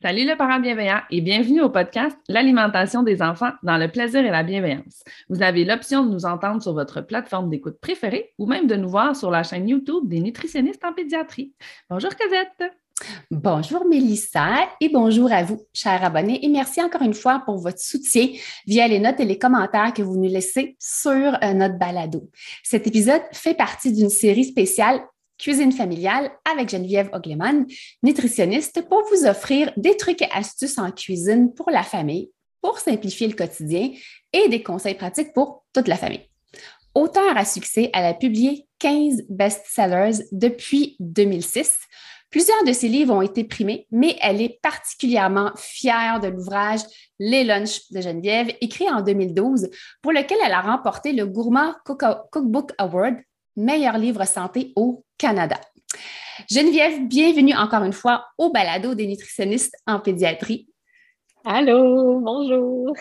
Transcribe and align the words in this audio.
Salut 0.00 0.26
le 0.26 0.36
parent 0.36 0.60
bienveillant 0.60 1.00
et 1.10 1.20
bienvenue 1.20 1.60
au 1.60 1.70
podcast 1.70 2.16
L'alimentation 2.28 3.02
des 3.02 3.20
enfants 3.20 3.50
dans 3.64 3.76
le 3.76 3.90
plaisir 3.90 4.24
et 4.24 4.30
la 4.30 4.44
bienveillance. 4.44 5.02
Vous 5.28 5.42
avez 5.42 5.64
l'option 5.64 6.06
de 6.06 6.12
nous 6.12 6.24
entendre 6.24 6.62
sur 6.62 6.72
votre 6.72 7.00
plateforme 7.00 7.50
d'écoute 7.50 7.80
préférée 7.80 8.32
ou 8.38 8.46
même 8.46 8.68
de 8.68 8.76
nous 8.76 8.88
voir 8.88 9.16
sur 9.16 9.28
la 9.32 9.42
chaîne 9.42 9.68
YouTube 9.68 10.06
des 10.06 10.20
nutritionnistes 10.20 10.84
en 10.84 10.92
pédiatrie. 10.92 11.52
Bonjour 11.90 12.12
Cosette. 12.14 12.72
Bonjour 13.32 13.88
Mélissa 13.88 14.68
et 14.80 14.88
bonjour 14.88 15.32
à 15.32 15.42
vous, 15.42 15.62
chers 15.74 16.04
abonnés, 16.04 16.44
et 16.44 16.48
merci 16.48 16.80
encore 16.80 17.02
une 17.02 17.14
fois 17.14 17.42
pour 17.44 17.58
votre 17.58 17.80
soutien 17.80 18.28
via 18.68 18.86
les 18.86 19.00
notes 19.00 19.18
et 19.18 19.24
les 19.24 19.38
commentaires 19.38 19.92
que 19.92 20.02
vous 20.02 20.16
nous 20.16 20.30
laissez 20.30 20.76
sur 20.78 21.10
euh, 21.10 21.54
notre 21.54 21.76
balado. 21.76 22.30
Cet 22.62 22.86
épisode 22.86 23.22
fait 23.32 23.54
partie 23.54 23.92
d'une 23.92 24.10
série 24.10 24.44
spéciale 24.44 25.00
Cuisine 25.38 25.72
familiale 25.72 26.32
avec 26.50 26.68
Geneviève 26.68 27.10
Ogleman, 27.12 27.64
nutritionniste, 28.02 28.88
pour 28.88 29.02
vous 29.10 29.26
offrir 29.26 29.72
des 29.76 29.96
trucs 29.96 30.22
et 30.22 30.30
astuces 30.32 30.78
en 30.78 30.90
cuisine 30.90 31.54
pour 31.54 31.70
la 31.70 31.84
famille, 31.84 32.30
pour 32.60 32.78
simplifier 32.80 33.28
le 33.28 33.34
quotidien 33.34 33.92
et 34.32 34.48
des 34.48 34.62
conseils 34.62 34.94
pratiques 34.94 35.32
pour 35.32 35.64
toute 35.72 35.86
la 35.86 35.96
famille. 35.96 36.28
Auteur 36.94 37.36
à 37.36 37.44
succès, 37.44 37.90
elle 37.94 38.06
a 38.06 38.14
publié 38.14 38.66
15 38.80 39.26
best-sellers 39.28 40.24
depuis 40.32 40.96
2006. 40.98 41.76
Plusieurs 42.30 42.64
de 42.64 42.72
ses 42.72 42.88
livres 42.88 43.14
ont 43.14 43.22
été 43.22 43.44
primés, 43.44 43.86
mais 43.92 44.16
elle 44.20 44.42
est 44.42 44.58
particulièrement 44.60 45.52
fière 45.56 46.18
de 46.20 46.28
l'ouvrage 46.28 46.80
Les 47.20 47.44
Lunchs 47.44 47.90
de 47.90 48.00
Geneviève, 48.00 48.48
écrit 48.60 48.90
en 48.90 49.02
2012, 49.02 49.70
pour 50.02 50.12
lequel 50.12 50.38
elle 50.44 50.52
a 50.52 50.60
remporté 50.60 51.12
le 51.12 51.26
Gourmand 51.26 51.74
Cookbook 51.84 52.72
Award 52.76 53.16
meilleur 53.58 53.98
livre 53.98 54.24
santé 54.24 54.72
au 54.76 55.04
Canada. 55.18 55.60
Geneviève, 56.48 57.06
bienvenue 57.08 57.54
encore 57.54 57.82
une 57.82 57.92
fois 57.92 58.26
au 58.38 58.50
balado 58.50 58.94
des 58.94 59.08
nutritionnistes 59.08 59.74
en 59.86 59.98
pédiatrie. 59.98 60.68
Allô, 61.44 62.20
bonjour. 62.20 62.96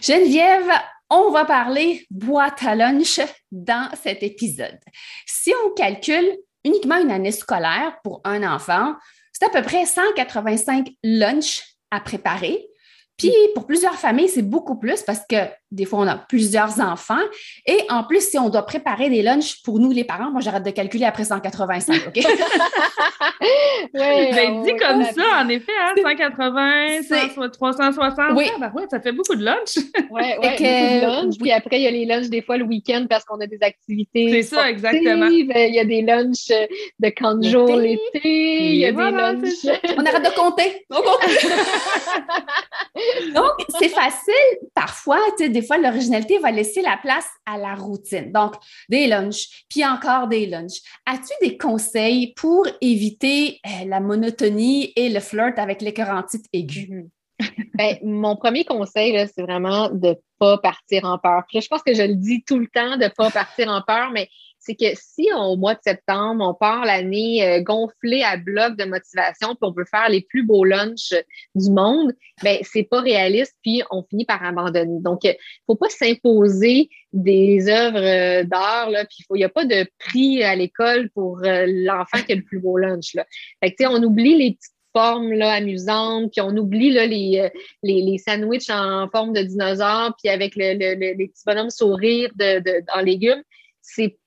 Geneviève, 0.00 0.70
on 1.10 1.30
va 1.30 1.44
parler 1.44 2.06
boîte 2.10 2.62
à 2.62 2.76
lunch 2.76 3.20
dans 3.50 3.90
cet 4.00 4.22
épisode. 4.22 4.78
Si 5.26 5.52
on 5.64 5.74
calcule 5.74 6.36
uniquement 6.64 6.98
une 6.98 7.10
année 7.10 7.32
scolaire 7.32 7.98
pour 8.04 8.20
un 8.24 8.42
enfant, 8.44 8.94
c'est 9.32 9.46
à 9.46 9.50
peu 9.50 9.62
près 9.62 9.86
185 9.86 10.88
lunchs 11.02 11.64
à 11.90 12.00
préparer. 12.00 12.64
Puis 13.16 13.32
pour 13.54 13.66
plusieurs 13.66 13.98
familles, 13.98 14.28
c'est 14.28 14.42
beaucoup 14.42 14.78
plus 14.78 15.02
parce 15.02 15.22
que 15.28 15.36
des 15.72 15.84
fois, 15.84 15.98
on 16.00 16.06
a 16.06 16.16
plusieurs 16.16 16.80
enfants. 16.80 17.22
Et 17.66 17.78
en 17.88 18.04
plus, 18.04 18.30
si 18.30 18.38
on 18.38 18.48
doit 18.48 18.64
préparer 18.64 19.10
des 19.10 19.22
lunchs 19.22 19.62
pour 19.62 19.80
nous, 19.80 19.90
les 19.90 20.04
parents, 20.04 20.30
moi, 20.30 20.40
j'arrête 20.40 20.62
de 20.62 20.70
calculer 20.70 21.04
après 21.04 21.24
185, 21.24 22.08
OK? 22.08 22.14
oui, 22.14 22.22
ben, 23.94 24.62
dit 24.62 24.76
comme 24.76 25.02
ça, 25.02 25.42
en 25.42 25.48
effet, 25.48 25.72
hein, 25.80 25.94
180, 26.00 27.48
360. 27.52 28.26
Oui. 28.36 28.44
Ah, 28.54 28.58
ben 28.60 28.72
ouais, 28.74 28.86
ça 28.90 29.00
fait 29.00 29.12
beaucoup 29.12 29.34
de 29.34 29.44
lunch. 29.44 29.76
oui, 30.10 30.22
ouais, 30.42 30.56
de 30.58 31.00
lunch. 31.02 31.34
Puis 31.38 31.50
après, 31.50 31.80
il 31.80 31.82
y 31.82 31.86
a 31.88 31.90
les 31.90 32.06
lunchs 32.06 32.28
des 32.28 32.42
fois 32.42 32.56
le 32.56 32.64
week-end 32.64 33.06
parce 33.08 33.24
qu'on 33.24 33.40
a 33.40 33.46
des 33.46 33.58
activités. 33.60 34.30
C'est 34.30 34.42
ça, 34.42 34.70
exactement. 34.70 35.26
Il 35.26 35.74
y 35.74 35.80
a 35.80 35.84
des 35.84 36.02
lunchs 36.02 36.48
de 37.00 37.08
40 37.08 37.44
jours 37.44 37.76
l'été. 37.76 38.20
Il 38.24 38.76
y 38.76 38.86
a 38.86 38.92
des 38.92 39.10
lunchs. 39.10 39.66
on 39.96 40.04
arrête 40.04 40.24
de 40.24 40.34
compter. 40.34 40.86
Donc, 43.34 43.66
c'est 43.80 43.88
facile 43.88 44.34
parfois, 44.74 45.18
tu 45.36 45.44
sais, 45.44 45.48
des 45.56 45.66
fois, 45.66 45.78
l'originalité 45.78 46.38
va 46.38 46.50
laisser 46.50 46.82
la 46.82 46.98
place 47.00 47.26
à 47.46 47.56
la 47.56 47.74
routine. 47.74 48.30
Donc, 48.30 48.56
des 48.90 49.06
lunchs, 49.06 49.64
puis 49.70 49.86
encore 49.86 50.28
des 50.28 50.44
lunchs. 50.44 50.82
As-tu 51.06 51.32
des 51.40 51.56
conseils 51.56 52.34
pour 52.34 52.66
éviter 52.82 53.58
euh, 53.64 53.86
la 53.86 54.00
monotonie 54.00 54.92
et 54.96 55.08
le 55.08 55.20
flirt 55.20 55.58
avec 55.58 55.80
l'écœurantite 55.80 56.44
aiguë? 56.52 56.88
Mhm. 56.90 57.08
ben, 57.74 57.96
mon 58.02 58.36
premier 58.36 58.66
conseil, 58.66 59.12
c'est 59.34 59.42
vraiment 59.42 59.88
de 59.88 60.08
ne 60.08 60.14
pas 60.38 60.58
partir 60.58 61.06
en 61.06 61.18
peur. 61.18 61.44
je 61.50 61.66
pense 61.68 61.82
que 61.82 61.94
je 61.94 62.02
le 62.02 62.16
dis 62.16 62.44
tout 62.44 62.58
le 62.58 62.66
temps 62.66 62.98
de 62.98 63.04
ne 63.04 63.08
pas 63.08 63.30
partir 63.30 63.68
en 63.68 63.80
peur, 63.80 64.10
mais 64.12 64.28
c'est 64.66 64.74
que 64.74 64.98
si 65.00 65.28
au 65.32 65.56
mois 65.56 65.74
de 65.74 65.80
septembre, 65.82 66.44
on 66.44 66.54
part 66.54 66.84
l'année 66.84 67.46
euh, 67.46 67.62
gonflée 67.62 68.24
à 68.24 68.36
bloc 68.36 68.76
de 68.76 68.84
motivation, 68.84 69.50
puis 69.50 69.58
on 69.62 69.70
veut 69.70 69.84
faire 69.88 70.08
les 70.08 70.22
plus 70.22 70.42
beaux 70.42 70.64
lunchs 70.64 71.14
du 71.54 71.70
monde, 71.70 72.12
ben 72.42 72.58
c'est 72.62 72.82
pas 72.82 73.00
réaliste, 73.00 73.54
puis 73.62 73.82
on 73.92 74.02
finit 74.02 74.24
par 74.24 74.44
abandonner. 74.44 74.98
Donc, 75.00 75.22
il 75.22 75.36
faut 75.66 75.76
pas 75.76 75.88
s'imposer 75.88 76.90
des 77.12 77.68
œuvres 77.68 78.02
euh, 78.02 78.42
d'art, 78.42 78.90
là, 78.90 79.04
puis 79.04 79.24
il 79.30 79.36
n'y 79.36 79.44
a 79.44 79.48
pas 79.48 79.64
de 79.64 79.86
prix 79.98 80.42
à 80.42 80.56
l'école 80.56 81.10
pour 81.10 81.44
euh, 81.44 81.66
l'enfant 81.68 82.18
qui 82.26 82.32
a 82.32 82.34
le 82.34 82.42
plus 82.42 82.58
beau 82.58 82.76
lunch. 82.76 83.14
Là. 83.14 83.24
Fait 83.62 83.72
que, 83.72 83.84
on 83.86 84.02
oublie 84.02 84.36
les 84.36 84.50
petites 84.52 84.72
formes 84.92 85.32
là, 85.32 85.52
amusantes, 85.52 86.32
puis 86.32 86.40
on 86.40 86.56
oublie 86.56 86.90
là, 86.90 87.06
les, 87.06 87.50
les, 87.82 88.02
les 88.02 88.18
sandwichs 88.18 88.70
en 88.70 89.08
forme 89.10 89.32
de 89.32 89.42
dinosaure, 89.42 90.14
puis 90.20 90.28
avec 90.30 90.56
le, 90.56 90.72
le, 90.72 91.14
les 91.14 91.28
petits 91.28 91.42
bonhommes 91.46 91.70
sourires 91.70 92.30
de, 92.34 92.60
de, 92.60 92.82
en 92.92 93.02
légumes 93.02 93.42
c'est 93.88 94.18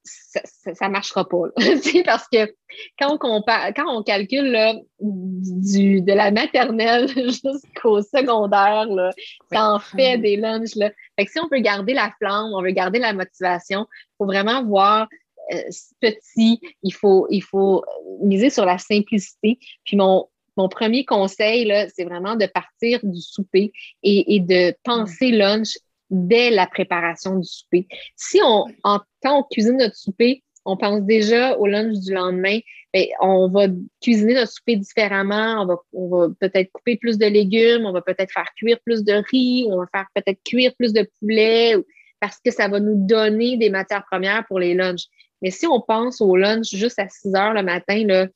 ça 0.71 0.87
ne 0.87 0.91
marchera 0.91 1.27
pas. 1.27 1.43
parce 2.05 2.27
que 2.31 2.53
quand 2.97 3.17
on, 3.21 3.41
quand 3.41 3.97
on 3.97 4.03
calcule 4.03 4.57
du, 4.99 6.01
de 6.01 6.13
la 6.13 6.31
maternelle 6.31 7.07
jusqu'au 7.15 8.01
secondaire, 8.01 8.87
là, 8.87 9.11
ça 9.51 9.73
en 9.73 9.79
fait 9.79 10.17
des 10.17 10.37
lunchs. 10.37 10.75
Là. 10.75 10.91
Fait 11.17 11.25
que 11.25 11.31
si 11.31 11.39
on 11.39 11.47
veut 11.51 11.59
garder 11.59 11.93
la 11.93 12.11
flamme, 12.17 12.51
on 12.53 12.61
veut 12.61 12.71
garder 12.71 12.99
la 12.99 13.13
motivation, 13.13 13.85
il 13.91 14.15
faut 14.17 14.25
vraiment 14.25 14.63
voir 14.63 15.07
euh, 15.53 15.61
petit, 15.99 16.61
il 16.83 16.93
faut, 16.93 17.27
il 17.29 17.43
faut 17.43 17.83
miser 18.21 18.49
sur 18.49 18.65
la 18.65 18.77
simplicité. 18.77 19.59
Puis 19.83 19.97
mon, 19.97 20.27
mon 20.55 20.69
premier 20.69 21.03
conseil, 21.03 21.71
c'est 21.93 22.05
vraiment 22.05 22.35
de 22.35 22.45
partir 22.45 22.99
du 23.03 23.19
souper 23.19 23.73
et, 24.03 24.35
et 24.35 24.39
de 24.39 24.73
penser 24.83 25.31
lunch 25.31 25.77
dès 26.09 26.49
la 26.49 26.67
préparation 26.67 27.37
du 27.37 27.47
souper. 27.47 27.87
Si 28.15 28.39
on, 28.43 28.65
en, 28.83 28.99
quand 29.23 29.39
on 29.39 29.43
cuisine 29.43 29.77
notre 29.77 29.95
souper, 29.95 30.43
on 30.65 30.77
pense 30.77 31.01
déjà 31.01 31.57
au 31.57 31.67
lunch 31.67 31.97
du 31.99 32.13
lendemain, 32.13 32.59
bien, 32.93 33.05
on 33.21 33.49
va 33.49 33.67
cuisiner 34.01 34.33
notre 34.33 34.51
souper 34.51 34.75
différemment, 34.75 35.61
on 35.61 35.65
va, 35.65 35.75
on 35.93 36.07
va 36.09 36.27
peut-être 36.39 36.71
couper 36.71 36.97
plus 36.97 37.17
de 37.17 37.25
légumes, 37.25 37.85
on 37.85 37.91
va 37.91 38.01
peut-être 38.01 38.31
faire 38.31 38.49
cuire 38.55 38.79
plus 38.85 39.03
de 39.03 39.13
riz, 39.31 39.65
on 39.69 39.77
va 39.77 39.85
faire 39.91 40.07
peut-être 40.13 40.39
cuire 40.43 40.73
plus 40.77 40.93
de 40.93 41.07
poulet, 41.19 41.75
parce 42.19 42.39
que 42.43 42.51
ça 42.51 42.67
va 42.67 42.79
nous 42.79 43.05
donner 43.07 43.57
des 43.57 43.69
matières 43.69 44.05
premières 44.05 44.45
pour 44.47 44.59
les 44.59 44.73
lunchs. 44.73 45.05
Mais 45.41 45.51
si 45.51 45.65
on 45.67 45.79
pense 45.79 46.21
au 46.21 46.35
lunch 46.35 46.69
juste 46.73 46.99
à 46.99 47.07
6 47.07 47.33
heures 47.35 47.53
le 47.53 47.63
matin, 47.63 48.05
là, 48.05 48.27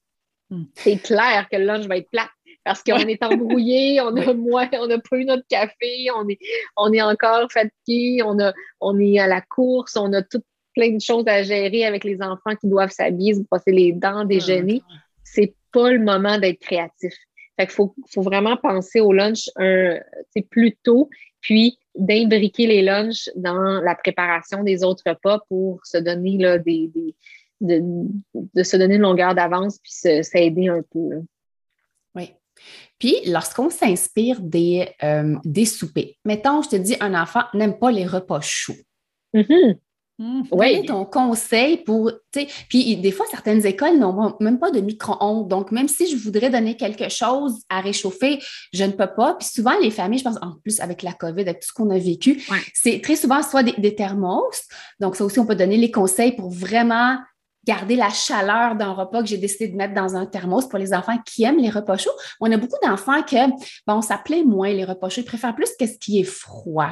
hmm. 0.49 0.63
c'est 0.75 1.01
clair 1.01 1.47
que 1.51 1.57
le 1.57 1.65
lunch 1.65 1.85
va 1.85 1.97
être 1.97 2.09
plat 2.09 2.29
parce 2.63 2.83
qu'on 2.83 2.97
est 2.97 3.21
embrouillé, 3.23 4.01
on 4.01 4.15
a 4.15 4.33
moins, 4.33 4.69
on 4.73 4.89
a 4.89 4.97
pas 4.99 5.17
eu 5.17 5.25
notre 5.25 5.47
café, 5.47 6.07
on 6.15 6.27
est, 6.27 6.39
on 6.77 6.91
est 6.93 7.01
encore 7.01 7.51
fatigué, 7.51 8.21
on 8.23 8.39
a, 8.39 8.53
on 8.79 8.99
est 8.99 9.19
à 9.19 9.27
la 9.27 9.41
course, 9.41 9.95
on 9.97 10.11
a 10.13 10.21
tout 10.21 10.41
plein 10.73 10.91
de 10.91 11.01
choses 11.01 11.25
à 11.27 11.43
gérer 11.43 11.85
avec 11.85 12.03
les 12.03 12.21
enfants 12.21 12.55
qui 12.59 12.67
doivent 12.67 12.91
s'habiller, 12.91 13.35
se 13.35 13.41
brosser 13.41 13.71
les 13.71 13.91
dents, 13.91 14.25
déjeuner. 14.25 14.81
C'est 15.23 15.53
pas 15.71 15.91
le 15.91 15.99
moment 15.99 16.37
d'être 16.39 16.59
créatif. 16.59 17.13
Fait 17.59 17.67
qu'il 17.67 17.75
faut, 17.75 17.93
faut 18.11 18.23
vraiment 18.23 18.57
penser 18.57 18.99
au 18.99 19.13
lunch 19.13 19.49
un, 19.57 19.99
plus 20.49 20.75
tôt, 20.83 21.09
puis 21.41 21.77
d'imbriquer 21.95 22.65
les 22.65 22.81
lunchs 22.81 23.29
dans 23.35 23.79
la 23.81 23.93
préparation 23.93 24.63
des 24.63 24.83
autres 24.83 25.03
repas 25.05 25.39
pour 25.47 25.85
se 25.85 25.97
donner 25.97 26.37
là, 26.37 26.57
des, 26.57 26.89
de, 27.61 28.63
se 28.63 28.77
donner 28.77 28.95
une 28.95 29.01
longueur 29.01 29.35
d'avance 29.35 29.79
puis 29.79 29.91
s'aider 29.91 30.67
un 30.67 30.81
peu. 30.91 30.99
Oui. 30.99 31.23
Puis, 32.99 33.15
lorsqu'on 33.25 33.69
s'inspire 33.69 34.39
des, 34.39 34.89
euh, 35.03 35.35
des 35.43 35.65
soupers, 35.65 36.15
mettons, 36.25 36.61
je 36.61 36.69
te 36.69 36.75
dis, 36.75 36.95
un 36.99 37.19
enfant 37.19 37.43
n'aime 37.53 37.77
pas 37.77 37.91
les 37.91 38.05
repas 38.05 38.41
chauds. 38.41 38.73
Mm-hmm. 39.33 39.77
Mmh, 40.19 40.43
oui. 40.51 40.85
ton 40.85 41.05
conseil 41.05 41.77
pour, 41.77 42.11
puis 42.69 42.95
des 42.97 43.11
fois, 43.11 43.25
certaines 43.31 43.65
écoles 43.65 43.97
n'ont 43.97 44.35
même 44.39 44.59
pas 44.59 44.69
de 44.69 44.79
micro-ondes. 44.79 45.47
Donc, 45.47 45.71
même 45.71 45.87
si 45.87 46.07
je 46.07 46.15
voudrais 46.15 46.51
donner 46.51 46.77
quelque 46.77 47.09
chose 47.09 47.63
à 47.67 47.81
réchauffer, 47.81 48.39
je 48.71 48.83
ne 48.83 48.91
peux 48.91 49.11
pas. 49.17 49.33
Puis 49.33 49.47
souvent, 49.47 49.73
les 49.81 49.89
familles, 49.89 50.19
je 50.19 50.23
pense, 50.25 50.37
en 50.41 50.53
plus 50.63 50.79
avec 50.81 51.01
la 51.01 51.13
COVID, 51.13 51.41
avec 51.41 51.61
tout 51.61 51.67
ce 51.67 51.73
qu'on 51.73 51.89
a 51.89 51.97
vécu, 51.97 52.43
c'est 52.75 53.01
très 53.01 53.15
souvent 53.15 53.41
soit 53.41 53.63
des, 53.63 53.73
des, 53.73 53.95
thermos. 53.95 54.67
Donc, 54.99 55.15
ça 55.15 55.25
aussi, 55.25 55.39
on 55.39 55.47
peut 55.47 55.55
donner 55.55 55.77
les 55.77 55.89
conseils 55.89 56.33
pour 56.33 56.51
vraiment 56.51 57.17
garder 57.65 57.95
la 57.95 58.09
chaleur 58.09 58.75
d'un 58.75 58.91
repas 58.91 59.21
que 59.21 59.27
j'ai 59.27 59.37
décidé 59.37 59.69
de 59.69 59.75
mettre 59.75 59.93
dans 59.93 60.15
un 60.15 60.25
thermos 60.25 60.67
pour 60.67 60.79
les 60.79 60.93
enfants 60.93 61.17
qui 61.25 61.43
aiment 61.43 61.59
les 61.59 61.69
repas 61.69 61.97
chauds. 61.97 62.11
On 62.39 62.51
a 62.51 62.57
beaucoup 62.57 62.77
d'enfants 62.83 63.23
que, 63.23 63.49
bon, 63.87 64.01
ça 64.01 64.17
plaît 64.17 64.43
moins 64.43 64.71
les 64.71 64.83
repas 64.83 65.09
chauds, 65.09 65.21
ils 65.21 65.25
préfèrent 65.25 65.55
plus 65.55 65.69
qu'est-ce 65.77 65.97
qui 65.97 66.19
est 66.19 66.25
froid. 66.25 66.91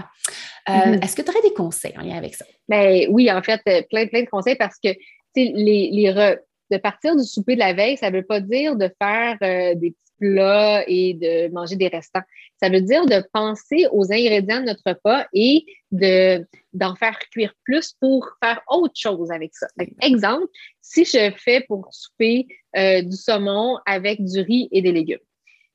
Euh, 0.69 0.73
mm-hmm. 0.73 1.03
Est-ce 1.03 1.15
que 1.15 1.21
tu 1.21 1.29
aurais 1.29 1.41
des 1.41 1.53
conseils 1.53 1.93
en 1.97 2.01
lien 2.01 2.17
avec 2.17 2.35
ça? 2.35 2.45
Ben, 2.67 3.07
oui, 3.09 3.31
en 3.31 3.41
fait, 3.41 3.61
euh, 3.67 3.81
plein, 3.89 4.07
plein 4.07 4.21
de 4.21 4.29
conseils 4.29 4.55
parce 4.55 4.77
que 4.81 4.89
les, 5.35 5.89
les 5.91 6.35
de 6.71 6.77
partir 6.77 7.15
du 7.15 7.23
souper 7.25 7.55
de 7.55 7.59
la 7.59 7.73
veille, 7.73 7.97
ça 7.97 8.09
ne 8.09 8.17
veut 8.17 8.25
pas 8.25 8.39
dire 8.39 8.75
de 8.75 8.89
faire 9.01 9.37
euh, 9.43 9.75
des 9.75 9.91
petits 9.91 10.13
plats 10.19 10.83
et 10.87 11.13
de 11.15 11.51
manger 11.51 11.75
des 11.75 11.89
restants. 11.89 12.21
Ça 12.61 12.69
veut 12.69 12.81
dire 12.81 13.05
de 13.05 13.23
penser 13.33 13.87
aux 13.91 14.11
ingrédients 14.11 14.61
de 14.61 14.67
notre 14.67 14.83
repas 14.85 15.25
et 15.33 15.65
de, 15.91 16.45
d'en 16.73 16.95
faire 16.95 17.19
cuire 17.31 17.53
plus 17.65 17.93
pour 17.99 18.29
faire 18.41 18.61
autre 18.69 18.93
chose 18.95 19.31
avec 19.31 19.53
ça. 19.53 19.67
exemple, 20.01 20.47
si 20.81 21.03
je 21.03 21.31
fais 21.37 21.65
pour 21.67 21.87
souper 21.91 22.47
euh, 22.77 23.01
du 23.01 23.17
saumon 23.17 23.77
avec 23.85 24.23
du 24.23 24.39
riz 24.39 24.69
et 24.71 24.81
des 24.81 24.93
légumes, 24.93 25.19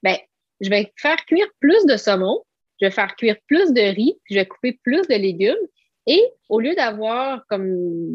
ben, 0.02 0.16
je 0.60 0.70
vais 0.70 0.90
faire 0.96 1.22
cuire 1.26 1.48
plus 1.60 1.84
de 1.86 1.96
saumon, 1.96 2.42
je 2.80 2.86
vais 2.86 2.92
faire 2.92 3.14
cuire 3.16 3.36
plus 3.46 3.72
de 3.74 3.80
riz, 3.80 4.18
puis 4.24 4.34
je 4.34 4.40
vais 4.40 4.46
couper 4.46 4.78
plus 4.82 5.06
de 5.08 5.14
légumes 5.14 5.54
et 6.08 6.22
au 6.48 6.60
lieu 6.60 6.76
d'avoir 6.76 7.44
comme 7.48 7.66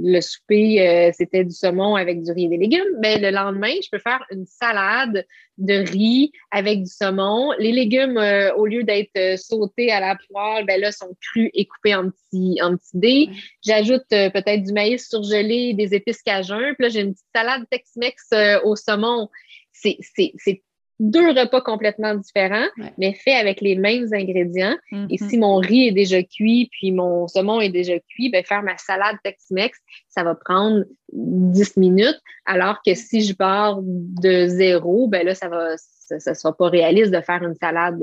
le 0.01 0.21
souper, 0.21 0.87
euh, 0.87 1.11
c'était 1.13 1.43
du 1.43 1.51
saumon 1.51 1.95
avec 1.95 2.23
du 2.23 2.31
riz 2.31 2.45
et 2.45 2.47
des 2.47 2.57
légumes, 2.57 2.87
mais 3.01 3.19
ben, 3.19 3.23
le 3.23 3.35
lendemain, 3.35 3.73
je 3.83 3.89
peux 3.91 3.99
faire 3.99 4.23
une 4.31 4.45
salade 4.45 5.25
de 5.57 5.73
riz 5.73 6.31
avec 6.51 6.83
du 6.83 6.89
saumon. 6.89 7.51
Les 7.59 7.73
légumes, 7.73 8.17
euh, 8.17 8.53
au 8.55 8.65
lieu 8.65 8.83
d'être 8.83 9.11
euh, 9.17 9.35
sautés 9.35 9.91
à 9.91 9.99
la 9.99 10.17
poêle, 10.29 10.65
ben 10.65 10.79
là, 10.79 10.93
sont 10.93 11.13
crus 11.19 11.49
et 11.53 11.65
coupés 11.65 11.93
en 11.93 12.09
petits, 12.09 12.61
en 12.61 12.77
petits 12.77 12.97
dés. 12.97 13.29
J'ajoute 13.61 14.07
peut-être 14.09 14.63
du 14.63 14.71
maïs 14.71 15.09
surgelé, 15.09 15.73
des 15.73 15.93
épices 15.93 16.21
cajun. 16.21 16.73
Puis 16.75 16.83
là, 16.83 16.89
j'ai 16.89 17.01
une 17.01 17.13
petite 17.13 17.27
salade 17.35 17.63
Tex-Mex 17.69 18.29
au 18.63 18.77
saumon. 18.77 19.27
C'est 19.73 19.97
deux 21.01 21.29
repas 21.29 21.61
complètement 21.61 22.13
différents, 22.13 22.67
mais 22.99 23.13
faits 23.13 23.35
avec 23.35 23.59
les 23.59 23.75
mêmes 23.75 24.07
ingrédients. 24.13 24.77
Et 24.91 24.95
mm-hmm. 24.95 25.29
si 25.29 25.37
mon 25.39 25.55
riz 25.55 25.87
est 25.87 25.91
déjà 25.91 26.21
cuit, 26.21 26.69
puis 26.71 26.91
mon 26.91 27.27
saumon 27.27 27.59
est 27.59 27.69
déjà 27.69 27.99
cuit, 27.99 28.29
ben 28.29 28.43
faire 28.45 28.61
ma 28.61 28.77
salade 28.77 29.17
Tex-Mex, 29.23 29.79
ça 30.09 30.23
va 30.23 30.35
prendre 30.35 30.83
10 31.11 31.77
minutes, 31.77 32.19
alors 32.45 32.81
que 32.85 32.93
si 32.93 33.23
je 33.23 33.33
pars 33.33 33.79
de 33.81 34.45
zéro, 34.45 35.07
ben 35.07 35.25
là, 35.25 35.33
ça 35.33 35.49
va 35.49 35.75
ça 36.19 36.31
ne 36.31 36.35
sera 36.35 36.55
pas 36.55 36.69
réaliste 36.69 37.11
de 37.11 37.21
faire 37.21 37.41
une 37.41 37.55
salade 37.55 38.01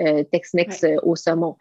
euh, 0.00 0.24
Tex-Mex 0.32 0.84
euh, 0.84 0.96
au 1.02 1.14
saumon. 1.14 1.56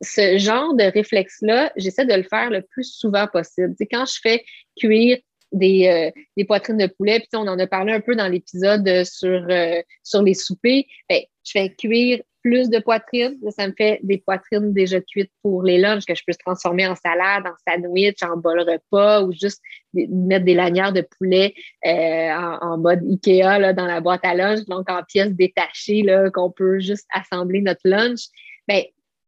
ce 0.00 0.38
genre 0.38 0.74
de 0.74 0.84
réflexe-là, 0.84 1.72
j'essaie 1.76 2.06
de 2.06 2.14
le 2.14 2.22
faire 2.22 2.50
le 2.50 2.62
plus 2.62 2.84
souvent 2.84 3.26
possible. 3.26 3.74
Quand 3.90 4.06
je 4.06 4.18
fais 4.22 4.44
cuire 4.76 5.18
des, 5.52 5.86
euh, 5.88 6.20
des, 6.36 6.44
poitrines 6.44 6.78
de 6.78 6.86
poulet. 6.86 7.20
Puis 7.20 7.28
on 7.34 7.48
en 7.48 7.58
a 7.58 7.66
parlé 7.66 7.92
un 7.92 8.00
peu 8.00 8.14
dans 8.14 8.28
l'épisode 8.28 8.86
euh, 8.88 9.04
sur, 9.04 9.46
euh, 9.48 9.82
sur 10.02 10.22
les 10.22 10.34
soupers. 10.34 10.84
Ben, 11.08 11.20
je 11.44 11.50
fais 11.52 11.70
cuire 11.70 12.22
plus 12.42 12.70
de 12.70 12.78
poitrines. 12.78 13.38
Ça 13.56 13.68
me 13.68 13.72
fait 13.76 14.00
des 14.02 14.18
poitrines 14.18 14.72
déjà 14.72 15.00
cuites 15.00 15.30
pour 15.42 15.62
les 15.62 15.78
lunchs 15.78 16.04
que 16.04 16.14
je 16.14 16.22
peux 16.26 16.34
transformer 16.44 16.86
en 16.86 16.96
salade, 16.96 17.44
en 17.46 17.54
sandwich, 17.68 18.22
en 18.22 18.36
bol 18.36 18.60
repas 18.60 19.22
ou 19.22 19.32
juste 19.32 19.60
mettre 19.92 20.44
des 20.44 20.54
lanières 20.54 20.92
de 20.92 21.06
poulet 21.18 21.54
en, 21.84 22.78
mode 22.78 23.04
Ikea 23.08 23.60
là, 23.60 23.72
dans 23.72 23.86
la 23.86 24.00
boîte 24.00 24.24
à 24.24 24.34
lunch, 24.34 24.64
donc 24.66 24.90
en 24.90 25.04
pièces 25.04 25.32
détachées 25.34 26.04
qu'on 26.34 26.50
peut 26.50 26.80
juste 26.80 27.06
assembler 27.12 27.60
notre 27.60 27.82
lunch. 27.84 28.22
Ben, 28.66 28.82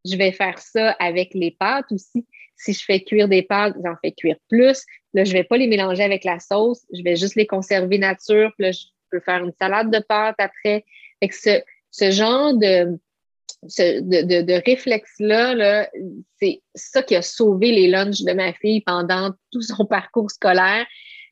je 0.05 0.17
vais 0.17 0.32
faire 0.32 0.59
ça 0.59 0.91
avec 0.93 1.35
les 1.35 1.53
pâtes 1.53 1.91
aussi. 1.93 2.26
Si 2.56 2.73
je 2.73 2.85
fais 2.85 3.00
cuire 3.00 3.29
des 3.29 3.43
pâtes, 3.43 3.76
j'en 3.85 3.94
fais 4.03 4.12
cuire 4.12 4.37
plus. 4.49 4.85
Là, 5.14 5.25
je 5.25 5.31
ne 5.31 5.38
vais 5.38 5.44
pas 5.44 5.56
les 5.56 5.69
mélanger 5.69 6.02
avec 6.02 6.25
la 6.25 6.40
sauce. 6.40 6.82
Je 6.93 7.02
vais 7.02 7.16
juste 7.16 7.37
les 7.37 7.46
conserver 7.46 7.99
nature. 7.99 8.52
Puis 8.56 8.66
là, 8.66 8.72
je 8.72 8.84
peux 9.11 9.20
faire 9.20 9.44
une 9.44 9.52
salade 9.61 9.90
de 9.90 10.00
pâtes 10.00 10.37
après. 10.38 10.84
Fait 11.20 11.28
que 11.28 11.34
ce, 11.34 11.62
ce 11.90 12.11
genre 12.11 12.52
de, 12.55 12.99
de, 13.62 14.43
de, 14.43 14.62
réflexe-là, 14.66 15.55
-là, 15.55 15.88
c'est 16.40 16.61
ça 16.75 17.02
qui 17.02 17.14
a 17.14 17.22
sauvé 17.22 17.70
les 17.70 17.88
lunchs 17.88 18.22
de 18.22 18.32
ma 18.32 18.52
fille 18.52 18.81
pendant 18.81 19.31
tout 19.52 19.62
son 19.62 19.87
parcours 19.88 20.31
scolaire. 20.31 20.84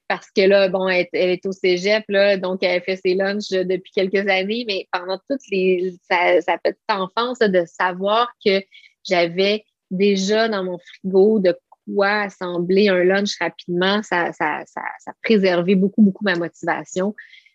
Parce 0.08 0.30
que 0.30 0.42
là, 0.42 0.68
bon, 0.68 0.88
elle, 0.88 1.08
est 1.12 1.46
au 1.46 1.52
cégep, 1.52 2.04
là, 2.08 2.36
donc 2.36 2.62
elle 2.62 2.82
fait 2.82 2.96
ses 2.96 3.14
lunchs 3.14 3.48
depuis 3.50 3.92
quelques 3.94 4.28
années, 4.28 4.64
mais 4.68 4.86
pendant 4.92 5.18
toute 5.28 5.40
sa 5.40 6.58
petite 6.58 6.78
enfance, 6.88 7.38
de 7.38 7.64
savoir 7.64 8.30
que 8.44 8.60
j'avais 9.08 9.64
déjà 9.90 10.48
dans 10.48 10.64
mon 10.64 10.78
frigo 10.78 11.38
de 11.38 11.56
quoi 11.86 12.22
assembler 12.22 12.88
un 12.88 13.04
lunch 13.04 13.38
rapidement, 13.40 14.02
ça, 14.02 14.32
ça, 14.32 14.62
ça, 14.66 14.82
ça 14.98 15.12
préservait 15.22 15.74
beaucoup, 15.74 16.02
beaucoup 16.02 16.24
ma 16.24 16.36
motivation. 16.36 17.14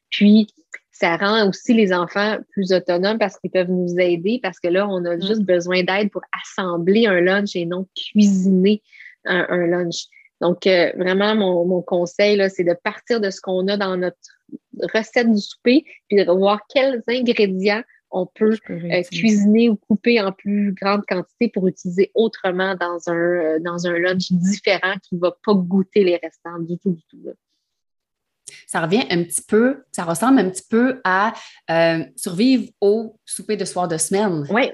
Puis, 0.10 0.48
ça 0.92 1.16
rend 1.18 1.48
aussi 1.48 1.74
les 1.74 1.94
enfants 1.94 2.38
plus 2.52 2.72
autonomes 2.74 3.20
parce 3.20 3.38
qu'ils 3.38 3.52
peuvent 3.52 3.70
nous 3.70 4.00
aider 4.00 4.40
parce 4.42 4.60
que 4.60 4.68
là, 4.68 4.88
on 4.88 5.06
a 5.06 5.20
juste 5.20 5.44
besoin 5.44 5.84
d'aide 5.84 6.10
pour 6.10 6.24
assembler 6.42 7.06
un 7.06 7.22
lunch 7.22 7.56
et 7.56 7.66
non 7.66 7.88
cuisiner 7.96 8.82
un, 9.26 9.68
lunch. 9.68 10.06
Donc, 10.42 10.66
euh, 10.66 10.92
vraiment, 10.98 11.36
mon, 11.36 11.66
mon 11.66 11.82
conseil, 11.82 12.42
c'est 12.50 12.64
de 12.64 12.76
partir 12.84 13.20
de 13.20 13.30
ce 13.30 13.42
qu'on 13.42 13.68
a 13.68 13.78
dans 13.78 13.98
notre 13.98 14.18
recette 14.94 15.32
du 15.32 15.42
souper, 15.42 15.84
puis 16.08 16.24
de 16.24 16.32
voir 16.32 16.62
quels 16.70 17.04
ingrédients 17.08 17.84
on 18.12 18.26
peut 18.26 18.58
euh, 18.70 19.04
cuisiner 19.12 19.70
ou 19.70 19.76
couper 19.76 20.22
en 20.22 20.32
plus 20.32 20.74
grande 20.74 21.04
quantité 21.06 21.50
pour 21.50 21.68
utiliser 21.68 22.12
autrement 22.16 22.76
dans 22.76 23.00
un, 23.08 23.14
euh, 23.14 23.60
dans 23.60 23.88
un 23.88 23.98
lunch 23.98 24.32
différent 24.32 24.96
qui 25.04 25.16
ne 25.16 25.20
va 25.20 25.32
pas 25.44 25.54
goûter 25.54 26.04
les 26.04 26.18
restants 26.18 26.60
du 26.60 26.78
tout, 26.78 26.92
du 26.92 27.04
tout. 27.10 27.18
Ça 28.66 28.82
revient 28.82 29.04
un 29.10 29.24
petit 29.24 29.42
peu, 29.42 29.84
ça 29.92 30.04
ressemble 30.04 30.40
un 30.40 30.50
petit 30.50 30.66
peu 30.70 31.02
à 31.04 31.34
euh, 31.70 32.04
survivre 32.16 32.70
au 32.82 33.20
souper 33.26 33.58
de 33.58 33.66
soir 33.66 33.88
de 33.88 33.98
semaine. 33.98 34.46
Oui. 34.50 34.72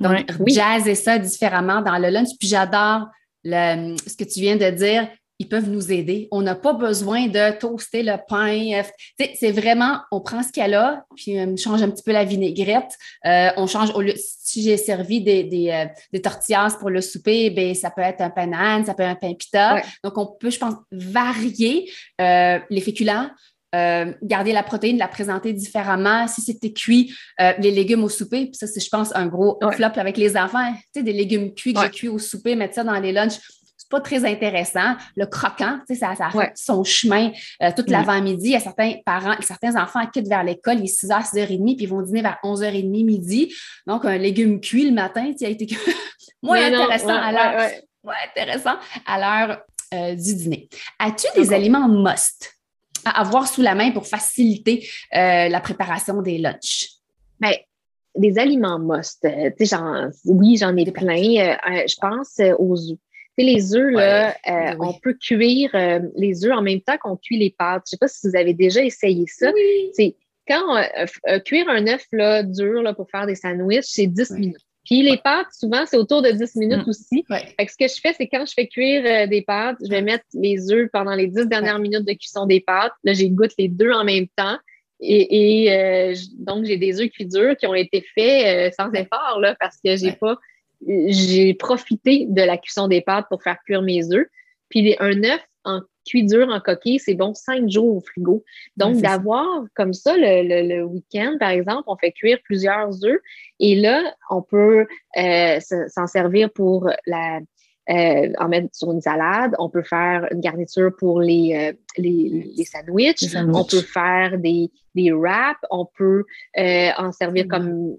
Donc, 0.00 0.24
jazzer 0.46 0.96
ça 0.96 1.18
différemment 1.18 1.80
dans 1.80 1.98
le 1.98 2.08
lunch. 2.08 2.30
Puis 2.38 2.48
j'adore 2.48 3.08
ce 3.44 4.16
que 4.16 4.24
tu 4.24 4.40
viens 4.40 4.56
de 4.56 4.70
dire 4.70 5.08
ils 5.38 5.48
peuvent 5.48 5.68
nous 5.68 5.90
aider. 5.90 6.28
On 6.30 6.42
n'a 6.42 6.54
pas 6.54 6.72
besoin 6.72 7.26
de 7.26 7.58
toaster 7.58 8.02
le 8.02 8.14
pain. 8.28 8.80
Euh, 8.80 9.24
c'est 9.34 9.50
vraiment, 9.50 9.98
on 10.12 10.20
prend 10.20 10.42
ce 10.42 10.52
qu'il 10.52 10.62
y 10.62 10.64
a 10.64 10.68
là, 10.68 11.04
puis 11.16 11.38
on 11.40 11.56
change 11.56 11.82
un 11.82 11.90
petit 11.90 12.02
peu 12.02 12.12
la 12.12 12.24
vinaigrette. 12.24 12.96
Euh, 13.26 13.50
on 13.56 13.66
change, 13.66 13.90
au 13.94 14.00
lieu, 14.00 14.14
si 14.16 14.62
j'ai 14.62 14.76
servi 14.76 15.20
des, 15.20 15.44
des, 15.44 15.70
euh, 15.70 16.18
tortillas 16.20 16.76
pour 16.78 16.90
le 16.90 17.00
souper, 17.00 17.50
ben 17.50 17.74
ça 17.74 17.90
peut 17.90 18.02
être 18.02 18.20
un 18.20 18.30
pain 18.30 18.46
d'âne, 18.46 18.84
ça 18.84 18.94
peut 18.94 19.02
être 19.02 19.10
un 19.10 19.14
pain 19.16 19.34
pita. 19.34 19.82
Donc, 20.04 20.16
on 20.16 20.26
peut, 20.26 20.50
je 20.50 20.58
pense, 20.58 20.74
varier 20.92 21.90
les 22.18 22.80
féculents. 22.80 23.30
garder 24.22 24.52
la 24.52 24.62
protéine, 24.62 24.98
la 24.98 25.08
présenter 25.08 25.52
différemment. 25.52 26.28
Si 26.28 26.42
c'était 26.42 26.72
cuit, 26.72 27.14
les 27.58 27.70
légumes 27.70 28.04
au 28.04 28.08
souper, 28.08 28.46
puis 28.46 28.54
ça, 28.54 28.66
c'est, 28.66 28.80
je 28.80 28.88
pense, 28.88 29.14
un 29.16 29.26
gros 29.26 29.58
flop 29.72 29.96
avec 29.96 30.16
les 30.16 30.36
enfants. 30.36 30.72
Tu 30.72 31.00
sais, 31.00 31.02
des 31.02 31.12
légumes 31.12 31.52
cuits 31.54 31.72
que 31.72 31.80
j'ai 31.80 31.90
cuits 31.90 32.08
au 32.08 32.18
souper, 32.18 32.54
mettre 32.54 32.74
ça 32.74 32.84
dans 32.84 33.00
les 33.00 33.12
lunchs 33.12 33.40
pas 33.92 34.00
très 34.00 34.24
intéressant. 34.24 34.96
Le 35.16 35.26
croquant, 35.26 35.78
ça, 35.86 36.14
ça 36.16 36.26
a 36.26 36.30
fait 36.30 36.52
son 36.54 36.82
chemin 36.82 37.30
euh, 37.62 37.70
toute 37.76 37.90
l'avant-midi. 37.90 38.46
Il 38.46 38.52
y 38.52 38.56
a 38.56 38.60
certains 38.60 38.94
parents, 39.04 39.34
certains 39.40 39.80
enfants 39.80 40.06
quittent 40.06 40.28
vers 40.28 40.42
l'école, 40.42 40.78
il 40.78 40.84
est 40.84 41.04
6h, 41.04 41.30
6h30, 41.30 41.76
puis 41.76 41.84
ils 41.84 41.88
vont 41.88 42.00
dîner 42.00 42.22
vers 42.22 42.38
11h30 42.42 43.04
midi. 43.04 43.54
Donc, 43.86 44.06
un 44.06 44.16
légume 44.16 44.60
cuit 44.60 44.88
le 44.88 44.94
matin, 44.94 45.30
il 45.38 45.46
a 45.46 45.48
été 45.50 45.66
moins 46.42 46.64
intéressant 46.64 47.14
à 47.14 47.32
l'heure. 47.32 47.70
intéressant 48.30 48.76
à 49.06 49.18
l'heure 49.18 49.60
euh, 49.92 50.14
du 50.14 50.34
dîner. 50.36 50.68
As-tu 50.98 51.26
des 51.36 51.52
aliments 51.52 51.88
must 51.88 52.50
à 53.04 53.20
avoir 53.20 53.46
sous 53.46 53.60
la 53.60 53.74
main 53.74 53.90
pour 53.90 54.06
faciliter 54.06 54.88
euh, 55.14 55.50
la 55.50 55.60
préparation 55.60 56.22
des 56.22 56.38
lunchs? 56.38 56.88
Bien, 57.38 57.52
des 58.16 58.38
aliments 58.38 58.78
must. 58.78 59.28
oui, 60.24 60.56
j'en 60.56 60.74
ai 60.78 60.90
plein. 60.90 61.16
je 61.18 61.96
pense 62.00 62.40
aux 62.58 62.96
les 63.38 63.74
œufs, 63.74 63.92
là, 63.92 64.36
euh, 64.48 64.74
on 64.80 64.92
peut 64.92 65.14
cuire 65.14 65.70
euh, 65.74 66.00
les 66.16 66.44
œufs 66.44 66.52
en 66.52 66.62
même 66.62 66.80
temps 66.80 66.98
qu'on 66.98 67.16
cuit 67.16 67.38
les 67.38 67.50
pâtes. 67.50 67.82
Je 67.86 67.88
ne 67.88 67.90
sais 67.92 67.96
pas 67.98 68.08
si 68.08 68.28
vous 68.28 68.36
avez 68.36 68.52
déjà 68.54 68.82
essayé 68.84 69.24
ça. 69.26 69.50
C'est 69.94 70.16
quand 70.46 70.76
euh, 70.76 71.38
cuire 71.40 71.68
un 71.68 71.86
œuf 71.86 72.04
là, 72.12 72.42
dur 72.42 72.82
là, 72.82 72.92
pour 72.94 73.08
faire 73.10 73.26
des 73.26 73.34
sandwichs, 73.36 73.84
c'est 73.84 74.06
10 74.06 74.30
minutes. 74.32 74.56
Puis 74.84 75.00
les 75.02 75.16
pâtes, 75.16 75.46
souvent, 75.52 75.86
c'est 75.86 75.96
autour 75.96 76.22
de 76.22 76.30
10 76.32 76.56
minutes 76.56 76.84
Mm. 76.86 76.90
aussi. 76.90 77.24
Ouais. 77.30 77.44
Fait 77.56 77.66
que 77.66 77.72
ce 77.72 77.76
que 77.78 77.86
je 77.88 78.00
fais, 78.00 78.12
c'est 78.14 78.26
quand 78.26 78.44
je 78.46 78.52
fais 78.52 78.66
cuire 78.66 79.02
euh, 79.06 79.26
des 79.28 79.42
pâtes, 79.42 79.76
je 79.82 79.88
vais 79.88 80.02
mettre 80.02 80.24
les 80.34 80.72
œufs 80.72 80.90
pendant 80.92 81.14
les 81.14 81.28
10 81.28 81.46
dernières 81.46 81.78
minutes 81.78 82.04
de 82.04 82.12
cuisson 82.14 82.46
des 82.46 82.60
pâtes. 82.60 82.92
Là, 83.04 83.12
j'ai 83.12 83.30
goûte 83.30 83.52
les 83.58 83.68
deux 83.68 83.92
en 83.92 84.04
même 84.04 84.26
temps. 84.36 84.58
Et, 85.04 85.66
euh, 85.72 86.14
donc, 86.38 86.64
j'ai 86.64 86.76
des 86.76 87.00
œufs 87.00 87.10
cuits 87.10 87.26
durs 87.26 87.56
qui 87.56 87.66
ont 87.66 87.74
été 87.74 88.04
faits 88.14 88.46
euh, 88.46 88.74
sans 88.76 88.92
effort, 88.92 89.38
là, 89.40 89.56
parce 89.58 89.76
que 89.84 89.96
j'ai 89.96 90.06
Ouais. 90.10 90.18
pas, 90.20 90.36
j'ai 90.86 91.54
profité 91.54 92.26
de 92.28 92.42
la 92.42 92.56
cuisson 92.58 92.88
des 92.88 93.00
pâtes 93.00 93.26
pour 93.30 93.42
faire 93.42 93.58
cuire 93.64 93.82
mes 93.82 94.12
œufs. 94.12 94.26
Puis 94.68 94.96
un 95.00 95.22
œuf 95.24 95.40
en 95.64 95.80
cuit 96.04 96.24
dur, 96.24 96.48
en 96.48 96.58
coquille, 96.60 96.98
c'est 96.98 97.14
bon 97.14 97.34
cinq 97.34 97.68
jours 97.68 97.96
au 97.96 98.00
frigo. 98.00 98.42
Donc, 98.76 98.96
d'avoir 99.02 99.64
comme 99.76 99.92
ça 99.92 100.16
le, 100.16 100.42
le- 100.42 100.76
le 100.76 100.82
week-end, 100.84 101.36
par 101.38 101.50
exemple, 101.50 101.84
on 101.86 101.96
fait 101.96 102.10
cuire 102.10 102.38
plusieurs 102.42 103.04
œufs 103.04 103.20
et 103.60 103.76
là, 103.76 104.12
on 104.30 104.42
peut 104.42 104.86
euh, 105.16 105.60
se- 105.60 105.88
s'en 105.88 106.06
servir 106.08 106.50
pour 106.52 106.90
la, 107.06 107.38
euh, 107.90 108.32
en 108.38 108.48
mettre 108.48 108.68
sur 108.72 108.92
une 108.92 109.00
salade. 109.00 109.54
On 109.58 109.68
peut 109.68 109.82
faire 109.82 110.28
une 110.30 110.40
garniture 110.40 110.92
pour 110.98 111.20
les, 111.20 111.72
euh, 111.72 111.72
les, 111.98 112.52
les 112.56 112.64
sandwichs. 112.64 113.20
Les 113.22 113.28
sandwichs. 113.28 113.56
On 113.56 113.64
peut 113.64 113.82
faire 113.82 114.38
des, 114.38 114.70
des 114.94 115.10
wraps. 115.12 115.58
On 115.70 115.86
peut 115.86 116.24
euh, 116.58 116.90
en 116.96 117.10
servir 117.12 117.46
comme 117.48 117.96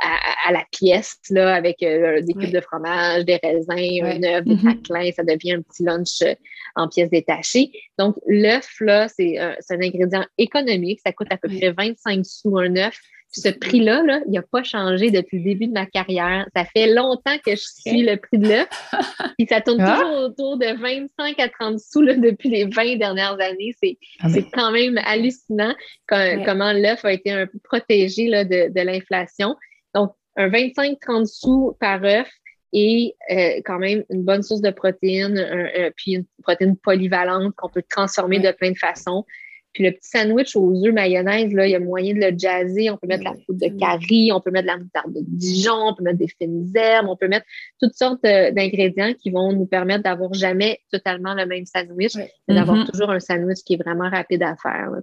à, 0.00 0.48
à 0.48 0.52
la 0.52 0.64
pièce, 0.72 1.18
là, 1.30 1.54
avec 1.54 1.82
euh, 1.82 2.20
des 2.20 2.32
cubes 2.32 2.42
Ouais. 2.42 2.50
de 2.50 2.60
fromage, 2.60 3.24
des 3.24 3.38
raisins, 3.42 3.72
Ouais. 3.72 4.00
un 4.02 4.22
œuf, 4.24 4.44
des 4.44 4.54
Mhm. 4.54 4.62
craquelins. 4.82 5.12
Ça 5.12 5.22
devient 5.22 5.52
un 5.52 5.62
petit 5.62 5.84
lunch 5.84 6.22
euh, 6.22 6.34
en 6.74 6.88
pièces 6.88 7.10
détachées. 7.10 7.70
Donc, 7.98 8.16
l'œuf, 8.26 8.80
là, 8.80 9.06
c'est 9.08 9.38
un, 9.38 9.54
c'est 9.60 9.74
un 9.74 9.80
ingrédient 9.82 10.24
économique. 10.38 11.00
Ça 11.04 11.12
coûte 11.12 11.28
à 11.30 11.36
peu 11.36 11.48
Ouais. 11.48 11.58
près 11.58 11.72
25 11.72 12.24
sous 12.26 12.58
un 12.58 12.74
œuf. 12.76 12.98
Ce 13.34 13.48
prix-là, 13.48 14.02
là, 14.02 14.20
il 14.26 14.32
n'a 14.32 14.42
pas 14.42 14.62
changé 14.62 15.10
depuis 15.10 15.38
le 15.38 15.44
début 15.44 15.66
de 15.66 15.72
ma 15.72 15.86
carrière. 15.86 16.46
Ça 16.54 16.64
fait 16.66 16.92
longtemps 16.92 17.36
que 17.44 17.52
je 17.52 17.62
suis 17.62 18.02
le 18.02 18.16
prix 18.16 18.38
de 18.38 18.46
l'œuf. 18.48 18.68
Puis 19.38 19.46
ça 19.48 19.60
tourne 19.62 19.80
Ah. 19.80 19.96
toujours 20.00 20.18
autour 20.24 20.58
de 20.58 20.66
25 20.80 21.40
à 21.40 21.48
30 21.48 21.80
sous 21.80 22.02
là, 22.02 22.14
depuis 22.14 22.50
les 22.50 22.66
20 22.66 22.96
dernières 22.98 23.40
années. 23.40 23.74
C'est 23.82 23.96
Ah 24.20 24.24
ben. 24.28 24.34
c'est 24.34 24.50
quand 24.52 24.70
même 24.70 24.98
hallucinant 25.04 25.74
Ouais. 26.10 26.42
comment 26.44 26.72
l'œuf 26.72 27.04
a 27.04 27.12
été 27.12 27.30
un 27.30 27.46
peu 27.46 27.58
protégé 27.64 28.26
là, 28.28 28.44
de, 28.44 28.70
de 28.70 28.80
l'inflation. 28.82 29.56
Donc, 29.94 30.12
un 30.36 30.48
25-30 30.48 31.26
sous 31.26 31.74
par 31.80 32.04
œuf 32.04 32.30
et 32.74 33.14
euh, 33.30 33.60
quand 33.64 33.78
même 33.78 34.02
une 34.10 34.22
bonne 34.24 34.42
source 34.42 34.60
de 34.62 34.70
protéines, 34.70 35.38
un- 35.38 35.86
un- 35.86 35.90
puis 35.96 36.12
une 36.14 36.24
protéine 36.42 36.76
polyvalente 36.76 37.54
qu'on 37.56 37.68
peut 37.68 37.82
transformer 37.88 38.38
Ouais. 38.38 38.50
de 38.50 38.56
plein 38.56 38.70
de 38.72 38.78
façons. 38.78 39.24
Puis 39.72 39.84
le 39.84 39.92
petit 39.92 40.08
sandwich 40.10 40.54
aux 40.54 40.72
œufs 40.84 40.92
mayonnaise, 40.92 41.52
là, 41.54 41.66
il 41.66 41.70
y 41.70 41.74
a 41.74 41.80
moyen 41.80 42.14
de 42.14 42.20
le 42.20 42.36
jazzer. 42.38 42.90
On 42.90 42.96
peut 42.98 43.06
mettre 43.06 43.20
de 43.20 43.24
la 43.24 43.34
poudre 43.46 43.60
de 43.60 43.78
carie, 43.78 44.30
on 44.32 44.40
peut 44.40 44.50
mettre 44.50 44.64
de 44.68 44.72
la 44.72 44.76
moutarde 44.78 45.14
de 45.14 45.20
Dijon, 45.26 45.72
on 45.88 45.94
peut 45.94 46.02
mettre 46.04 46.18
des 46.18 46.28
fines 46.28 46.70
herbes, 46.76 47.08
on 47.08 47.16
peut 47.16 47.28
mettre 47.28 47.46
toutes 47.80 47.94
sortes 47.94 48.24
euh, 48.26 48.50
d'ingrédients 48.50 49.14
qui 49.14 49.30
vont 49.30 49.52
nous 49.52 49.66
permettre 49.66 50.02
d'avoir 50.04 50.34
jamais 50.34 50.80
totalement 50.90 51.34
le 51.34 51.46
même 51.46 51.64
sandwich, 51.66 52.16
mais 52.16 52.54
d'avoir 52.54 52.76
Mhm. 52.78 52.86
toujours 52.92 53.10
un 53.10 53.20
sandwich 53.20 53.58
qui 53.64 53.74
est 53.74 53.82
vraiment 53.82 54.10
rapide 54.10 54.42
à 54.42 54.56
faire. 54.56 54.90
là. 54.90 55.00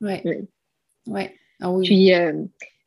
Ouais. 0.00 0.20
Ouais. 0.24 0.44
Ouais. 1.06 1.34
Ah 1.60 1.70
oui. 1.72 1.86
Puis, 1.86 2.14
euh, 2.14 2.32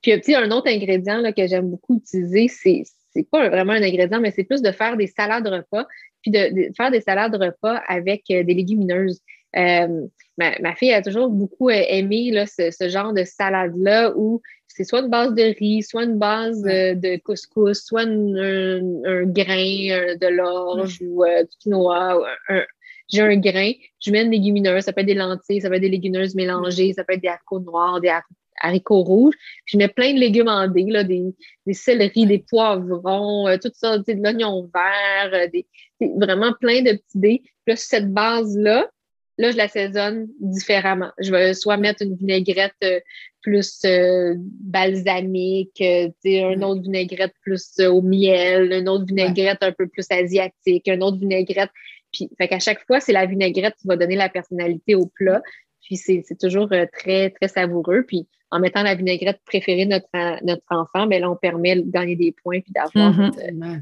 puis 0.02 0.12
tu 0.22 0.22
sais, 0.24 0.36
un 0.36 0.52
autre 0.52 0.68
ingrédient 0.70 1.18
là, 1.22 1.32
que 1.34 1.46
j'aime 1.48 1.70
beaucoup 1.70 1.96
utiliser, 1.98 2.48
c'est 2.48 2.84
c'est 3.16 3.30
pas 3.30 3.48
vraiment 3.48 3.74
un 3.74 3.84
ingrédient, 3.84 4.20
mais 4.20 4.32
c'est 4.32 4.44
plus 4.44 4.64
de 4.64 4.72
faire 4.72 4.98
des 4.98 5.06
salades 5.06 5.46
repas, 5.48 5.86
puis 6.24 6.32
de, 6.32 6.68
de 6.70 6.74
faire 6.76 6.90
des 6.90 7.00
salades 7.02 7.36
repas 7.36 7.76
avec 7.88 8.24
euh, 8.32 8.44
des 8.44 8.56
légumineuses. 8.56 9.22
Euh, 9.56 10.08
ma, 10.38 10.58
ma 10.60 10.76
fille 10.76 10.94
a 10.94 11.02
toujours 11.02 11.30
beaucoup 11.30 11.70
euh, 11.70 11.84
aimé 11.88 12.32
là, 12.32 12.46
ce, 12.48 12.72
ce 12.72 12.90
genre 12.90 13.14
de 13.14 13.24
salade-là 13.24 14.14
où 14.16 14.42
c'est 14.68 14.84
soit 14.84 15.02
une 15.02 15.10
base 15.10 15.36
de 15.36 15.44
riz, 15.60 15.84
soit 15.84 16.04
une 16.06 16.18
base 16.18 16.66
euh, 16.66 16.96
de 16.96 17.18
couscous, 17.22 17.84
soit 17.86 18.04
une- 18.04 18.38
un, 18.38 19.10
un 19.12 19.24
grain 19.26 20.16
de 20.20 20.28
l'orge 20.28 21.00
ou 21.06 21.24
euh, 21.24 21.44
du 21.44 21.58
quinoa. 21.60 22.18
ou 22.20 22.24
un- 22.50 22.64
j'ai 23.10 23.22
un 23.22 23.36
grain, 23.38 23.72
je 24.00 24.10
mets 24.12 24.24
une 24.24 24.32
légumineuse, 24.32 24.86
ça 24.86 24.94
peut 24.94 25.02
être 25.02 25.08
des 25.08 25.14
lentilles, 25.14 25.62
ça 25.62 25.70
peut 25.70 25.76
être 25.76 25.82
des 25.82 25.90
légumineuses 25.90 26.34
mélangées, 26.34 26.94
ça 26.94 27.04
peut 27.04 27.14
être 27.14 27.22
des 27.22 27.28
haricots 27.28 27.60
noirs, 27.60 28.02
des 28.02 28.08
har- 28.08 28.24
haricots 28.62 29.04
rouges. 29.04 29.36
Puis 29.66 29.74
je 29.74 29.78
mets 29.78 29.88
plein 29.90 30.14
de 30.14 30.20
légumes 30.20 30.48
en 30.48 30.68
dés, 30.68 30.86
là, 30.88 31.04
des, 31.04 31.22
des 31.68 31.74
céleris, 31.74 32.26
des 32.26 32.44
poivrons, 32.50 33.48
euh, 33.48 33.58
tout 33.62 33.70
ça, 33.76 34.00
de 34.00 34.04
l'oignon 34.14 34.68
vert, 34.74 35.32
euh, 35.34 35.48
des, 35.54 35.68
des- 36.02 36.12
vraiment 36.18 36.54
plein 36.60 36.82
de 36.82 36.94
petits 36.94 37.20
dés. 37.20 37.42
Puis 37.44 37.74
là, 37.74 37.76
sur 37.76 37.88
cette 37.90 38.12
base-là, 38.12 38.90
là, 39.38 39.52
je 39.52 39.58
l'assaisonne 39.58 40.28
différemment. 40.40 41.12
Je 41.20 41.32
vais 41.32 41.54
soit 41.54 41.78
mettre 41.78 42.04
une 42.04 42.16
vinaigrette 42.16 42.74
euh, 42.84 43.00
plus 43.42 43.82
euh, 43.86 44.36
balsamique, 44.38 45.80
euh, 45.82 46.08
tu 46.24 46.32
sais, 46.32 46.44
un 46.44 46.58
Ouais. 46.60 46.64
autre 46.64 46.82
vinaigrette 46.82 47.34
plus 47.42 47.72
euh, 47.80 47.90
au 47.92 48.02
miel, 48.02 48.72
une 48.72 48.88
autre 48.90 49.06
vinaigrette 49.06 49.62
un 49.64 49.72
peu 49.72 49.88
plus 49.88 50.06
asiatique, 50.10 50.88
un 50.88 51.02
autre 51.02 51.18
vinaigrette. 51.20 51.70
Puis, 52.12 52.30
fait 52.38 52.48
qu'à 52.48 52.60
chaque 52.60 52.86
fois, 52.86 53.00
c'est 53.00 53.12
la 53.12 53.26
vinaigrette 53.26 53.76
qui 53.82 53.88
va 53.88 53.98
donner 53.98 54.16
la 54.16 54.30
personnalité 54.30 54.96
au 54.96 55.08
plat. 55.08 55.42
Puis, 55.82 55.98
c'est 55.98 56.24
toujours 56.40 56.70
très, 56.94 57.32
très 57.32 57.48
savoureux. 57.48 58.04
Puis, 58.08 58.28
en 58.52 58.60
mettant 58.60 58.84
la 58.84 58.94
vinaigrette 58.96 59.40
préférée 59.46 59.86
de 59.86 59.92
notre, 59.92 60.46
notre 60.46 60.64
enfant, 60.70 61.08
ben 61.08 61.20
là, 61.20 61.30
on 61.32 61.36
permet 61.36 61.76
de 61.76 61.90
gagner 61.90 62.16
des 62.16 62.32
points 62.44 62.62
puis 62.62 62.72
d'avoir 62.72 63.12
Mhm. 63.14 63.24
une, 63.26 63.32
Tellement. 63.36 63.78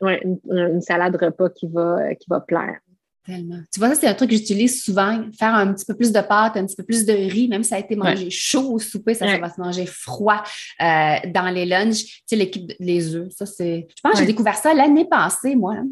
ouais, 0.00 0.20
une- 0.24 0.38
une 0.50 0.80
salade 0.80 1.14
repas 1.20 1.50
qui 1.50 1.68
va, 1.68 2.14
qui 2.14 2.26
va 2.28 2.40
plaire. 2.40 2.78
Tellement. 3.26 3.60
Tu 3.72 3.80
vois, 3.80 3.88
ça, 3.90 3.94
c'est 3.94 4.06
un 4.06 4.14
truc 4.14 4.30
que 4.30 4.36
j'utilise 4.36 4.82
souvent. 4.82 5.22
Faire 5.38 5.54
un 5.54 5.72
petit 5.72 5.86
peu 5.86 5.94
plus 5.94 6.12
de 6.12 6.20
pâte, 6.20 6.56
un 6.58 6.66
petit 6.66 6.76
peu 6.76 6.82
plus 6.82 7.06
de 7.06 7.12
riz, 7.12 7.48
même 7.48 7.62
si 7.62 7.70
ça 7.70 7.76
a 7.76 7.78
été 7.78 7.96
mangé 7.96 8.28
chaud 8.30 8.72
au 8.72 8.78
souper, 8.78 9.14
ça, 9.14 9.26
ça 9.26 9.38
va 9.38 9.48
se 9.48 9.58
manger 9.58 9.86
froid 9.86 10.42
euh, 10.82 11.14
dans 11.32 11.48
les 11.52 11.64
lunchs. 11.64 12.04
Tu 12.04 12.22
sais, 12.26 12.36
l'équipe, 12.36 12.72
les 12.78 13.14
œufs, 13.14 13.30
ça, 13.30 13.46
c'est. 13.46 13.86
Je 13.88 14.00
pense 14.02 14.12
que 14.12 14.18
j'ai 14.18 14.26
découvert 14.26 14.56
ça 14.56 14.74
l'année 14.74 15.06
passée, 15.06 15.56
moi. 15.56 15.74
hein, 15.74 15.86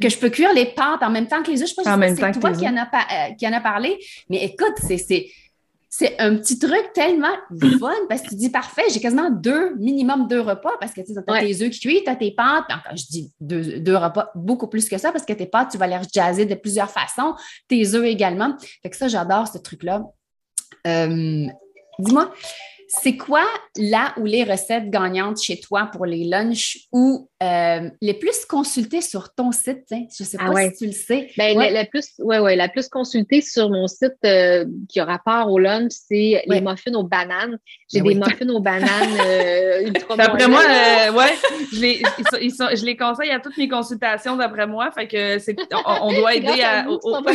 que 0.00 0.08
je 0.08 0.16
peux 0.16 0.30
cuire 0.30 0.54
les 0.54 0.66
pâtes 0.66 1.02
en 1.02 1.10
même 1.10 1.26
temps 1.26 1.42
que 1.42 1.50
les 1.50 1.62
œufs. 1.62 1.68
Je 1.68 1.74
si 1.74 1.88
même 1.98 2.16
c'est 2.16 2.32
que 2.32 2.38
toi 2.38 2.52
qui 2.52 2.66
en, 2.66 2.76
a 2.76 2.84
euh, 2.84 3.34
qui 3.38 3.46
en 3.46 3.52
a 3.52 3.60
parlé. 3.60 3.98
Mais 4.30 4.44
écoute, 4.44 4.74
c'est. 4.78 5.26
C'est 5.98 6.18
un 6.18 6.36
petit 6.36 6.58
truc 6.58 6.92
tellement 6.92 7.34
fun 7.80 7.90
parce 8.08 8.20
que 8.20 8.28
tu 8.28 8.34
dis 8.34 8.50
parfait, 8.50 8.82
j'ai 8.92 9.00
quasiment 9.00 9.30
deux, 9.30 9.74
minimum 9.76 10.28
deux 10.28 10.40
repas 10.42 10.72
parce 10.78 10.92
que 10.92 11.00
tu 11.00 11.12
as 11.16 11.32
Ouais. 11.32 11.40
tes 11.40 11.62
œufs 11.64 11.70
qui 11.70 11.80
cuisent, 11.80 12.04
tu 12.04 12.10
as 12.10 12.16
tes 12.16 12.32
pâtes. 12.32 12.64
Puis 12.68 12.76
Quand 12.84 12.96
je 12.96 13.06
dis 13.06 13.32
deux, 13.40 13.80
deux 13.80 13.96
repas, 13.96 14.30
beaucoup 14.34 14.66
plus 14.68 14.88
que 14.90 14.98
ça 14.98 15.10
parce 15.10 15.24
que 15.24 15.32
tes 15.32 15.46
pâtes, 15.46 15.70
tu 15.70 15.78
vas 15.78 15.86
les 15.86 15.98
jazzer 16.14 16.44
de 16.44 16.54
plusieurs 16.54 16.90
façons, 16.90 17.34
tes 17.66 17.94
œufs 17.94 18.04
également. 18.04 18.56
Fait 18.82 18.90
que 18.90 18.96
ça, 18.96 19.08
j'adore 19.08 19.48
ce 19.48 19.56
truc-là. 19.58 20.02
Euh, 20.86 21.46
Dis-moi, 21.98 22.30
c'est 22.88 23.16
quoi 23.16 23.44
la 23.76 24.14
ou 24.18 24.24
les 24.24 24.44
recettes 24.44 24.90
gagnantes 24.90 25.40
chez 25.42 25.58
toi 25.60 25.88
pour 25.92 26.06
les 26.06 26.24
lunchs 26.24 26.78
ou 26.92 27.28
euh, 27.42 27.90
les 28.00 28.14
plus 28.14 28.44
consultées 28.46 29.00
sur 29.00 29.34
ton 29.34 29.50
site? 29.52 29.84
tiens? 29.86 30.04
Je 30.16 30.22
ne 30.22 30.28
sais 30.28 30.36
Ah 30.40 30.46
pas 30.46 30.52
ouais. 30.52 30.70
si 30.70 30.76
tu 30.78 30.86
le 30.86 30.92
sais. 30.92 31.28
Ben, 31.36 31.56
Ouais. 31.56 31.70
la, 31.70 31.82
la 31.82 31.84
plus, 31.86 32.12
ouais, 32.20 32.38
ouais, 32.38 32.56
la 32.56 32.68
plus 32.68 32.88
consultée 32.88 33.40
sur 33.40 33.70
mon 33.70 33.86
site 33.88 34.14
euh, 34.24 34.64
qui 34.88 35.00
a 35.00 35.04
rapport 35.04 35.50
au 35.50 35.58
lunch, 35.58 35.92
c'est 35.92 36.16
Ouais. 36.16 36.42
les 36.46 36.60
muffins 36.60 36.94
aux 36.94 37.02
bananes. 37.04 37.58
J'ai 37.92 38.00
Ben 38.00 38.08
des 38.08 38.14
oui. 38.14 38.22
muffins 38.24 38.48
aux 38.48 38.60
bananes 38.60 39.18
euh, 39.26 39.80
ultra 39.86 40.16
D'après 40.16 40.48
moi, 40.48 40.62
euh, 40.62 41.12
ouais, 41.12 41.34
je 41.72 41.80
les, 41.80 42.02
ils 42.18 42.24
sont- 42.30 42.38
ils 42.40 42.54
sont- 42.54 42.74
je 42.74 42.84
les 42.84 42.96
conseille 42.96 43.30
à 43.30 43.40
toutes 43.40 43.56
mes 43.58 43.68
consultations, 43.68 44.36
d'après 44.36 44.66
moi. 44.66 44.90
Fait 44.92 45.06
que 45.08 45.38
c'est, 45.38 45.56
on, 45.72 46.08
on 46.08 46.12
doit 46.14 46.34
aider 46.36 46.62
à 46.62 46.88
au- 46.88 47.00
au- 47.02 47.16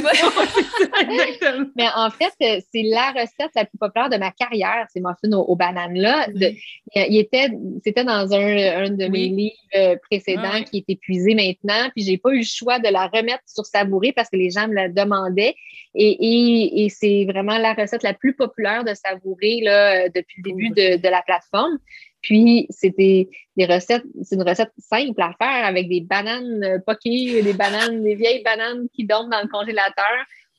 Exactement. 1.01 1.67
Mais 1.75 1.87
en 1.95 2.09
fait, 2.09 2.31
c'est 2.39 2.83
la 2.83 3.11
recette 3.11 3.51
la 3.55 3.65
plus 3.65 3.77
populaire 3.77 4.09
de 4.09 4.17
ma 4.17 4.31
carrière, 4.31 4.85
ces 4.93 4.99
muffins 4.99 5.31
aux, 5.37 5.40
aux 5.47 5.55
bananes-là. 5.55 6.27
Oui. 6.35 6.57
il 6.95 7.17
était, 7.17 7.49
c'était 7.83 8.03
dans 8.03 8.33
un, 8.33 8.83
un 8.85 8.89
de 8.89 9.07
mes 9.07 9.09
Oui. 9.09 9.29
livres 9.29 9.55
euh, 9.75 9.95
précédents 10.09 10.63
qui 10.69 10.77
est 10.79 10.89
épuisé 10.89 11.35
maintenant, 11.35 11.89
puis 11.95 12.03
j'ai 12.03 12.17
pas 12.17 12.31
eu 12.31 12.39
le 12.39 12.45
choix 12.45 12.79
de 12.79 12.89
la 12.89 13.07
remettre 13.07 13.43
sur 13.45 13.65
Savouré 13.65 14.11
parce 14.13 14.29
que 14.29 14.37
les 14.37 14.49
gens 14.49 14.67
me 14.67 14.75
la 14.75 14.89
demandaient. 14.89 15.55
Et, 15.93 16.11
et, 16.11 16.85
et 16.85 16.89
c'est 16.89 17.25
vraiment 17.25 17.57
la 17.57 17.73
recette 17.73 18.03
la 18.03 18.13
plus 18.13 18.33
populaire 18.33 18.83
de 18.83 18.93
Savouré 18.93 19.59
là, 19.61 20.07
depuis 20.09 20.41
le 20.41 20.49
début 20.49 20.69
de, 20.69 20.97
de 21.01 21.09
la 21.09 21.21
plateforme. 21.21 21.77
Puis 22.21 22.67
c'était 22.69 23.27
des 23.57 23.65
recettes, 23.65 24.03
c'est 24.21 24.35
une 24.35 24.43
recette 24.47 24.71
simple 24.77 25.19
à 25.21 25.33
faire 25.41 25.65
avec 25.65 25.89
des 25.89 26.01
bananes 26.01 26.63
euh, 26.63 26.77
poquées, 26.85 27.41
des 27.41 27.53
bananes, 27.53 28.03
des 28.03 28.15
vieilles 28.15 28.43
bananes 28.43 28.87
qui 28.93 29.05
dorment 29.05 29.31
dans 29.31 29.41
le 29.41 29.47
congélateur. 29.47 30.05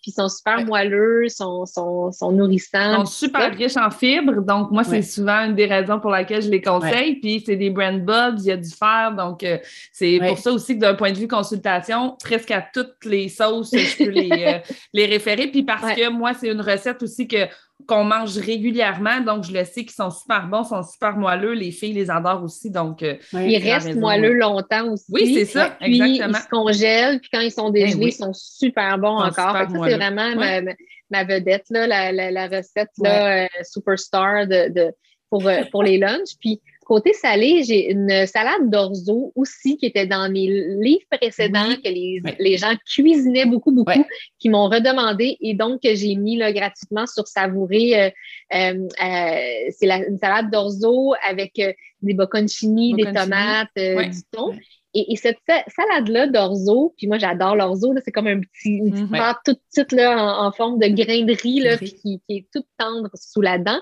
Puis 0.03 0.11
ils 0.11 0.15
sont 0.15 0.29
super 0.29 0.57
Ouais. 0.59 0.65
moelleux, 0.65 1.29
sont, 1.29 1.65
sont, 1.65 2.11
sont 2.11 2.33
nourrissants. 2.33 2.91
Ils 2.93 2.97
sont 2.97 3.05
super 3.07 3.55
riches 3.57 3.77
en 3.77 3.91
fibres, 3.91 4.43
donc 4.43 4.71
moi, 4.73 4.83
c'est 4.83 4.97
Ouais. 4.97 5.03
souvent 5.03 5.45
une 5.47 5.55
des 5.55 5.67
raisons 5.67 6.01
pour 6.01 6.11
laquelle 6.11 6.43
je 6.43 6.51
les 6.51 6.61
conseille. 6.61 7.21
Puis 7.21 7.43
c'est 7.47 7.55
des 7.57 7.71
brand 7.71 8.01
buds, 8.05 8.35
il 8.39 8.47
y 8.47 8.51
a 8.51 8.57
du 8.57 8.69
fer, 8.71 9.15
donc 9.17 9.45
euh, 9.45 9.59
c'est 9.93 10.19
Ouais. 10.21 10.29
pour 10.29 10.39
ça 10.39 10.51
aussi 10.53 10.75
que 10.75 10.81
d'un 10.81 10.95
point 10.95 11.13
de 11.13 11.19
vue 11.19 11.29
consultation, 11.29 12.17
presque 12.23 12.51
à 12.51 12.61
toutes 12.75 13.05
les 13.05 13.29
sauces, 13.29 13.71
je 13.73 14.05
peux 14.05 14.11
les, 14.11 14.31
euh, 14.47 14.59
les 14.93 15.07
référer. 15.07 15.47
Puis 15.47 15.63
parce 15.63 15.85
Ouais. 15.85 15.95
que 15.95 16.09
moi, 16.11 16.33
c'est 16.35 16.49
une 16.49 16.61
recette 16.61 17.03
aussi 17.03 17.29
que 17.29 17.47
qu'on 17.87 18.05
mange 18.05 18.37
régulièrement, 18.39 19.21
donc 19.21 19.45
je 19.45 19.53
le 19.53 19.65
sais 19.65 19.83
qu'ils 19.85 19.91
sont 19.93 20.11
super 20.11 20.47
bons, 20.47 20.65
sont 20.65 20.83
super 20.83 21.17
moelleux. 21.17 21.53
Les 21.53 21.71
filles 21.71 21.93
les 21.95 22.11
adorent 22.11 22.43
aussi, 22.45 22.71
donc 22.71 23.03
euh. 23.03 23.17
Ils 23.33 23.59
restent 23.59 23.95
moelleux 23.95 24.35
longtemps 24.35 24.93
aussi. 24.93 25.07
Oui, 25.11 25.35
c'est 25.35 25.45
ça, 25.45 25.77
Puis 25.81 26.01
exactement. 26.01 26.39
ils 26.39 26.43
se 26.43 26.49
congèlent, 26.49 27.21
puis 27.21 27.31
quand 27.33 27.41
ils 27.41 27.51
sont 27.53 27.71
dégelés, 27.71 27.93
Eh 27.95 28.05
oui. 28.05 28.09
ils 28.11 28.13
sont 28.13 28.33
super 28.33 28.99
bons 28.99 29.19
sont 29.19 29.25
encore. 29.27 29.49
super 29.57 29.59
Fait 29.61 29.67
que 29.67 29.73
ça, 29.79 29.85
c'est 29.89 29.97
vraiment 29.97 30.35
ma, 30.37 30.61
ma- 30.61 30.73
ma 31.11 31.25
vedette, 31.25 31.65
là, 31.71 31.87
la, 31.87 32.13
la, 32.13 32.31
la 32.31 32.47
recette 32.49 32.91
là, 32.99 33.45
euh, 33.45 33.47
superstar 33.65 34.47
de, 34.47 34.73
de, 34.73 34.93
pour, 35.33 35.49
euh, 35.49 35.63
pour 35.71 35.83
les 35.83 35.97
lunchs. 35.97 36.37
Puis 36.39 36.61
côté 36.85 37.15
salé, 37.15 37.63
j'ai 37.65 37.91
une 37.91 38.27
salade 38.27 38.69
d'orzo 38.69 39.33
aussi 39.35 39.79
qui 39.79 39.87
était 39.87 40.07
dans 40.07 40.31
mes 40.31 40.47
livres 40.47 41.07
précédents, 41.11 41.75
que 41.83 41.89
les, 41.89 42.57
gens 42.59 42.75
cuisinaient 42.87 43.47
beaucoup, 43.47 43.73
beaucoup, 43.73 44.05
qui 44.39 44.51
m'ont 44.51 44.69
redemandé 44.69 45.39
et 45.41 45.55
donc 45.55 45.81
que 45.83 45.95
j'ai 45.95 46.15
mis 46.17 46.37
là, 46.37 46.53
gratuitement 46.53 47.07
sur 47.07 47.27
Savourer. 47.27 47.99
Euh, 47.99 48.11
euh, 48.55 48.89
euh, 49.03 49.71
c'est 49.71 49.89
une 49.89 50.19
salade 50.19 50.51
d'orzo 50.51 51.15
avec 51.27 51.55
des 52.03 52.15
bocconcini, 52.15 52.93
des 52.93 53.05
tomates, 53.05 53.71
du 53.75 54.23
thon. 54.31 54.55
Et, 54.95 55.17
cette 55.17 55.39
salade-là 55.47 56.27
d'orzo, 56.27 56.93
puis 56.99 57.07
moi 57.07 57.17
j'adore 57.17 57.57
l'orzo, 57.57 57.95
c'est 58.05 58.13
comme 58.13 58.27
un 58.27 58.41
petit, 58.41 58.73
une 58.75 58.91
petite 58.91 59.11
mm-hmm. 59.11 59.37
toute 59.47 59.61
petite 59.71 59.93
là, 59.93 60.43
en, 60.43 60.53
forme 60.53 60.79
de 60.79 60.89
grain 60.89 61.25
de 61.25 61.33
riz, 61.33 61.61
là, 61.61 61.79
qui, 61.79 61.95
qui, 61.95 62.21
est 62.29 62.47
toute 62.53 62.67
tendre 62.77 63.09
sous 63.15 63.41
la 63.41 63.57
dent. 63.57 63.81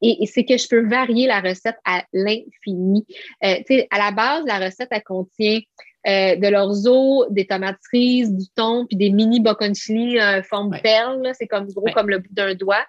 Et, 0.00 0.26
c'est 0.26 0.44
que 0.44 0.56
je 0.56 0.68
peux 0.68 0.88
varier 0.88 1.26
la 1.26 1.40
recette 1.40 1.76
à 1.84 2.04
l'infini. 2.12 3.06
Euh, 3.44 3.56
à 3.90 3.98
la 3.98 4.10
base, 4.12 4.44
la 4.46 4.58
recette, 4.58 4.88
elle 4.90 5.02
contient 5.02 5.60
euh, 6.06 6.36
de 6.36 6.48
l'orzo, 6.48 7.26
des 7.30 7.46
tomates 7.46 7.78
cerises, 7.82 8.32
du 8.32 8.46
thon, 8.54 8.86
puis 8.86 8.96
des 8.96 9.10
mini 9.10 9.40
bocconcini 9.40 10.18
euh, 10.18 10.42
forme 10.42 10.78
perle. 10.82 11.28
C'est 11.34 11.48
comme 11.48 11.66
gros 11.66 11.90
comme 11.92 12.08
le 12.08 12.18
bout 12.18 12.32
d'un 12.32 12.54
doigt. 12.54 12.84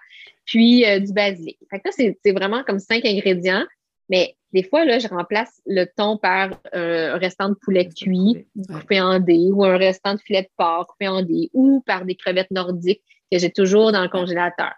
Puis 0.46 0.86
euh, 0.86 1.00
du 1.00 1.12
basilic. 1.12 1.58
Fait 1.70 1.80
que 1.80 1.88
là, 1.88 2.14
c'est 2.22 2.32
vraiment 2.32 2.62
comme 2.62 2.78
cinq 2.78 3.04
ingrédients. 3.04 3.66
Mais 4.08 4.36
des 4.52 4.62
fois, 4.62 4.84
là, 4.84 4.98
je 4.98 5.08
remplace 5.08 5.60
le 5.66 5.84
thon 5.84 6.16
par 6.16 6.60
un 6.72 7.18
restant 7.18 7.50
de 7.50 7.54
poulet 7.54 7.88
cuit 7.88 8.46
coupé 8.72 9.00
en 9.00 9.18
dés 9.18 9.50
ou 9.52 9.64
un 9.64 9.76
restant 9.76 10.14
de 10.14 10.20
filet 10.20 10.42
de 10.42 10.48
porc 10.56 10.86
coupé 10.88 11.08
en 11.08 11.22
dés 11.22 11.50
ou 11.52 11.82
par 11.86 12.04
des 12.04 12.14
crevettes 12.14 12.50
nordiques 12.50 13.02
que 13.30 13.38
j'ai 13.38 13.50
toujours 13.50 13.92
dans 13.92 14.02
le 14.02 14.08
congélateur. 14.08 14.72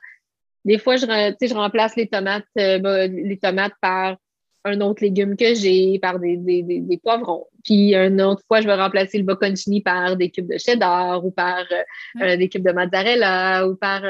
Des 0.65 0.79
fois, 0.79 0.97
je, 0.97 1.07
je 1.07 1.55
remplace 1.55 1.97
les 1.97 2.07
tomates, 2.09 2.45
euh, 2.59 2.79
bah, 2.79 3.07
les 3.07 3.39
tomates 3.39 3.75
par 3.81 4.17
un 4.65 4.81
autre 4.81 5.03
légume 5.03 5.37
que 5.37 5.55
j'ai, 5.55 5.99
par 5.99 6.21
des, 6.21 6.37
des, 6.37 6.63
des, 6.63 6.99
poivrons. 6.99 7.47
Puis 7.65 7.95
une 7.95 8.23
autre 8.23 8.43
fois, 8.47 8.61
je 8.61 8.67
vais 8.67 8.75
remplacer 8.75 9.19
le 9.19 9.25
bocconcini 9.25 9.81
par 9.81 10.17
des 10.17 10.31
cubes 10.31 10.49
de 10.49 10.59
cheddar 10.59 11.25
ou 11.25 11.33
par 11.33 11.65
euh, 11.73 12.23
euh, 12.23 12.37
des 12.37 12.49
cubes 12.49 12.65
de 12.65 12.73
mozzarella 12.73 13.67
ou 13.67 13.75
par. 13.75 14.03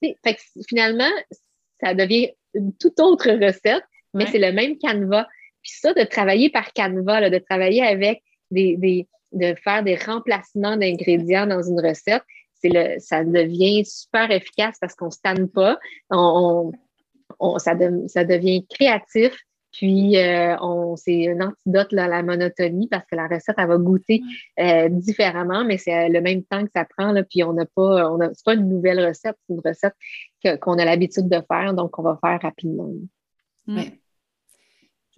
fait 0.00 0.34
que 0.34 0.40
finalement, 0.66 1.10
ça 1.82 1.92
devient 1.92 2.30
une 2.54 2.74
toute 2.74 2.98
autre 3.00 3.30
recette, 3.30 3.84
mais 4.14 4.26
c'est 4.26 4.38
le 4.38 4.52
même 4.52 4.78
canevas. 4.78 5.26
Puis 5.62 5.72
ça, 5.78 5.92
de 5.92 6.04
travailler 6.04 6.48
par 6.48 6.72
canevas, 6.72 7.28
de 7.28 7.38
travailler 7.38 7.82
avec 7.82 8.22
des, 8.50 8.76
des, 8.78 9.06
de 9.32 9.54
faire 9.62 9.82
des 9.82 9.96
remplacements 9.96 10.76
d'ingrédients 10.76 11.46
dans 11.46 11.62
une 11.62 11.80
recette, 11.80 12.22
le, 12.64 12.98
ça 12.98 13.24
devient 13.24 13.84
super 13.84 14.30
efficace 14.30 14.76
parce 14.80 14.94
qu'on 14.94 15.06
ne 15.06 15.10
se 15.10 15.20
tanne 15.22 15.48
pas, 15.48 15.78
on, 16.10 16.72
ça, 17.58 17.74
ça, 18.06 18.24
devient 18.24 18.66
créatif, 18.68 19.36
puis 19.72 20.16
euh, 20.16 20.56
c'est 20.96 21.28
un 21.28 21.40
antidote 21.40 21.92
à 21.92 22.08
la 22.08 22.22
monotonie 22.22 22.88
parce 22.88 23.04
que 23.06 23.16
la 23.16 23.28
recette, 23.28 23.56
elle 23.58 23.68
va 23.68 23.76
goûter 23.76 24.22
euh, 24.58 24.88
différemment, 24.88 25.64
mais 25.64 25.78
c'est 25.78 26.08
le 26.08 26.20
même 26.20 26.42
temps 26.42 26.64
que 26.64 26.70
ça 26.74 26.84
prend, 26.84 27.12
là, 27.12 27.22
puis 27.22 27.44
on 27.44 27.52
n'a 27.52 27.66
pas, 27.66 28.10
on 28.10 28.18
c'est 28.32 28.44
pas 28.44 28.54
une 28.54 28.68
nouvelle 28.68 29.06
recette, 29.06 29.36
c'est 29.46 29.54
une 29.54 29.62
recette 29.64 30.60
qu'on 30.60 30.78
a 30.78 30.84
l'habitude 30.84 31.28
de 31.28 31.40
faire, 31.46 31.74
donc 31.74 31.98
on 31.98 32.02
va 32.02 32.18
faire 32.22 32.40
rapidement. 32.40 32.90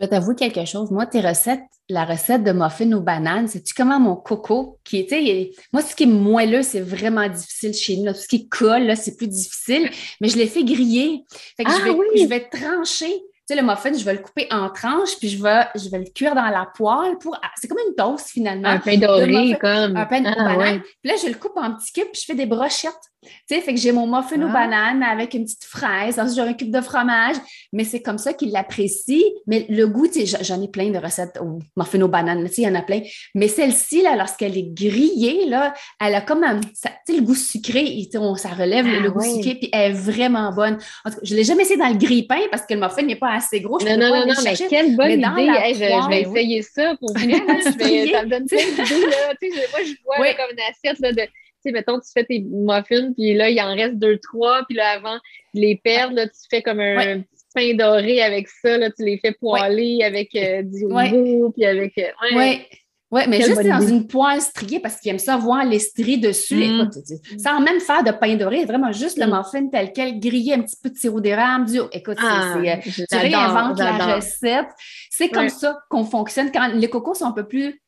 Je 0.00 0.06
vais 0.06 0.08
t'avouer 0.08 0.34
quelque 0.34 0.64
chose. 0.64 0.90
Moi, 0.90 1.04
tes 1.04 1.20
recettes, 1.20 1.60
la 1.90 2.06
recette 2.06 2.42
de 2.42 2.52
muffin 2.52 2.90
aux 2.92 3.02
bananes, 3.02 3.48
c'est-tu 3.48 3.74
comment 3.74 4.00
mon 4.00 4.16
coco 4.16 4.78
qui 4.82 4.96
était. 4.96 5.50
Moi, 5.74 5.82
ce 5.82 5.94
qui 5.94 6.04
est 6.04 6.06
moelleux, 6.06 6.62
c'est 6.62 6.80
vraiment 6.80 7.28
difficile 7.28 7.74
chez 7.74 7.98
nous. 7.98 8.12
Tout 8.12 8.18
ce 8.18 8.26
qui 8.26 8.48
colle, 8.48 8.96
c'est 8.96 9.18
plus 9.18 9.28
difficile, 9.28 9.90
mais 10.22 10.28
je 10.28 10.38
l'ai 10.38 10.46
fait 10.46 10.64
griller. 10.64 11.24
Fait 11.54 11.64
que 11.64 11.70
je, 11.70 11.76
ah 11.76 11.84
vais, 11.84 12.22
je 12.22 12.26
vais 12.26 12.48
trancher 12.48 13.12
le 13.54 13.62
muffin, 13.62 13.92
je 13.92 14.04
vais 14.04 14.14
le 14.14 14.18
couper 14.20 14.46
en 14.50 14.70
tranches, 14.70 15.16
puis 15.18 15.28
je 15.28 15.42
vais, 15.42 15.66
je 15.74 15.88
vais 15.88 15.98
le 15.98 16.10
cuire 16.14 16.34
dans 16.34 16.48
la 16.48 16.66
poêle 16.74 17.18
pour. 17.18 17.36
Ah, 17.42 17.50
c'est 17.56 17.68
comme 17.68 17.78
une 17.86 17.94
toast 17.94 18.28
finalement. 18.28 18.68
Un 18.68 18.78
pain 18.78 18.96
doré, 18.96 19.56
comme. 19.60 19.96
Un 19.96 20.06
pain 20.06 20.20
de 20.20 20.28
ah, 20.28 20.44
banane. 20.44 20.80
Puis 20.80 21.10
là, 21.10 21.14
je 21.22 21.28
le 21.28 21.34
coupe 21.34 21.56
en 21.56 21.74
petits 21.74 21.92
cubes, 21.92 22.10
puis 22.12 22.20
je 22.20 22.26
fais 22.26 22.34
des 22.34 22.46
brochettes. 22.46 22.92
Tu 23.22 23.28
sais, 23.54 23.60
fait 23.60 23.74
que 23.74 23.80
j'ai 23.80 23.92
mon 23.92 24.06
muffin 24.06 24.40
aux 24.40 24.48
ah. 24.48 24.52
bananes 24.52 25.02
avec 25.02 25.34
une 25.34 25.44
petite 25.44 25.64
fraise. 25.64 26.18
Ensuite, 26.18 26.36
j'ai 26.36 26.40
un 26.40 26.54
cube 26.54 26.70
de 26.74 26.80
fromage. 26.80 27.36
Mais 27.72 27.84
c'est 27.84 28.00
comme 28.00 28.16
ça 28.16 28.32
qu'il 28.32 28.50
l'apprécie. 28.50 29.24
Mais 29.46 29.66
le 29.68 29.86
goût, 29.86 30.06
tu 30.06 30.26
sais, 30.26 30.42
j'en 30.42 30.62
ai 30.62 30.68
plein 30.68 30.90
de 30.90 30.98
recettes 30.98 31.38
au 31.40 31.58
muffin 31.76 32.00
aux 32.00 32.08
bananes. 32.08 32.42
Tu 32.48 32.54
sais, 32.54 32.62
il 32.62 32.64
y 32.64 32.68
en 32.68 32.74
a 32.74 32.82
plein. 32.82 33.02
Mais 33.34 33.48
celle-ci, 33.48 34.02
là, 34.02 34.16
lorsqu'elle 34.16 34.56
est 34.56 34.72
grillée, 34.72 35.46
là, 35.46 35.74
elle 36.00 36.14
a 36.14 36.22
comme 36.22 36.44
un, 36.44 36.60
tu 36.60 36.68
sais, 36.72 37.12
le 37.12 37.20
goût 37.20 37.34
sucré. 37.34 38.08
On, 38.14 38.34
ça 38.36 38.48
relève 38.48 38.86
le, 38.86 39.10
goût 39.10 39.20
sucré, 39.20 39.54
puis 39.56 39.68
elle 39.72 39.92
est 39.92 39.94
vraiment 39.94 40.52
bonne. 40.52 40.78
En 41.04 41.10
tout 41.10 41.16
cas, 41.16 41.22
je 41.22 41.34
l'ai 41.34 41.44
jamais 41.44 41.62
essayé 41.62 41.78
dans 41.78 41.88
le 41.88 41.98
grille-pain 41.98 42.40
parce 42.50 42.64
que 42.64 42.72
le 42.72 42.80
muffin 42.80 43.02
n'est 43.02 43.16
pas 43.16 43.34
assez 43.34 43.60
gros. 43.60 43.78
non, 43.80 43.98
non, 43.98 44.08
non, 44.08 44.26
non, 44.26 44.34
mais 44.42 44.54
quelle 44.54 44.96
bonne 44.96 45.10
idée. 45.10 45.74
je, 45.74 46.08
vais 46.08 46.22
essayer 46.22 46.62
ça 46.62 46.96
pour 46.96 47.12
vous. 47.12 47.20
ça 47.20 48.24
me 48.24 48.30
donne 48.30 48.46
plein 48.46 48.64
d'idées. 48.64 49.66
Moi, 49.72 49.80
je 49.84 49.92
vois 50.04 50.34
comme 50.34 50.52
une 50.52 50.60
assiette 50.70 50.98
là, 51.00 51.12
de 51.12 51.28
sais, 51.62 51.72
mettons, 51.72 51.98
tu 51.98 52.10
fais 52.12 52.24
tes 52.24 52.40
muffins, 52.40 53.12
puis 53.12 53.34
là, 53.34 53.50
il 53.50 53.60
en 53.60 53.74
reste 53.74 53.96
deux, 53.96 54.18
trois, 54.18 54.64
puis 54.68 54.76
là, 54.76 54.90
avant 54.90 55.14
de 55.14 55.60
les 55.60 55.76
perdre, 55.76 56.14
là, 56.14 56.26
tu 56.26 56.40
fais 56.50 56.62
comme 56.62 56.80
un, 56.80 57.20
petit 57.20 57.44
pain 57.54 57.74
doré 57.74 58.22
avec 58.22 58.48
ça, 58.48 58.78
là, 58.78 58.90
tu 58.90 59.04
les 59.04 59.18
fais 59.18 59.32
poêler 59.32 60.02
avec 60.04 60.34
euh, 60.34 60.62
du 60.62 60.86
roux, 60.86 61.50
puis 61.52 61.64
avec... 61.64 61.96
Euh, 61.98 62.36
ouais. 62.36 62.66
Oui, 63.12 63.22
mais 63.26 63.40
juste 63.42 63.66
dans 63.66 63.80
une 63.80 64.06
poêle 64.06 64.40
striée 64.40 64.78
parce 64.78 65.00
qu'ils 65.00 65.10
aiment 65.10 65.18
ça 65.18 65.36
voir 65.36 65.64
les 65.64 65.80
stries 65.80 66.18
dessus. 66.18 66.54
Mm. 66.54 66.80
Écoute, 66.80 66.94
sans 67.38 67.60
même 67.60 67.80
faire 67.80 68.04
de 68.04 68.12
pain 68.12 68.36
doré, 68.36 68.64
vraiment 68.64 68.92
juste 68.92 69.18
le 69.18 69.26
mm. 69.26 69.36
muffin 69.36 69.66
tel 69.68 69.92
quel, 69.92 70.20
grillé 70.20 70.54
un 70.54 70.60
petit 70.60 70.76
peu 70.80 70.90
de 70.90 70.96
sirop 70.96 71.20
d'érable. 71.20 71.66
Écoute, 71.90 72.18
ah, 72.20 72.54
c'est, 72.54 72.70
euh, 72.70 73.04
tu 73.10 73.16
réinventes 73.16 73.80
la 73.80 74.14
recette. 74.14 74.68
C'est 75.10 75.28
comme 75.28 75.48
ça 75.48 75.76
qu'on 75.88 76.04
fonctionne. 76.04 76.52
Quand 76.52 76.68
les 76.68 76.88
cocos 76.88 77.14
sont 77.14 77.26
un 77.26 77.32
peu 77.32 77.48
plus 77.48 77.82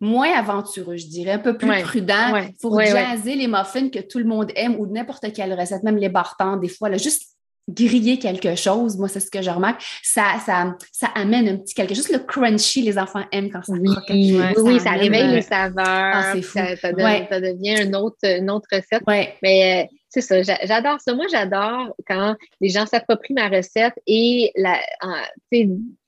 moins 0.00 0.32
aventureux, 0.32 0.96
je 0.96 1.06
dirais, 1.06 1.32
un 1.32 1.38
peu 1.38 1.56
plus 1.56 1.68
prudent. 1.82 2.36
Il 2.36 2.54
faut 2.60 2.78
jaser 2.80 3.34
les 3.34 3.46
muffins 3.48 3.88
que 3.88 4.00
tout 4.00 4.18
le 4.18 4.24
monde 4.24 4.52
aime 4.54 4.76
ou 4.78 4.86
n'importe 4.86 5.32
quelle 5.32 5.58
recette, 5.58 5.82
même 5.82 5.96
les 5.96 6.08
bartons, 6.08 6.56
des 6.56 6.68
fois, 6.68 6.88
là, 6.88 6.96
juste 6.96 7.37
griller 7.68 8.18
quelque 8.18 8.54
chose, 8.54 8.96
moi, 8.96 9.08
c'est 9.08 9.20
ce 9.20 9.30
que 9.30 9.42
je 9.42 9.50
remarque, 9.50 9.82
ça, 10.02 10.34
ça, 10.44 10.76
ça 10.90 11.08
amène 11.14 11.48
un 11.48 11.56
petit 11.56 11.74
quelque 11.74 11.94
chose. 11.94 12.10
Le 12.10 12.18
crunchy, 12.18 12.82
les 12.82 12.98
enfants 12.98 13.24
aiment 13.32 13.50
quand 13.50 13.62
ça 13.62 13.74
oui, 13.74 13.90
Oui, 14.10 14.40
oui, 14.56 14.80
ça 14.80 14.92
réveille 14.92 15.28
les 15.28 15.42
saveurs. 15.42 15.76
Ah, 15.86 16.34
ça, 16.42 16.76
ça, 16.76 16.92
devient 16.92 17.82
une 17.82 17.94
autre, 17.94 18.16
une 18.22 18.50
autre 18.50 18.68
recette. 18.72 19.02
Mais 19.42 19.84
euh, 19.84 19.96
c'est 20.08 20.22
ça, 20.22 20.40
j'adore 20.42 21.00
ça. 21.00 21.14
Moi, 21.14 21.26
j'adore 21.30 21.94
quand 22.06 22.34
les 22.60 22.70
gens 22.70 22.86
s'approprient 22.86 23.34
ma 23.34 23.48
recette 23.48 23.92
et 24.06 24.50
la, 24.56 24.80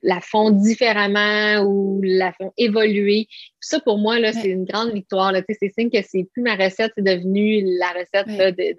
la 0.01 0.21
font 0.21 0.49
différemment 0.49 1.63
ou 1.63 2.01
la 2.03 2.33
font 2.33 2.51
évoluer. 2.57 3.27
Ça, 3.59 3.79
pour 3.79 3.99
moi, 3.99 4.17
là, 4.17 4.33
c'est 4.33 4.49
une 4.49 4.65
grande 4.65 4.91
victoire. 4.91 5.33
C'est 5.47 5.71
signe 5.77 5.91
que 5.91 6.01
c'est 6.01 6.27
plus 6.33 6.41
ma 6.41 6.55
recette, 6.55 6.93
c'est 6.95 7.03
devenu 7.03 7.63
la 7.77 7.89
recette 7.89 8.27
de, 8.27 8.71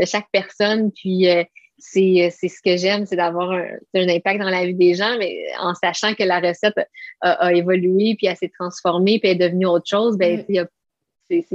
de, 0.00 0.06
chaque 0.06 0.28
personne. 0.32 0.90
Puis, 0.90 1.28
euh, 1.28 1.44
c'est 1.82 2.30
ce 2.30 2.62
que 2.62 2.76
j'aime, 2.76 3.06
c'est 3.06 3.16
d'avoir 3.16 3.50
un, 3.50 3.66
un, 3.94 4.08
impact 4.08 4.40
dans 4.40 4.48
la 4.48 4.64
vie 4.64 4.74
des 4.74 4.94
gens, 4.94 5.16
mais 5.18 5.44
en 5.58 5.74
sachant 5.74 6.14
que 6.14 6.22
la 6.22 6.40
recette 6.40 6.74
a, 7.20 7.52
évolué, 7.52 8.14
puis 8.16 8.26
elle 8.26 8.36
s'est 8.36 8.52
transformée, 8.56 9.18
puis 9.18 9.30
elle 9.30 9.42
est 9.42 9.48
devenue 9.48 9.66
autre 9.66 9.88
chose, 9.88 10.16
ben, 10.16 10.44
c'est 11.28 11.46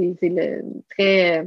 très 0.90 1.44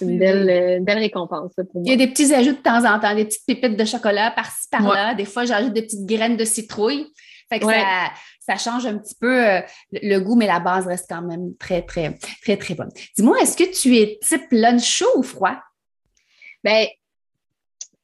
une 0.00 0.18
belle, 0.18 0.82
belle 0.84 0.98
récompense 0.98 1.54
pour 1.54 1.64
moi. 1.74 1.82
Il 1.84 1.90
y 1.90 1.92
a 1.92 1.96
des 1.96 2.08
petits 2.08 2.32
ajouts 2.32 2.52
de 2.52 2.62
temps 2.62 2.84
en 2.84 2.98
temps, 3.00 3.14
des 3.14 3.24
petites 3.24 3.46
pépites 3.46 3.76
de 3.76 3.84
chocolat 3.84 4.30
par-ci, 4.30 4.68
par-là. 4.70 5.14
Des 5.14 5.24
fois, 5.24 5.44
j'ajoute 5.44 5.72
des 5.72 5.82
petites 5.82 6.06
graines 6.06 6.36
de 6.36 6.44
citrouille. 6.44 7.06
Fait 7.48 7.58
que 7.58 7.66
ça, 7.66 8.10
ça, 8.40 8.56
change 8.56 8.86
un 8.86 8.98
petit 8.98 9.14
peu 9.18 9.46
euh, 9.46 9.60
le 9.90 10.18
goût, 10.18 10.36
mais 10.36 10.46
la 10.46 10.60
base 10.60 10.86
reste 10.86 11.06
quand 11.08 11.22
même 11.22 11.56
très, 11.58 11.82
très, 11.82 12.16
très, 12.42 12.56
très 12.58 12.74
bonne. 12.74 12.90
Dis-moi, 13.16 13.40
est-ce 13.40 13.56
que 13.56 13.64
tu 13.64 13.96
es 13.96 14.18
type 14.22 14.46
lunch 14.50 14.84
chaud 14.84 15.10
ou 15.16 15.22
froid? 15.22 15.56
Bien, 16.62 16.86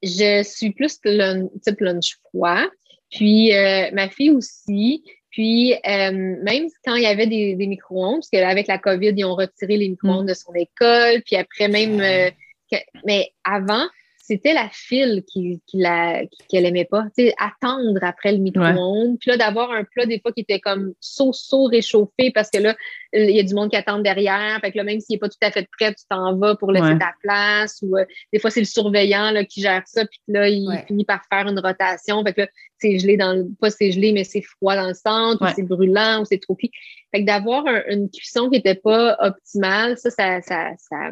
je 0.04 0.42
suis 0.42 0.70
plus 0.72 1.00
type 1.00 1.80
lunch 1.80 2.18
froid. 2.28 2.64
Puis 3.10 3.54
euh, 3.54 3.90
ma 3.92 4.08
fille 4.08 4.30
aussi. 4.30 5.02
Puis, 5.34 5.74
euh, 5.74 6.12
même 6.12 6.68
quand 6.84 6.94
il 6.94 7.02
y 7.02 7.06
avait 7.06 7.26
des, 7.26 7.56
micro-ondes, 7.56 8.20
parce 8.20 8.30
qu'avec 8.30 8.68
la 8.68 8.78
COVID, 8.78 9.14
ils 9.16 9.24
ont 9.24 9.34
retiré 9.34 9.76
les 9.76 9.88
micro-ondes 9.88 10.26
mm. 10.26 10.28
de 10.28 10.34
son 10.34 10.54
école, 10.54 11.22
puis 11.26 11.34
après 11.34 11.66
même, 11.66 12.00
euh, 12.00 12.30
mais 13.04 13.32
avant, 13.42 13.84
c'était 14.26 14.54
la 14.54 14.70
file 14.72 15.22
qui, 15.26 15.60
qui 15.66 15.82
qu'elle 16.48 16.64
aimait 16.64 16.87
pas. 16.87 17.02
Tu 17.16 17.26
sais, 17.26 17.34
attendre 17.37 17.98
après 18.00 18.32
le 18.32 18.38
micro-ondes. 18.38 19.18
Puis 19.20 19.30
là, 19.30 19.37
d'avoir 19.37 19.70
un 19.70 19.84
plat, 19.84 20.06
des 20.06 20.18
fois, 20.18 20.32
qui 20.32 20.40
était 20.40 20.60
comme 20.60 20.94
saut-saut 20.98 21.64
réchauffé 21.64 22.30
parce 22.30 22.48
que 22.48 22.56
là, 22.58 22.74
il 23.12 23.37
y 23.37 23.38
a 23.38 23.42
du 23.42 23.52
monde 23.52 23.68
qui 23.68 23.76
attend 23.76 23.98
derrière. 23.98 24.58
Fait 24.62 24.72
que 24.72 24.78
là, 24.78 24.84
même 24.84 24.98
s'il 25.00 25.16
n'est 25.16 25.18
pas 25.18 25.28
tout 25.28 25.37
à 25.42 25.50
fait 25.50 25.68
prêt, 25.78 25.92
tu 25.92 26.04
t'en 26.08 26.38
vas 26.38 26.56
pour 26.56 26.72
laisser 26.72 26.96
ta 26.98 27.12
place. 27.22 27.80
Ou 27.82 27.98
euh, 27.98 28.06
des 28.32 28.38
fois, 28.38 28.48
c'est 28.48 28.60
le 28.60 28.66
surveillant 28.66 29.30
là, 29.30 29.44
qui 29.44 29.60
gère 29.60 29.82
ça. 29.84 30.06
Puis 30.06 30.20
là, 30.28 30.48
il 30.48 30.66
finit 30.87 31.04
par 31.04 31.20
faire 31.30 31.46
une 31.46 31.58
rotation. 31.58 32.24
Fait 32.24 32.32
que 32.32 32.40
là, 32.42 32.48
c'est 32.78 32.98
gelé 32.98 33.18
dans 33.18 33.34
le, 33.34 33.46
pas 33.60 33.68
c'est 33.68 33.92
gelé, 33.92 34.12
mais 34.12 34.24
c'est 34.24 34.42
froid 34.42 34.74
dans 34.74 34.88
le 34.88 34.94
centre, 34.94 35.44
ou 35.44 35.52
c'est 35.54 35.62
brûlant, 35.64 36.22
ou 36.22 36.24
c'est 36.24 36.40
trop 36.40 36.54
pis. 36.54 36.70
Fait 37.14 37.20
que 37.20 37.26
d'avoir 37.26 37.64
une 37.90 38.08
cuisson 38.10 38.44
qui 38.44 38.56
n'était 38.56 38.74
pas 38.74 39.18
optimale, 39.20 39.98
ça, 39.98 40.08
ça, 40.08 40.40
ça, 40.40 40.70
ça 40.78 41.10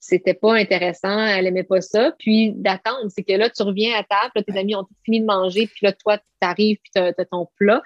c'était 0.00 0.34
pas 0.34 0.54
intéressant, 0.54 1.26
elle 1.26 1.46
aimait 1.46 1.64
pas 1.64 1.80
ça. 1.80 2.12
Puis 2.18 2.52
d'attendre, 2.52 3.08
c'est 3.08 3.22
que 3.22 3.32
là, 3.32 3.50
tu 3.50 3.62
reviens 3.62 3.98
à 3.98 4.04
table, 4.04 4.44
tes 4.44 4.58
amis 4.58 4.74
ont 4.74 4.84
tout 4.84 4.94
fini 5.04 5.20
de 5.20 5.26
manger, 5.26 5.66
puis 5.66 5.80
là, 5.82 5.92
toi, 5.92 6.18
tu 6.18 6.24
arrives, 6.40 6.78
puis 6.82 6.90
tu 6.94 7.00
as, 7.00 7.12
ton 7.30 7.48
plat. 7.58 7.82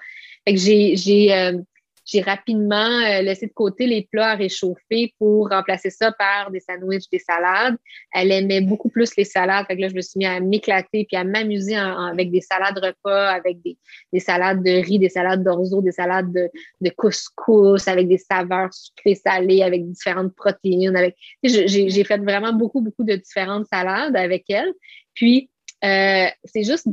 Fait 0.47 0.53
que 0.53 0.59
j'ai, 0.59 0.95
j'ai, 0.95 1.33
euh, 1.33 1.59
j'ai 2.05 2.21
rapidement 2.21 2.75
euh, 2.75 3.21
laissé 3.21 3.47
de 3.47 3.53
côté 3.53 3.87
les 3.87 4.07
plats 4.11 4.31
à 4.31 4.35
réchauffer 4.35 5.13
pour 5.17 5.49
remplacer 5.49 5.89
ça 5.89 6.11
par 6.11 6.51
des 6.51 6.59
sandwichs, 6.59 7.09
des 7.09 7.19
salades. 7.19 7.77
Elle 8.13 8.31
aimait 8.31 8.61
beaucoup 8.61 8.89
plus 8.89 9.15
les 9.15 9.23
salades. 9.23 9.65
Fait 9.67 9.75
que 9.75 9.81
là, 9.81 9.87
je 9.87 9.95
me 9.95 10.01
suis 10.01 10.17
mis 10.17 10.25
à 10.25 10.39
m'éclater 10.39 11.05
puis 11.05 11.15
à 11.15 11.23
m'amuser 11.23 11.75
avec 11.75 12.31
des 12.31 12.41
salades 12.41 12.77
repas, 12.77 13.29
avec 13.29 13.61
des, 13.61 13.77
des 14.11 14.19
salades 14.19 14.63
de 14.63 14.71
riz, 14.71 14.99
des 14.99 15.09
salades 15.09 15.43
d'orzo, 15.43 15.81
des 15.81 15.91
salades 15.91 16.31
de, 16.33 16.49
de, 16.81 16.89
couscous, 16.89 17.87
avec 17.87 18.07
des 18.07 18.17
saveurs 18.17 18.73
sucrées, 18.73 19.15
salées, 19.15 19.61
avec 19.61 19.87
différentes 19.89 20.35
protéines. 20.35 20.95
Avec... 20.95 21.15
J'ai 21.43 22.03
fait 22.03 22.17
vraiment 22.17 22.53
beaucoup, 22.53 22.81
beaucoup 22.81 23.03
de 23.03 23.15
différentes 23.15 23.67
salades 23.67 24.15
avec 24.15 24.49
elle. 24.49 24.73
Puis, 25.13 25.49
euh, 25.85 26.27
c'est 26.45 26.63
juste 26.63 26.87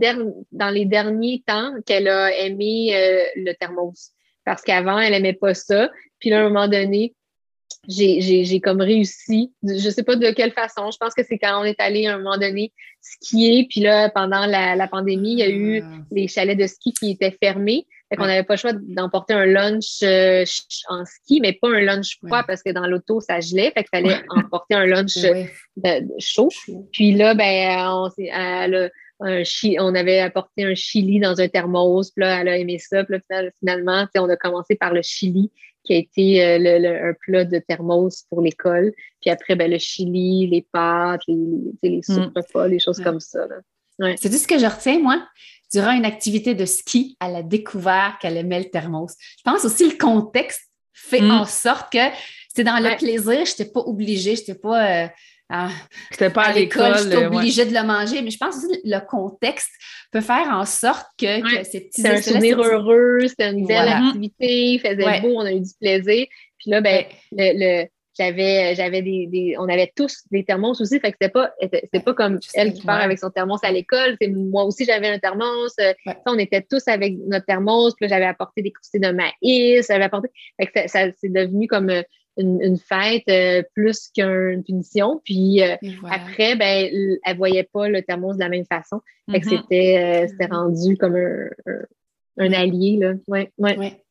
dans 0.52 0.70
les 0.70 0.84
derniers 0.84 1.42
temps 1.46 1.74
qu'elle 1.86 2.08
a 2.08 2.36
aimé 2.36 2.90
euh, 2.94 3.24
le 3.36 3.52
thermos 3.54 4.12
parce 4.50 4.62
qu'avant, 4.62 4.98
elle 4.98 5.14
aimait 5.14 5.32
pas 5.32 5.54
ça. 5.54 5.92
Puis 6.18 6.28
là, 6.28 6.38
à 6.38 6.40
un 6.40 6.48
moment 6.48 6.66
donné, 6.66 7.14
j'ai 7.86 8.60
comme 8.60 8.80
réussi. 8.80 9.52
Je 9.62 9.88
sais 9.88 10.02
pas 10.02 10.16
de 10.16 10.28
quelle 10.32 10.50
façon. 10.50 10.90
Je 10.90 10.96
pense 10.98 11.14
que 11.14 11.22
c'est 11.22 11.38
quand 11.38 11.60
on 11.60 11.64
est 11.64 11.80
allé 11.80 12.08
à 12.08 12.14
un 12.14 12.18
moment 12.18 12.36
donné 12.36 12.72
skier. 13.00 13.68
Puis 13.70 13.80
là, 13.80 14.08
pendant 14.08 14.46
la, 14.46 14.88
pandémie, 14.88 15.34
il 15.34 15.38
y 15.38 15.42
a 15.44 15.48
eu 15.48 15.82
ah. 15.84 15.98
les 16.10 16.26
chalets 16.26 16.58
de 16.58 16.66
ski 16.66 16.92
qui 16.94 17.12
étaient 17.12 17.36
fermés. 17.40 17.86
Fait 18.08 18.16
qu'on 18.16 18.26
n'avait 18.26 18.42
pas 18.42 18.54
le 18.54 18.58
choix 18.58 18.72
d'emporter 18.72 19.34
un 19.34 19.46
lunch 19.46 20.00
euh, 20.02 20.44
en 20.88 21.04
ski, 21.04 21.40
mais 21.40 21.52
pas 21.52 21.68
un 21.68 21.80
lunch 21.80 22.18
froid 22.18 22.42
parce 22.42 22.64
que 22.64 22.70
dans 22.70 22.88
l'auto, 22.88 23.20
ça 23.20 23.38
gelait. 23.38 23.70
Fait 23.70 23.84
qu'il 23.84 24.00
fallait 24.00 24.20
emporter 24.30 24.74
un 24.74 24.86
lunch 24.86 25.16
chaud. 26.18 26.48
Puis 26.92 27.12
là, 27.12 27.34
ben, 27.34 27.88
on 27.88 28.10
on 29.20 29.94
avait 29.94 30.20
apporté 30.20 30.64
un 30.64 30.74
chili 30.74 31.20
dans 31.20 31.40
un 31.40 31.48
thermos, 31.48 32.10
puis 32.10 32.24
là, 32.24 32.40
elle 32.40 32.48
a 32.48 32.56
aimé 32.56 32.78
ça. 32.78 33.04
Puis 33.04 33.16
là, 33.28 33.42
finalement, 33.58 34.06
on 34.16 34.28
a 34.28 34.36
commencé 34.36 34.76
par 34.76 34.92
le 34.92 35.02
chili, 35.02 35.50
qui 35.84 35.94
a 35.94 35.96
été 35.96 36.44
euh, 36.44 36.58
le, 36.58 37.10
un 37.10 37.14
plat 37.14 37.44
de 37.44 37.58
thermos 37.58 38.24
pour 38.28 38.42
l'école. 38.42 38.92
Puis 39.20 39.30
après, 39.30 39.56
ben, 39.56 39.70
le 39.70 39.78
chili, 39.78 40.46
les 40.46 40.66
pâtes, 40.72 41.22
les, 41.26 41.36
les, 41.82 41.90
les 41.90 42.02
soupes 42.02 42.38
les 42.68 42.78
choses 42.78 43.00
comme 43.00 43.20
ça. 43.20 43.46
Ouais. 43.98 44.14
C'est 44.18 44.30
tout 44.30 44.36
ce 44.36 44.46
que 44.46 44.58
je 44.58 44.66
retiens, 44.66 44.98
moi. 44.98 45.26
Durant 45.72 45.92
une 45.92 46.04
activité 46.04 46.54
de 46.54 46.64
ski, 46.64 47.16
elle 47.20 47.36
a 47.36 47.42
découvert 47.42 48.18
qu'elle 48.20 48.36
aimait 48.36 48.58
le 48.58 48.70
thermos. 48.70 49.14
Je 49.38 49.42
pense 49.44 49.64
aussi 49.64 49.88
le 49.88 49.96
contexte 49.96 50.62
fait 50.92 51.20
mm. 51.20 51.30
en 51.30 51.44
sorte 51.44 51.92
que 51.92 51.98
c'est 52.54 52.64
dans 52.64 52.78
le 52.78 52.96
plaisir, 52.96 53.44
je 53.44 53.50
n'étais 53.50 53.64
pas 53.66 53.80
obligée, 53.80 54.34
je 54.34 54.40
n'étais 54.40 54.54
pas. 54.54 55.04
Euh, 55.04 55.08
ah, 55.50 55.70
C'était 56.12 56.30
pas 56.30 56.44
à, 56.44 56.52
l'école. 56.52 56.96
J'étais 56.96 57.26
obligée 57.26 57.64
de 57.64 57.74
le 57.74 57.82
manger, 57.82 58.22
mais 58.22 58.30
je 58.30 58.38
pense 58.38 58.64
que 58.64 58.72
le 58.84 59.06
contexte 59.06 59.70
peut 60.12 60.20
faire 60.20 60.48
en 60.48 60.64
sorte 60.64 61.06
que, 61.18 61.64
ces 61.64 61.80
petits 61.80 62.02
C'était 62.02 62.08
un 62.08 62.22
souvenir 62.22 62.60
heureux, 62.60 63.26
c'était 63.26 63.50
une 63.50 63.66
belle 63.66 63.88
activité, 63.88 64.72
il 64.74 64.80
faisait 64.80 65.20
beau, 65.20 65.34
on 65.34 65.40
a 65.40 65.52
eu 65.52 65.60
du 65.60 65.72
plaisir. 65.80 66.26
Puis 66.58 66.70
là, 66.70 66.80
ben, 66.80 67.04
le, 67.32 67.86
j'avais 68.16 68.74
j'avais 68.74 69.02
des, 69.02 69.56
on 69.58 69.68
avait 69.68 69.92
tous 69.94 70.24
des 70.30 70.44
thermos 70.44 70.80
aussi 70.80 71.00
fait 71.00 71.12
que 71.12 71.16
c'était 71.20 71.32
pas 71.32 71.52
c'était 71.60 72.00
pas 72.00 72.12
comme 72.12 72.38
elle 72.54 72.72
qui 72.72 72.82
part 72.82 73.00
avec 73.00 73.18
son 73.18 73.30
thermos 73.30 73.60
à 73.62 73.70
l'école 73.70 74.16
c'est 74.20 74.28
moi 74.28 74.64
aussi 74.64 74.84
j'avais 74.84 75.08
un 75.08 75.18
thermos 75.18 75.72
euh, 75.80 75.94
on 76.26 76.38
était 76.38 76.62
tous 76.62 76.86
avec 76.88 77.14
notre 77.26 77.46
thermos 77.46 77.94
puis 77.94 78.08
j'avais 78.08 78.26
apporté 78.26 78.62
des 78.62 78.72
croustilles 78.72 79.00
de 79.00 79.12
maïs 79.12 79.86
j'avais 79.88 80.04
apporté 80.04 80.28
fait 80.60 80.66
que 80.66 80.72
ça, 80.80 80.88
ça 80.88 81.12
c'est 81.18 81.32
devenu 81.32 81.66
comme 81.66 81.90
euh, 82.38 82.58
une, 82.62 82.78
fête 82.78 83.28
euh, 83.28 83.62
plus 83.74 84.10
qu'une 84.14 84.62
punition. 84.64 85.20
Puis 85.24 85.62
euh, 85.62 85.76
après, 86.08 86.56
ben, 86.56 87.18
elle 87.24 87.36
voyait 87.36 87.68
pas 87.72 87.88
le 87.88 88.02
thermos 88.02 88.34
de 88.34 88.40
la 88.40 88.48
même 88.48 88.64
façon. 88.66 89.00
Fait 89.30 89.40
que 89.40 89.46
mm-hmm. 89.46 89.62
c'était, 89.62 90.28
euh, 90.40 90.46
rendu 90.50 90.96
comme 90.96 91.16
un, 91.16 92.52
allié. 92.52 92.98
Là. 93.00 93.12
Ouais, 93.26 93.50
ouais. 93.58 94.02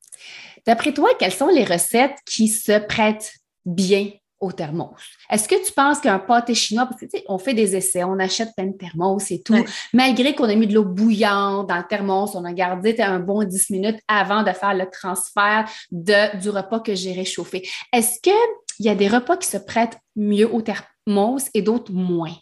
D'après 0.65 0.93
toi, 0.93 1.09
quelles 1.17 1.31
sont 1.31 1.47
les 1.47 1.63
recettes 1.63 2.17
qui 2.25 2.47
se 2.47 2.79
prêtent 2.85 3.33
bien? 3.65 4.09
Au 4.39 4.51
thermos. 4.51 4.89
Est-ce 5.29 5.47
que 5.47 5.65
tu 5.65 5.71
penses 5.73 5.99
qu'un 5.99 6.19
pâté 6.19 6.53
chinois, 6.55 6.85
parce 6.85 6.99
que 6.99 7.05
tu 7.05 7.17
sais, 7.17 7.25
on 7.27 7.37
fait 7.37 7.53
des 7.53 7.75
essais, 7.75 8.03
on 8.03 8.19
achète 8.19 8.49
plein 8.55 8.67
de 8.67 8.77
thermos 8.77 9.31
et 9.31 9.41
tout, 9.41 9.55
malgré 9.93 10.33
qu'on 10.33 10.45
a 10.45 10.55
mis 10.55 10.67
de 10.67 10.73
l'eau 10.73 10.85
bouillante 10.85 11.67
dans 11.67 11.77
le 11.77 11.87
thermos, 11.87 12.35
on 12.35 12.45
a 12.45 12.53
gardé 12.53 12.95
un 12.99 13.19
bon 13.19 13.43
10 13.43 13.69
minutes 13.69 13.99
avant 14.07 14.43
de 14.43 14.51
faire 14.51 14.73
le 14.73 14.89
transfert 14.89 15.69
de, 15.91 16.37
du 16.39 16.49
repas 16.49 16.79
que 16.79 16.95
j'ai 16.95 17.13
réchauffé. 17.13 17.67
Est-ce 17.93 18.19
qu'il 18.21 18.33
y 18.79 18.89
a 18.89 18.95
des 18.95 19.07
repas 19.07 19.37
qui 19.37 19.47
se 19.47 19.57
prêtent 19.57 19.97
mieux 20.15 20.51
au 20.53 20.61
thermos 20.61 21.49
et 21.53 21.61
d'autres 21.61 21.91
moins? 21.91 22.35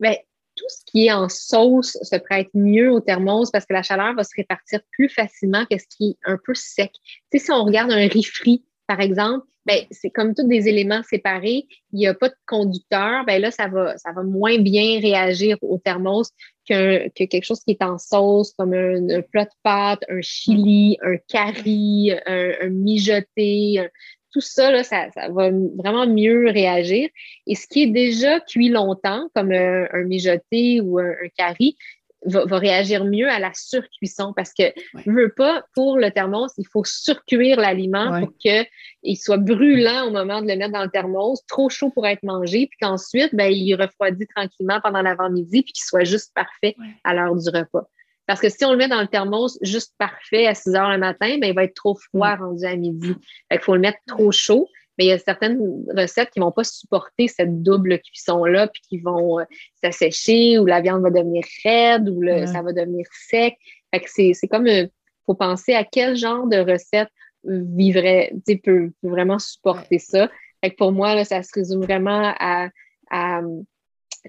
Bien, 0.00 0.14
tout 0.56 0.64
ce 0.68 0.84
qui 0.86 1.06
est 1.06 1.12
en 1.12 1.28
sauce 1.28 1.96
se 2.02 2.16
prête 2.16 2.48
mieux 2.54 2.92
au 2.92 3.00
thermos 3.00 3.50
parce 3.50 3.64
que 3.64 3.72
la 3.72 3.82
chaleur 3.82 4.14
va 4.14 4.24
se 4.24 4.34
répartir 4.36 4.80
plus 4.90 5.08
facilement 5.08 5.64
que 5.70 5.78
ce 5.78 5.84
qui 5.88 6.10
est 6.10 6.30
un 6.30 6.38
peu 6.44 6.54
sec. 6.54 6.92
Tu 7.30 7.38
sais, 7.38 7.46
si 7.46 7.52
on 7.52 7.64
regarde 7.64 7.90
un 7.90 8.06
riz 8.08 8.24
frit, 8.24 8.64
par 8.86 9.00
exemple, 9.00 9.46
ben, 9.66 9.78
c'est 9.90 10.10
comme 10.10 10.34
tous 10.34 10.46
des 10.46 10.68
éléments 10.68 11.02
séparés, 11.02 11.66
il 11.92 11.98
n'y 11.98 12.06
a 12.06 12.14
pas 12.14 12.28
de 12.28 12.34
conducteur, 12.46 13.24
ben 13.24 13.40
là, 13.40 13.50
ça 13.50 13.68
va, 13.68 13.96
ça 13.96 14.12
va 14.12 14.22
moins 14.22 14.58
bien 14.58 15.00
réagir 15.00 15.56
au 15.62 15.78
thermos 15.78 16.30
que, 16.68 17.08
que 17.08 17.24
quelque 17.24 17.44
chose 17.44 17.60
qui 17.60 17.72
est 17.72 17.82
en 17.82 17.98
sauce, 17.98 18.52
comme 18.58 18.74
un, 18.74 19.22
plat 19.30 19.44
de 19.44 19.50
pâte, 19.62 20.04
un 20.08 20.20
chili, 20.20 20.98
un 21.02 21.16
curry, 21.28 22.12
un, 22.26 22.68
mijoté, 22.70 23.88
tout 24.32 24.40
ça, 24.40 24.70
là, 24.70 24.82
ça, 24.82 25.10
ça, 25.14 25.28
va 25.28 25.50
vraiment 25.76 26.06
mieux 26.06 26.48
réagir. 26.48 27.08
Et 27.46 27.54
ce 27.54 27.66
qui 27.66 27.82
est 27.82 27.90
déjà 27.90 28.40
cuit 28.40 28.70
longtemps, 28.70 29.28
comme 29.34 29.52
un, 29.52 30.04
mijoté 30.04 30.80
ou 30.80 30.98
un, 30.98 31.10
un 31.10 31.28
curry, 31.38 31.76
va, 32.24 32.58
réagir 32.58 33.04
mieux 33.04 33.28
à 33.28 33.38
la 33.38 33.52
surcuisson 33.54 34.32
parce 34.34 34.52
que 34.52 34.64
je 34.94 35.10
veux 35.10 35.32
pas, 35.34 35.64
pour 35.74 35.98
le 35.98 36.10
thermos, 36.10 36.52
il 36.58 36.66
faut 36.66 36.84
surcuire 36.84 37.58
l'aliment 37.58 38.20
pour 38.20 38.36
qu'il 38.38 39.16
soit 39.16 39.38
brûlant 39.38 40.06
au 40.06 40.10
moment 40.10 40.40
de 40.42 40.48
le 40.48 40.56
mettre 40.56 40.72
dans 40.72 40.84
le 40.84 40.90
thermos, 40.90 41.44
trop 41.46 41.68
chaud 41.68 41.90
pour 41.90 42.06
être 42.06 42.22
mangé, 42.22 42.66
puis 42.68 42.78
qu'ensuite, 42.80 43.34
ben, 43.34 43.52
il 43.52 43.74
refroidit 43.74 44.26
tranquillement 44.26 44.80
pendant 44.82 45.02
l'avant-midi, 45.02 45.62
puis 45.62 45.72
qu'il 45.72 45.84
soit 45.84 46.04
juste 46.04 46.32
parfait 46.34 46.76
à 47.04 47.14
l'heure 47.14 47.34
du 47.34 47.48
repas. 47.48 47.88
Parce 48.26 48.40
que 48.40 48.48
si 48.48 48.64
on 48.64 48.70
le 48.70 48.78
met 48.78 48.88
dans 48.88 49.00
le 49.00 49.08
thermos 49.08 49.58
juste 49.62 49.94
parfait 49.98 50.46
à 50.46 50.54
6 50.54 50.74
heures 50.74 50.90
le 50.90 50.98
matin, 50.98 51.38
ben, 51.38 51.48
il 51.48 51.54
va 51.54 51.64
être 51.64 51.74
trop 51.74 51.96
froid 51.96 52.36
rendu 52.36 52.64
à 52.64 52.76
midi. 52.76 53.14
il 53.50 53.58
faut 53.58 53.74
le 53.74 53.80
mettre 53.80 53.98
trop 54.06 54.30
chaud 54.30 54.68
mais 54.98 55.06
il 55.06 55.08
y 55.08 55.12
a 55.12 55.18
certaines 55.18 55.58
recettes 55.96 56.30
qui 56.30 56.40
ne 56.40 56.44
vont 56.44 56.52
pas 56.52 56.64
supporter 56.64 57.28
cette 57.28 57.62
double 57.62 57.98
cuisson-là, 58.00 58.68
puis 58.68 58.82
qui 58.88 58.98
vont 58.98 59.40
euh, 59.40 59.44
s'assécher, 59.82 60.58
ou 60.58 60.66
la 60.66 60.80
viande 60.80 61.02
va 61.02 61.10
devenir 61.10 61.44
raide, 61.64 62.08
ou 62.08 62.22
ça 62.46 62.62
va 62.62 62.72
devenir 62.72 63.06
sec. 63.28 63.56
Fait 63.92 64.00
que 64.00 64.08
c'est 64.10 64.48
comme, 64.48 64.66
il 64.66 64.84
euh, 64.84 64.88
faut 65.26 65.34
penser 65.34 65.74
à 65.74 65.84
quel 65.84 66.16
genre 66.16 66.46
de 66.46 66.58
recette 66.58 67.08
vivrait, 67.44 68.32
peut, 68.46 68.92
peut 69.02 69.08
vraiment 69.08 69.38
supporter 69.38 69.98
ça. 69.98 70.30
Fait 70.62 70.70
que 70.70 70.76
pour 70.76 70.92
moi, 70.92 71.14
là, 71.14 71.24
ça 71.24 71.42
se 71.42 71.50
résume 71.54 71.82
vraiment 71.82 72.34
à 72.38 72.68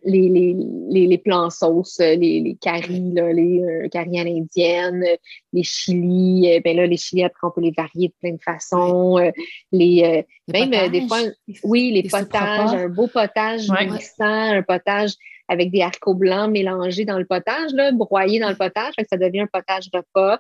les, 0.04 0.30
les, 0.30 0.56
les, 0.90 1.08
les 1.08 1.18
plans 1.18 1.50
sauce, 1.50 2.00
euh, 2.00 2.16
les, 2.16 2.40
les 2.40 2.56
caries, 2.56 3.12
là, 3.14 3.32
les 3.32 3.62
euh, 3.62 3.88
caries 3.90 4.20
à 4.20 4.24
l'indienne, 4.24 5.04
euh, 5.04 5.16
les 5.54 5.64
chilis, 5.64 6.52
euh, 6.52 6.60
ben 6.64 6.76
là, 6.76 6.88
les 6.88 6.98
chilis, 6.98 7.24
après, 7.24 7.48
on 7.48 7.52
peut 7.52 7.62
les 7.62 7.74
varier 7.76 8.08
de 8.08 8.14
plein 8.20 8.34
de 8.34 8.42
façons. 8.42 9.18
les, 9.72 10.26
même 10.52 10.92
des 10.92 11.08
fois, 11.08 11.20
oui, 11.64 11.92
les 11.92 12.04
potages, 12.10 12.74
un 12.74 12.90
beau 12.90 13.08
potage 13.08 13.68
un 14.20 14.62
potage 14.64 15.14
avec 15.48 15.72
des 15.72 15.82
haricots 15.82 16.16
blancs 16.16 16.50
mélangés 16.50 17.06
dans 17.06 17.20
le 17.20 17.26
potage, 17.26 17.72
là, 17.74 17.92
broyés 17.92 18.40
dans 18.40 18.50
le 18.50 18.56
potage, 18.56 18.94
fait 18.96 19.04
que 19.04 19.10
ça 19.10 19.18
devient 19.18 19.42
un 19.42 19.48
potage 19.48 19.90
repas. 19.94 20.40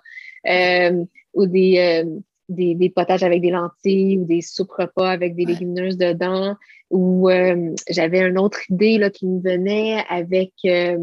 ou 1.34 1.46
des, 1.46 2.06
des, 2.50 2.76
des, 2.76 2.90
potages 2.90 3.24
avec 3.24 3.42
des 3.42 3.52
lentilles 3.52 4.20
ou 4.20 4.26
des 4.26 4.42
soupes 4.42 4.72
repas 4.72 5.10
avec 5.10 5.36
des 5.36 5.46
légumineuses 5.46 5.98
dedans. 5.98 6.56
Ou 6.90 7.30
euh, 7.30 7.74
j'avais 7.90 8.20
une 8.20 8.38
autre 8.38 8.60
idée 8.70 8.98
là, 8.98 9.10
qui 9.10 9.26
me 9.26 9.42
venait 9.42 10.04
avec 10.10 10.52
euh, 10.66 10.98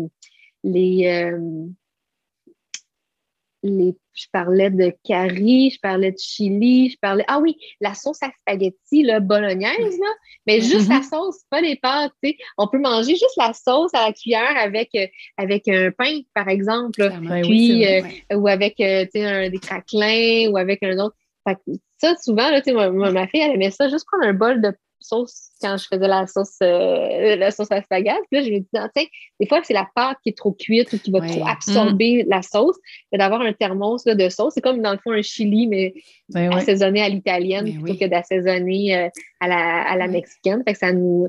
les, 0.62 1.06
euh, 1.08 1.66
les. 3.62 3.96
Je 4.12 4.26
parlais 4.32 4.70
de 4.70 4.92
curry, 5.04 5.70
je 5.70 5.78
parlais 5.80 6.12
de 6.12 6.18
chili, 6.18 6.90
je 6.90 6.98
parlais. 7.00 7.24
Ah 7.26 7.38
oui, 7.40 7.56
la 7.80 7.94
sauce 7.94 8.22
à 8.22 8.30
spaghetti 8.38 9.02
là, 9.02 9.18
bolognaise, 9.18 9.98
là, 9.98 10.12
mais 10.46 10.60
juste 10.60 10.88
la 10.88 10.98
mm-hmm. 10.98 11.08
sauce, 11.08 11.44
pas 11.48 11.60
les 11.60 11.76
pâtes. 11.76 12.12
On 12.58 12.68
peut 12.68 12.78
manger 12.78 13.12
juste 13.12 13.36
la 13.38 13.54
sauce 13.54 13.94
à 13.94 14.08
la 14.08 14.12
cuillère 14.12 14.56
avec, 14.58 14.90
avec 15.38 15.68
un 15.68 15.90
pain, 15.90 16.20
par 16.34 16.48
exemple. 16.48 17.10
puis, 17.42 17.84
ou 18.34 18.46
avec 18.46 18.78
un, 18.80 19.48
des 19.48 19.60
craquelins 19.60 20.50
ou 20.50 20.58
avec 20.58 20.82
un 20.82 20.98
autre. 20.98 21.16
Ça, 21.98 22.14
souvent, 22.22 22.50
là, 22.50 22.60
ma, 22.72 23.10
ma, 23.10 23.26
fille, 23.26 23.40
elle 23.40 23.52
aimait 23.52 23.70
ça, 23.70 23.88
juste 23.88 24.06
prendre 24.06 24.26
un 24.26 24.34
bol 24.34 24.60
de 24.60 24.72
sauce 25.00 25.50
quand 25.60 25.76
je 25.76 25.86
faisais 25.86 26.08
la 26.08 26.26
sauce, 26.26 26.56
euh, 26.62 27.36
la 27.36 27.50
sauce 27.50 27.70
à 27.70 27.82
spaghetti. 27.82 28.18
Puis 28.30 28.40
là, 28.40 28.46
je 28.46 28.50
me 28.52 28.58
disais, 28.58 29.08
des 29.40 29.46
fois, 29.46 29.60
c'est 29.64 29.74
la 29.74 29.88
pâte 29.94 30.18
qui 30.22 30.30
est 30.30 30.36
trop 30.36 30.52
cuite 30.52 30.92
ou 30.92 30.98
qui 30.98 31.10
va 31.10 31.20
trop 31.20 31.46
absorber 31.46 32.24
mm. 32.24 32.28
la 32.28 32.42
sauce. 32.42 32.76
D'avoir 33.12 33.40
un 33.40 33.52
thermos 33.52 34.04
de 34.04 34.28
sauce, 34.28 34.54
c'est 34.54 34.60
comme 34.60 34.80
dans 34.80 34.92
le 34.92 34.98
fond 34.98 35.12
un 35.12 35.22
chili, 35.22 35.66
mais 35.66 35.94
ben 36.28 36.52
assaisonné 36.52 37.02
à 37.02 37.08
l'italienne 37.08 37.64
ben 37.64 37.82
plutôt 37.82 37.98
que 37.98 38.04
d'assaisonner 38.06 38.96
euh, 38.96 39.08
à 39.40 39.48
la, 39.48 39.82
à 39.82 39.96
la 39.96 40.06
mexicaine. 40.06 40.62
Fait 40.66 40.72
que 40.72 40.78
ça 40.78 40.92
nous, 40.92 41.28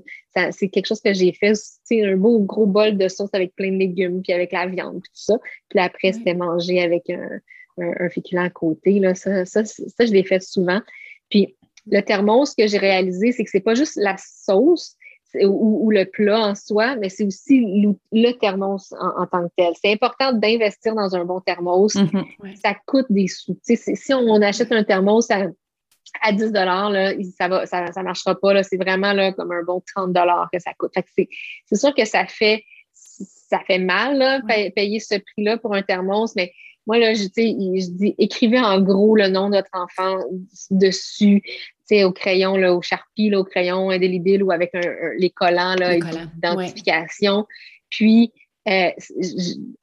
c'est 0.52 0.70
quelque 0.70 0.88
chose 0.88 1.02
que 1.02 1.14
j'ai 1.14 1.34
fait, 1.34 1.54
c'est 1.84 2.06
un 2.06 2.16
beau 2.16 2.40
gros 2.40 2.66
bol 2.66 2.98
de 2.98 3.08
sauce 3.08 3.32
avec 3.34 3.56
plein 3.56 3.72
de 3.72 3.78
légumes, 3.78 4.22
puis 4.22 4.34
avec 4.34 4.52
la 4.52 4.68
viande, 4.68 5.02
puis 5.02 5.12
tout 5.12 5.24
ça. 5.24 5.38
Puis 5.70 5.80
après, 5.80 6.14
c'était 6.14 6.34
mangé 6.34 6.82
avec 6.82 7.10
un, 7.10 7.40
un, 7.82 8.10
féculent 8.10 8.40
à 8.40 8.50
côté. 8.50 9.00
Là. 9.00 9.16
Ça, 9.16 9.46
ça, 9.46 9.66
ça, 9.66 10.06
je 10.06 10.12
l'ai 10.12 10.24
fait 10.24 10.42
souvent. 10.42 10.82
Puis 11.30 11.56
le 11.88 12.02
thermos, 12.02 12.54
que 12.56 12.68
j'ai 12.68 12.78
réalisé, 12.78 13.32
c'est 13.32 13.44
que 13.44 13.50
c'est 13.50 13.60
pas 13.60 13.76
juste 13.76 13.96
la 13.96 14.16
sauce 14.18 14.96
ou, 15.44 15.90
le 15.92 16.04
plat 16.04 16.40
en 16.40 16.56
soi, 16.56 16.96
mais 16.98 17.10
c'est 17.10 17.24
aussi 17.24 17.62
le, 18.12 18.32
thermos 18.34 18.94
en, 19.00 19.26
tant 19.28 19.48
que 19.48 19.54
tel. 19.56 19.74
C'est 19.82 19.92
important 19.92 20.34
d'investir 20.34 20.94
dans 20.94 21.16
un 21.16 21.24
bon 21.24 21.40
thermos. 21.40 21.96
Mm-hmm. 21.96 22.56
Ça 22.58 22.76
coûte 22.86 23.06
des 23.10 23.28
sous. 23.28 23.58
Si 23.64 24.14
on 24.14 24.42
achète 24.42 24.72
un 24.72 24.84
thermos 24.84 25.32
à, 25.32 25.48
à 26.22 26.34
10 26.34 26.52
là, 26.52 27.14
ça 27.38 27.48
ne 27.48 27.66
ça, 27.66 27.92
ça 27.92 28.04
marchera 28.04 28.36
pas. 28.40 28.62
C'est 28.64 28.78
vraiment 28.78 29.14
là, 29.14 29.32
comme 29.32 29.52
un 29.52 29.64
bon 29.64 29.82
30 29.96 30.14
que 30.52 30.60
ça 30.60 30.72
coûte. 30.78 30.92
c'est 31.16 31.76
sûr 31.76 31.94
que 31.96 32.06
ça 32.06 32.26
fait, 32.26 32.64
ça 32.94 33.60
fait 33.66 33.80
mal, 33.80 34.18
là, 34.18 34.42
payer 34.76 35.00
ce 35.00 35.16
prix-là 35.16 35.58
pour 35.58 35.74
un 35.74 35.82
thermos, 35.82 36.36
mais 36.36 36.52
moi, 36.88 36.98
là, 36.98 37.14
je, 37.14 37.24
je 37.24 37.90
dis, 37.90 38.16
écrivez 38.18 38.60
en 38.60 38.82
gros 38.82 39.16
le 39.16 39.28
nom 39.28 39.50
de 39.50 39.56
votre 39.56 39.70
enfant 39.74 40.18
dessus, 40.70 41.44
au 41.92 42.12
crayon, 42.12 42.56
là, 42.56 42.74
au 42.74 42.82
charpie, 42.82 43.34
au 43.36 43.44
crayon 43.44 43.90
indélébile 43.90 44.44
ou 44.44 44.52
avec 44.52 44.72
les 45.18 45.30
collants 45.30 45.76
d'identification. 45.76 47.46
Puis, 47.90 48.32
euh, 48.70 48.92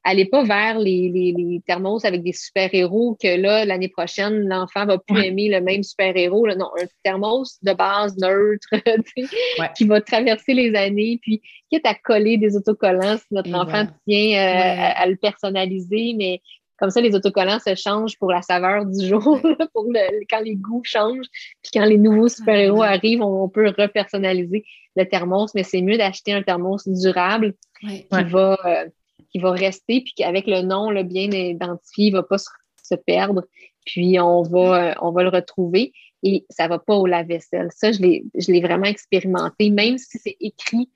allez 0.05 0.23
pas 0.25 0.43
vers 0.43 0.79
les, 0.79 1.09
les, 1.09 1.61
thermos 1.67 2.05
avec 2.05 2.23
des 2.23 2.31
super-héros 2.31 3.17
que 3.21 3.35
là, 3.35 3.65
l'année 3.65 3.89
prochaine, 3.89 4.47
l'enfant 4.47 4.85
va 4.85 4.97
plus 4.97 5.21
aimer 5.21 5.49
le 5.49 5.59
même 5.59 5.83
super-héros. 5.83 6.47
Non, 6.55 6.69
un 6.81 6.85
thermos 7.03 7.59
de 7.61 7.73
base 7.73 8.17
neutre 8.17 8.69
qui 9.77 9.83
va 9.83 9.99
traverser 9.99 10.53
les 10.53 10.75
années, 10.75 11.19
puis 11.21 11.41
quitte 11.69 11.85
à 11.85 11.93
coller 11.93 12.37
des 12.37 12.55
autocollants 12.55 13.17
si 13.17 13.25
notre 13.31 13.53
enfant 13.53 13.85
tient 14.07 14.37
euh, 14.37 14.93
à, 14.95 15.05
le 15.07 15.17
personnaliser, 15.17 16.13
mais 16.17 16.41
comme 16.79 16.89
ça, 16.89 17.01
les 17.01 17.15
autocollants 17.15 17.59
se 17.59 17.75
changent 17.75 18.17
pour 18.17 18.31
la 18.31 18.41
saveur 18.41 18.85
du 18.85 19.05
jour, 19.05 19.39
pour 19.73 19.85
le, 19.91 20.25
quand 20.29 20.39
les 20.39 20.55
goûts 20.55 20.83
changent. 20.83 21.27
Puis 21.61 21.71
quand 21.73 21.85
les 21.85 21.97
nouveaux 21.97 22.29
super-héros 22.29 22.83
arrivent, 22.83 23.21
on, 23.21 23.49
peut 23.49 23.67
repersonnaliser 23.77 24.65
le 24.95 25.05
thermos, 25.05 25.53
mais 25.55 25.63
c'est 25.63 25.81
mieux 25.81 25.97
d'acheter 25.97 26.33
un 26.33 26.43
thermos 26.43 26.87
durable 26.87 27.53
qui, 27.79 28.05
Va, 28.11 28.57
euh, 28.65 28.89
qui 29.31 29.39
va 29.39 29.51
rester, 29.51 30.01
puis 30.01 30.13
qu'avec 30.15 30.47
le 30.47 30.61
nom 30.61 30.89
le 30.89 31.03
bien 31.03 31.29
identifié, 31.29 32.07
il 32.07 32.13
ne 32.13 32.17
va 32.17 32.23
pas 32.23 32.37
se, 32.37 32.95
perdre. 33.05 33.43
Puis 33.85 34.19
on 34.19 34.41
va, 34.41 34.91
euh, 34.91 34.93
on 35.01 35.11
va 35.11 35.23
le 35.23 35.29
retrouver 35.29 35.93
et 36.23 36.45
ça 36.49 36.65
ne 36.65 36.69
va 36.69 36.79
pas 36.79 36.95
au 36.95 37.05
lave-vaisselle. 37.05 37.69
Ça, 37.71 37.91
je 37.91 38.01
l'ai 38.01 38.61
vraiment 38.61 38.85
expérimenté, 38.85 39.69
même 39.69 39.97
si 39.97 40.17
c'est 40.17 40.37
écrit 40.39 40.89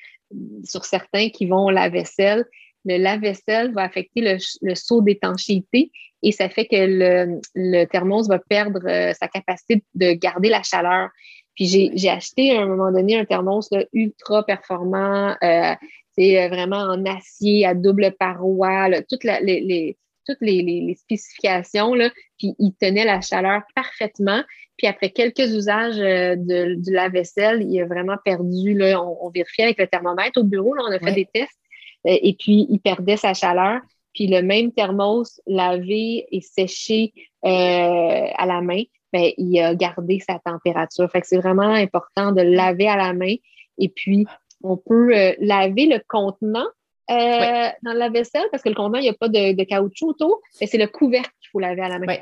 sur 0.63 0.85
certains 0.85 1.29
qui 1.29 1.45
vont 1.45 1.65
au 1.65 1.69
lave-vaisselle, 1.69 2.45
le 2.85 2.97
lave-vaisselle 2.97 3.73
va 3.73 3.83
affecter 3.83 4.21
le, 4.21 4.37
le 4.61 4.75
saut 4.75 5.01
d'étanchéité 5.01 5.91
et 6.23 6.31
ça 6.31 6.49
fait 6.49 6.65
que 6.65 6.75
le, 6.75 7.41
le 7.53 7.85
thermos 7.85 8.27
va 8.27 8.39
perdre 8.39 8.79
euh, 8.87 9.13
sa 9.13 9.27
capacité 9.27 9.83
de 9.93 10.13
garder 10.13 10.49
la 10.49 10.63
chaleur. 10.63 11.09
Puis 11.55 11.91
j'ai 11.93 12.09
acheté 12.09 12.57
à 12.57 12.61
un 12.61 12.65
moment 12.65 12.91
donné 12.91 13.19
un 13.19 13.25
thermos 13.25 13.69
ultra 13.91 14.43
performant, 14.43 15.35
euh, 15.43 15.75
c'est 16.17 16.41
euh, 16.41 16.47
vraiment 16.47 16.77
en 16.77 17.05
acier 17.05 17.65
à 17.65 17.75
double 17.75 18.15
paroi, 18.17 18.89
toutes, 19.07 19.23
les, 19.23 19.97
toutes 20.25 20.41
les, 20.41 20.95
spécifications, 20.97 21.93
là, 21.93 22.09
puis 22.39 22.55
il 22.57 22.73
tenait 22.79 23.05
la 23.05 23.21
chaleur 23.21 23.61
parfaitement. 23.75 24.41
Puis 24.77 24.87
après 24.87 25.11
quelques 25.11 25.53
usages 25.53 25.97
de, 25.97 26.73
du 26.73 26.91
lave-vaisselle, 26.91 27.61
il 27.61 27.79
a 27.81 27.85
vraiment 27.85 28.17
perdu. 28.25 28.73
Là, 28.73 28.99
on, 29.03 29.29
vérifiait 29.29 29.65
avec 29.65 29.77
le 29.77 29.85
thermomètre 29.85 30.39
au 30.39 30.43
bureau, 30.43 30.73
là, 30.73 30.83
on 30.87 30.91
a 30.91 30.97
fait 30.97 31.13
des 31.13 31.27
tests. 31.31 31.59
Euh, 32.07 32.17
et 32.21 32.35
puis 32.37 32.67
il 32.69 32.79
perdait 32.79 33.17
sa 33.17 33.33
chaleur. 33.33 33.81
Puis 34.13 34.27
le 34.27 34.41
même 34.41 34.71
thermos 34.71 35.41
lavé 35.47 36.27
et 36.31 36.41
séché 36.41 37.13
euh, 37.45 38.27
à 38.35 38.45
la 38.45 38.61
main, 38.61 38.83
bien, 39.11 39.31
il 39.37 39.59
a 39.59 39.73
gardé 39.75 40.19
sa 40.19 40.39
température. 40.39 41.09
Fait 41.09 41.21
que 41.21 41.27
c'est 41.27 41.39
vraiment 41.39 41.63
important 41.63 42.31
de 42.31 42.41
laver 42.41 42.87
à 42.87 42.95
la 42.95 43.13
main. 43.13 43.35
Et 43.79 43.89
puis, 43.89 44.27
on 44.61 44.77
peut 44.77 45.15
euh, 45.15 45.33
laver 45.39 45.87
le 45.87 45.99
contenant 46.07 46.67
dans 47.09 47.93
la 47.93 48.09
vaisselle 48.09 48.47
parce 48.51 48.63
que 48.63 48.69
le 48.69 48.75
contenant, 48.75 48.99
il 48.99 49.03
n'y 49.03 49.09
a 49.09 49.13
pas 49.13 49.27
de, 49.27 49.63
caoutchouc 49.63 50.09
autour, 50.09 50.41
mais 50.61 50.67
c'est 50.67 50.77
le 50.77 50.87
couvercle 50.87 51.31
qu'il 51.41 51.49
faut 51.51 51.59
laver 51.59 51.81
à 51.81 51.89
la 51.89 51.99
main. 51.99 52.17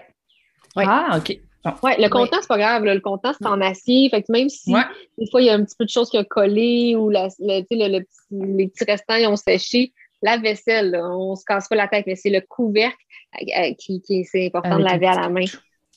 Ah, 0.76 1.18
OK. 1.18 1.38
Oui, 1.84 1.92
le 1.98 2.10
contenant, 2.10 2.42
c'est 2.42 2.48
pas 2.48 2.58
grave. 2.58 2.84
Le 2.84 3.00
contenant, 3.00 3.34
c'est 3.40 3.48
en 3.48 3.62
acier. 3.62 4.10
Fait 4.10 4.22
que 4.22 4.32
même 4.32 4.50
si 4.50 4.74
des 5.18 5.30
fois, 5.30 5.42
il 5.42 5.46
y 5.46 5.50
a 5.50 5.54
un 5.54 5.64
petit 5.64 5.76
peu 5.78 5.86
de 5.86 5.90
choses 5.90 6.10
qui 6.10 6.18
ont 6.18 6.26
collé 6.28 6.96
ou 6.96 7.10
la, 7.10 7.28
le, 7.40 7.64
le, 7.70 8.06
les 8.32 8.68
petits 8.68 8.86
restants 8.86 9.16
ils 9.16 9.28
ont 9.28 9.36
séché, 9.36 9.94
la 10.22 10.38
vaisselle, 10.38 11.00
on 11.04 11.36
se 11.36 11.44
casse 11.46 11.68
pas 11.68 11.76
la 11.76 11.88
tête, 11.88 12.06
mais 12.08 12.16
c'est 12.16 12.30
le 12.30 12.42
couvercle 12.42 12.98
euh, 13.42 13.74
qui, 13.78 14.02
qui 14.02 14.24
c'est 14.26 14.48
important 14.48 14.78
de 14.78 14.84
laver 14.84 15.08
à 15.08 15.22
la 15.22 15.30
main. 15.30 15.46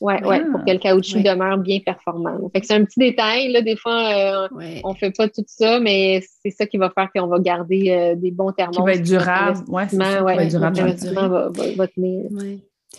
Oui, 0.01 0.15
ouais, 0.25 0.45
pour 0.51 0.65
que 0.65 0.71
le 0.73 0.79
caoutchouc 0.79 1.23
demeure 1.23 1.57
bien 1.59 1.79
performant. 1.79 2.37
Fait 2.53 2.61
que 2.61 2.67
c'est 2.67 2.75
un 2.75 2.85
petit 2.85 2.99
détail, 2.99 3.53
là, 3.53 3.63
des 3.63 3.77
fois, 3.77 4.49
euh, 4.53 4.81
on 4.83 4.91
ne 4.91 4.97
fait 4.97 5.13
pas 5.13 5.29
tout 5.29 5.45
ça, 5.47 5.79
mais 5.79 6.21
c'est 6.43 6.51
ça 6.51 6.67
qui 6.67 6.79
va 6.79 6.91
faire 6.91 7.09
qu'on 7.15 7.29
va 7.29 7.39
garder 7.39 7.91
euh, 7.91 8.15
des 8.17 8.33
bons 8.33 8.51
thermos. 8.53 8.77
Qui 8.77 8.83
va 8.83 8.95
être 8.95 9.03
durable. 9.03 9.61
Oui, 9.69 9.83
c'est 9.89 9.97
ça. 9.97 10.23
va 10.23 10.35
être 10.35 10.51
durable. 10.51 10.97
Va, 11.15 11.49
va, 11.77 11.89
tenir. 11.89 12.25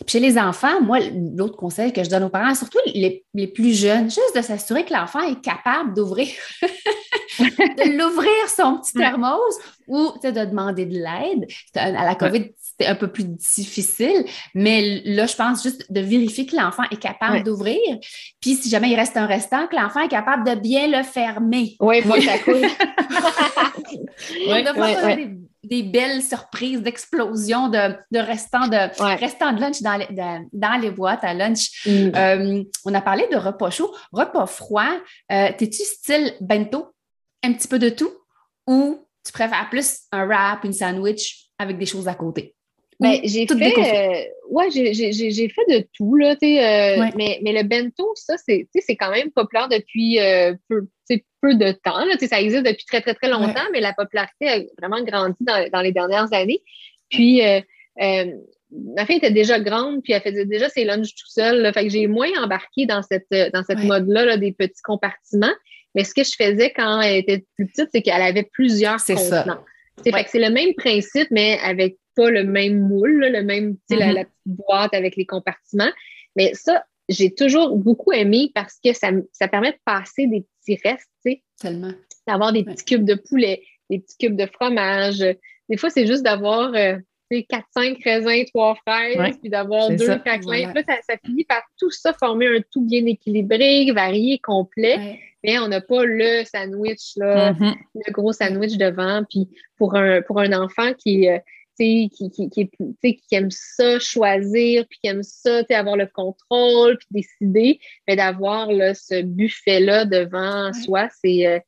Chez 0.07 0.19
les 0.19 0.37
enfants, 0.37 0.81
moi, 0.81 0.99
l'autre 1.35 1.55
conseil 1.55 1.93
que 1.93 2.03
je 2.03 2.09
donne 2.09 2.23
aux 2.23 2.29
parents, 2.29 2.55
surtout 2.55 2.79
les, 2.93 3.23
plus 3.47 3.77
jeunes, 3.77 4.05
juste 4.05 4.35
de 4.35 4.41
s'assurer 4.41 4.85
que 4.85 4.93
l'enfant 4.93 5.21
est 5.21 5.41
capable 5.41 5.93
d'ouvrir, 5.93 6.27
de 7.39 7.97
l'ouvrir 7.97 8.49
son 8.49 8.77
petit 8.77 8.93
thermos 8.93 9.57
ou 9.87 10.11
de 10.23 10.31
demander 10.31 10.85
de 10.85 10.97
l'aide. 10.97 11.47
À 11.75 12.05
la 12.05 12.15
COVID, 12.15 12.51
c'était 12.59 12.87
un 12.87 12.95
peu 12.95 13.07
plus 13.07 13.23
difficile, 13.23 14.25
mais 14.53 15.01
là, 15.05 15.25
je 15.27 15.35
pense 15.35 15.63
juste 15.63 15.91
de 15.91 16.01
vérifier 16.01 16.45
que 16.45 16.55
l'enfant 16.55 16.83
est 16.91 16.99
capable 16.99 17.43
d'ouvrir. 17.43 17.79
Puis, 18.41 18.55
si 18.55 18.69
jamais 18.69 18.89
il 18.89 18.95
reste 18.95 19.15
un 19.17 19.25
restant, 19.25 19.67
que 19.67 19.75
l'enfant 19.75 20.01
est 20.01 20.09
capable 20.09 20.45
de 20.47 20.55
bien 20.55 20.87
le 20.87 21.03
fermer. 21.03 21.75
Oui, 21.79 22.01
moi, 22.05 22.19
ça 22.21 22.37
coule. 22.39 22.67
oui, 24.47 24.63
des 25.67 25.83
belles 25.83 26.21
surprises 26.21 26.81
d'explosion 26.81 27.69
de, 27.69 27.95
restants 28.17 28.67
de, 28.67 29.17
restants 29.19 29.53
de 29.53 29.61
lunch 29.61 29.81
dans 29.81 29.97
les, 29.97 30.07
dans 30.53 30.81
les 30.81 30.91
boîtes 30.91 31.23
à 31.23 31.33
lunch. 31.33 31.85
Mm. 31.85 32.11
Euh, 32.15 32.63
on 32.85 32.93
a 32.93 33.01
parlé 33.01 33.27
de 33.31 33.37
repas 33.37 33.69
chaud. 33.69 33.93
Repas 34.11 34.47
froid, 34.47 34.91
euh, 35.31 35.49
t'es-tu 35.57 35.83
style 35.83 36.33
bento? 36.41 36.93
Un 37.43 37.53
petit 37.53 37.67
peu 37.67 37.79
de 37.79 37.89
tout? 37.89 38.11
Ou 38.67 39.05
tu 39.23 39.31
préfères 39.31 39.69
plus 39.69 40.01
un 40.11 40.25
wrap, 40.25 40.63
une 40.63 40.73
sandwich 40.73 41.49
avec 41.59 41.77
des 41.77 41.85
choses 41.85 42.07
à 42.07 42.15
côté? 42.15 42.55
Ben, 42.99 43.19
j'ai 43.23 43.45
fait, 43.45 43.53
euh, 43.77 44.23
ouais, 44.49 44.71
j'ai 44.71 45.49
fait 45.49 45.65
de 45.69 45.87
tout, 45.93 46.15
là, 46.15 46.31
euh, 46.31 47.11
mais, 47.15 47.39
mais 47.43 47.51
le 47.51 47.63
bento, 47.63 48.11
ça, 48.15 48.35
c'est 48.37 48.67
quand 48.97 49.11
même 49.11 49.31
populaire 49.31 49.67
depuis 49.67 50.19
euh, 50.19 50.53
peu, 50.69 50.87
peu 51.41 51.55
de 51.55 51.71
temps. 51.71 52.05
Là, 52.05 52.15
ça 52.19 52.41
existe 52.41 52.65
depuis 52.65 52.85
très, 52.85 53.01
très, 53.01 53.13
très 53.13 53.29
longtemps, 53.29 53.65
mais 53.73 53.81
la 53.81 53.93
popularité 53.93 54.47
a 54.47 54.59
vraiment 54.79 55.03
grandi 55.03 55.37
dans, 55.41 55.69
dans 55.71 55.81
les 55.81 55.91
dernières 55.91 56.31
années. 56.33 56.61
Puis, 57.09 57.41
ma 57.97 59.05
fille 59.05 59.17
était 59.17 59.31
déjà 59.31 59.59
grande, 59.59 60.01
puis 60.01 60.13
elle 60.13 60.21
faisait 60.21 60.45
déjà 60.45 60.69
ses 60.69 60.85
lunchs 60.85 61.15
tout 61.15 61.27
seul. 61.27 61.71
fait 61.73 61.83
que 61.83 61.89
j'ai 61.89 62.07
moins 62.07 62.29
embarqué 62.41 62.85
dans 62.85 63.01
cette, 63.01 63.29
dans 63.53 63.63
cette 63.63 63.83
mode-là 63.83 64.25
là, 64.25 64.37
des 64.37 64.51
petits 64.51 64.81
compartiments. 64.83 65.53
Mais 65.95 66.03
ce 66.03 66.13
que 66.13 66.23
je 66.23 66.33
faisais 66.37 66.71
quand 66.71 67.01
elle 67.01 67.17
était 67.17 67.45
plus 67.55 67.67
petite, 67.67 67.89
c'est 67.93 68.01
qu'elle 68.01 68.21
avait 68.21 68.49
plusieurs 68.51 69.03
contenants. 69.03 69.63
C'est 70.03 70.39
le 70.39 70.49
même 70.49 70.73
principe, 70.75 71.27
mais 71.31 71.57
avec 71.63 71.97
pas 72.15 72.29
le 72.29 72.43
même 72.43 72.87
moule, 72.87 73.25
le 73.31 73.43
même, 73.43 73.77
mm-hmm. 73.89 74.13
la, 74.13 74.25
petite 74.25 74.35
boîte 74.45 74.93
avec 74.93 75.15
les 75.15 75.25
compartiments. 75.25 75.91
Mais 76.35 76.53
ça, 76.53 76.83
j'ai 77.09 77.33
toujours 77.33 77.77
beaucoup 77.77 78.11
aimé 78.11 78.51
parce 78.53 78.79
que 78.83 78.93
ça, 78.93 79.09
ça 79.31 79.47
permet 79.47 79.71
de 79.71 79.77
passer 79.85 80.27
des 80.27 80.45
petits 80.59 80.79
restes, 80.83 81.09
tu 81.25 81.31
sais. 81.31 81.43
Tellement. 81.59 81.93
D'avoir 82.27 82.51
des 82.51 82.63
petits 82.63 82.85
cubes 82.85 83.05
de 83.05 83.15
poulet, 83.15 83.63
des 83.89 83.99
petits 83.99 84.17
cubes 84.17 84.35
de 84.35 84.47
fromage. 84.47 85.19
Des 85.69 85.77
fois, 85.77 85.89
c'est 85.89 86.07
juste 86.07 86.23
d'avoir 86.23 86.73
euh, 86.73 86.97
4-5 87.31 88.03
raisins, 88.03 88.45
3 88.53 88.75
fraises, 88.87 89.37
puis 89.39 89.49
d'avoir 89.49 89.89
deux 89.89 90.17
craquelins. 90.19 90.73
Là, 90.73 90.83
ça, 91.07 91.15
finit 91.23 91.43
par 91.43 91.61
tout 91.77 91.91
ça 91.91 92.13
former 92.13 92.47
un 92.47 92.61
tout 92.71 92.81
bien 92.81 93.05
équilibré, 93.05 93.91
varié, 93.91 94.39
complet. 94.39 95.19
Mais 95.43 95.59
on 95.59 95.67
n'a 95.67 95.81
pas 95.81 96.03
le 96.05 96.43
sandwich, 96.43 97.15
là, 97.17 97.53
mm-hmm. 97.53 97.75
le 98.07 98.11
gros 98.11 98.33
sandwich 98.33 98.77
devant. 98.77 99.23
Puis 99.29 99.47
pour 99.77 99.95
un, 99.95 100.21
pour 100.21 100.39
un 100.39 100.53
enfant 100.53 100.93
qui, 100.93 101.29
euh, 101.29 101.37
qui, 101.75 102.09
qui, 102.09 102.49
qui, 102.49 102.69
qui, 103.01 103.35
aime 103.35 103.51
ça 103.51 103.99
choisir, 103.99 104.85
puis 104.89 104.99
qui 105.01 105.07
aime 105.07 105.23
ça 105.23 105.61
avoir 105.69 105.97
le 105.97 106.07
contrôle, 106.07 106.97
puis 106.97 107.07
décider, 107.11 107.79
mais 108.07 108.15
d'avoir 108.15 108.67
ce 108.69 109.21
buffet-là 109.21 110.05
devant 110.05 110.71
soi, 110.73 111.09
c'est 111.23 111.47
euh, 111.47 111.59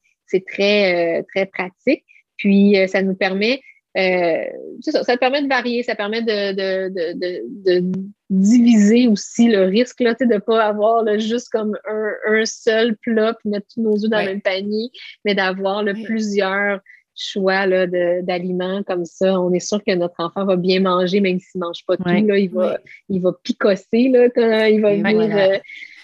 très, 0.47 1.19
euh, 1.19 1.23
très 1.33 1.45
pratique. 1.45 2.03
Puis 2.37 2.75
ça 2.87 3.01
nous 3.01 3.15
permet 3.15 3.61
euh, 3.97 4.45
ça, 4.81 5.03
ça 5.03 5.17
permet 5.17 5.41
de 5.41 5.47
varier, 5.47 5.81
ça 5.81 5.95
permet 5.95 6.21
de, 6.21 6.51
de, 6.51 6.89
de, 6.89 7.81
de 7.81 7.91
diviser 8.29 9.07
aussi 9.07 9.47
le 9.47 9.63
risque, 9.63 10.01
là, 10.01 10.13
de 10.13 10.25
ne 10.25 10.37
pas 10.37 10.65
avoir 10.65 11.03
juste 11.17 11.49
comme 11.49 11.75
un, 11.89 12.11
un, 12.27 12.45
seul 12.45 12.95
plat 12.97 13.33
puis 13.33 13.49
mettre 13.49 13.65
tous 13.73 13.81
nos 13.81 13.95
œufs 13.95 14.09
dans 14.09 14.19
le 14.19 14.25
même 14.25 14.41
panier, 14.41 14.89
mais 15.25 15.33
d'avoir 15.33 15.83
plusieurs 16.05 16.79
choix 17.17 17.67
d'aliments 17.67 18.83
comme 18.83 19.05
ça, 19.05 19.39
on 19.39 19.51
est 19.51 19.59
sûr 19.59 19.83
que 19.83 19.93
notre 19.95 20.15
enfant 20.19 20.45
va 20.45 20.55
bien 20.55 20.79
manger, 20.79 21.19
même 21.19 21.39
s'il 21.39 21.59
ne 21.59 21.65
mange 21.65 21.85
pas 21.85 21.97
tout. 21.97 22.03
Là, 22.03 22.37
il, 22.37 22.49
va, 22.49 22.77
il 23.09 23.21
va 23.21 23.31
picosser 23.43 24.09
là, 24.09 24.29
quand 24.29 24.65
il 24.65 24.81
va 24.81 24.95
venir. 24.95 25.61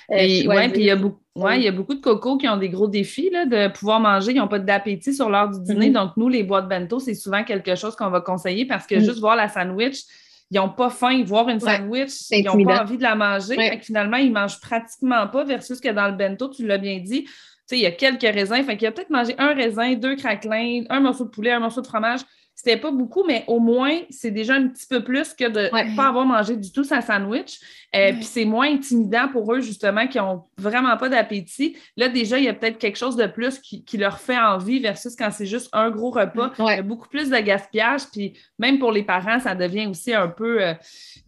Oui, 0.09 0.69
puis 0.69 0.81
il 0.81 0.85
y 0.85 0.89
a 0.89 0.95
beaucoup. 0.95 1.19
il 1.35 1.61
y 1.61 1.67
a 1.67 1.71
beaucoup 1.71 1.93
de 1.93 2.01
cocos 2.01 2.37
qui 2.37 2.47
ont 2.47 2.57
des 2.57 2.69
gros 2.69 2.87
défis 2.87 3.29
là, 3.29 3.45
de 3.45 3.71
pouvoir 3.71 3.99
manger. 3.99 4.31
Ils 4.31 4.37
n'ont 4.37 4.47
pas 4.47 4.59
d'appétit 4.59 5.13
sur 5.13 5.29
l'heure 5.29 5.49
du 5.49 5.61
dîner. 5.61 5.89
Mm-hmm. 5.89 5.93
Donc, 5.93 6.11
nous, 6.17 6.29
les 6.29 6.43
boîtes 6.43 6.67
bento, 6.67 6.99
c'est 6.99 7.15
souvent 7.15 7.43
quelque 7.43 7.75
chose 7.75 7.95
qu'on 7.95 8.09
va 8.09 8.21
conseiller 8.21 8.65
parce 8.65 8.85
que 8.85 8.95
mm. 8.95 8.99
juste 8.99 9.19
voir 9.19 9.35
la 9.35 9.47
sandwich, 9.47 10.03
ils 10.51 10.57
n'ont 10.57 10.69
pas 10.69 10.89
faim. 10.89 11.23
Voir 11.25 11.49
une 11.49 11.59
sandwich, 11.59 12.11
ils 12.31 12.43
n'ont 12.43 12.63
pas 12.63 12.83
envie 12.83 12.97
de 12.97 13.03
la 13.03 13.15
manger. 13.15 13.55
finalement, 13.81 14.17
ils 14.17 14.29
ne 14.29 14.33
mangent 14.33 14.59
pratiquement 14.59 15.27
pas 15.27 15.43
versus 15.43 15.79
que 15.79 15.89
dans 15.89 16.07
le 16.07 16.13
bento, 16.13 16.49
tu 16.49 16.65
l'as 16.65 16.77
bien 16.77 16.99
dit, 16.99 17.27
il 17.71 17.79
y 17.79 17.85
a 17.85 17.91
quelques 17.91 18.21
raisins. 18.21 18.63
Fait 18.63 18.77
qu'il 18.77 18.87
a 18.87 18.91
peut-être 18.91 19.09
mangé 19.09 19.35
un 19.37 19.53
raisin, 19.53 19.93
deux 19.93 20.15
craquelins, 20.15 20.83
un 20.89 20.99
morceau 20.99 21.25
de 21.25 21.29
poulet, 21.29 21.51
un 21.51 21.59
morceau 21.59 21.81
de 21.81 21.87
fromage. 21.87 22.21
C'était 22.63 22.79
pas 22.79 22.91
beaucoup, 22.91 23.25
mais 23.25 23.43
au 23.47 23.59
moins, 23.59 23.99
c'est 24.09 24.31
déjà 24.31 24.53
un 24.53 24.69
petit 24.69 24.87
peu 24.87 25.03
plus 25.03 25.33
que 25.33 25.49
de 25.49 25.63
ne 25.63 25.95
pas 25.97 26.07
avoir 26.07 26.25
mangé 26.25 26.55
du 26.55 26.71
tout 26.71 26.85
sa 26.85 27.01
sandwich. 27.01 27.59
Euh, 27.93 28.13
puis 28.13 28.23
c'est 28.23 28.45
moins 28.45 28.71
intimidant 28.71 29.27
pour 29.27 29.53
eux, 29.53 29.59
justement, 29.59 30.07
qui 30.07 30.17
n'ont 30.17 30.45
vraiment 30.57 30.95
pas 30.95 31.09
d'appétit. 31.09 31.75
Là, 31.97 32.07
déjà, 32.07 32.37
il 32.37 32.45
y 32.45 32.47
a 32.47 32.53
peut-être 32.53 32.77
quelque 32.77 32.95
chose 32.95 33.17
de 33.17 33.27
plus 33.27 33.59
qui, 33.59 33.97
leur 33.97 34.17
fait 34.17 34.37
envie 34.37 34.79
versus 34.79 35.13
quand 35.13 35.29
c'est 35.29 35.45
juste 35.45 35.67
un 35.73 35.91
gros 35.91 36.09
repas. 36.09 36.53
Il 36.57 36.63
y 36.63 36.69
a 36.69 36.81
beaucoup 36.81 37.09
plus 37.09 37.29
de 37.29 37.37
gaspillage. 37.37 38.03
Puis 38.13 38.31
même 38.57 38.79
pour 38.79 38.93
les 38.93 39.03
parents, 39.03 39.39
ça 39.41 39.55
devient 39.55 39.87
aussi 39.87 40.13
un 40.13 40.29
peu 40.29 40.63
euh, 40.63 40.73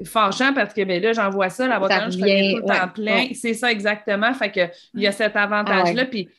fâchant 0.06 0.54
parce 0.54 0.74
que 0.74 0.86
ben 0.86 1.02
là, 1.02 1.12
j'envoie 1.12 1.50
ça, 1.50 1.68
la 1.68 1.80
bouteille, 1.80 2.12
je 2.12 2.18
tout 2.18 2.62
le 2.62 2.66
temps 2.66 2.88
plein. 2.94 3.28
C'est 3.34 3.54
ça 3.54 3.74
exactement. 3.74 4.34
Fait 4.34 4.52
que 4.52 4.62
il 4.94 5.02
y 5.02 5.08
a 5.08 5.12
cet 5.12 5.36
avantage-là. 5.36 6.04
Ah 6.04 6.10
puis 6.10 6.30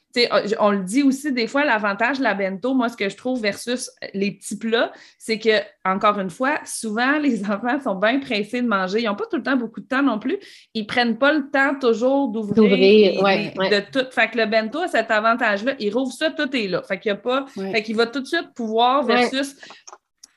on 0.59 0.71
le 0.71 0.83
dit 0.83 1.03
aussi, 1.03 1.33
des 1.33 1.47
fois, 1.47 1.65
l'avantage 1.65 2.19
de 2.19 2.23
la 2.23 2.35
bento, 2.35 2.75
moi, 2.75 2.89
ce 2.89 2.97
que 2.97 3.09
je 3.09 3.17
trouve 3.17 3.41
versus 3.41 3.91
les 4.15 4.33
petits 4.33 4.59
plats, 4.59 4.93
c'est 5.19 5.39
que, 5.39 5.63
encore 5.85 6.19
une 6.19 6.31
fois, 6.31 6.59
souvent, 6.65 7.19
les 7.23 7.45
enfants 7.45 7.81
sont 7.83 7.95
bien 7.95 8.21
pressés 8.21 8.63
de 8.63 8.67
manger. 8.67 9.01
Ils 9.03 9.07
n'ont 9.07 9.15
pas 9.15 9.27
tout 9.27 9.37
le 9.37 9.43
temps 9.43 9.57
beaucoup 9.57 9.81
de 9.81 9.87
temps 9.87 10.03
non 10.03 10.19
plus. 10.19 10.39
Ils 10.75 10.83
ne 10.83 10.87
prennent 10.87 11.19
pas 11.19 11.33
le 11.33 11.51
temps 11.51 11.79
toujours 11.79 12.29
d'ouvrir. 12.29 13.23
De 13.23 13.91
tout. 13.91 14.07
Fait 14.11 14.29
que 14.29 14.39
le 14.39 14.47
bento 14.47 14.81
a 14.81 14.89
cet 14.89 15.11
avantage-là. 15.11 15.75
Il 15.79 15.93
rouvre 15.93 16.13
ça, 16.13 16.31
tout 16.31 16.55
est 16.57 16.69
là. 16.69 16.83
Fait 16.83 16.99
qu'il 16.99 17.11
y 17.11 17.13
a 17.13 17.17
pas. 17.17 17.47
Fait 17.55 17.83
qu'il 17.83 17.97
va 17.97 18.07
tout 18.07 18.21
de 18.21 18.27
suite 18.27 18.53
pouvoir 18.55 19.05
versus 19.05 19.57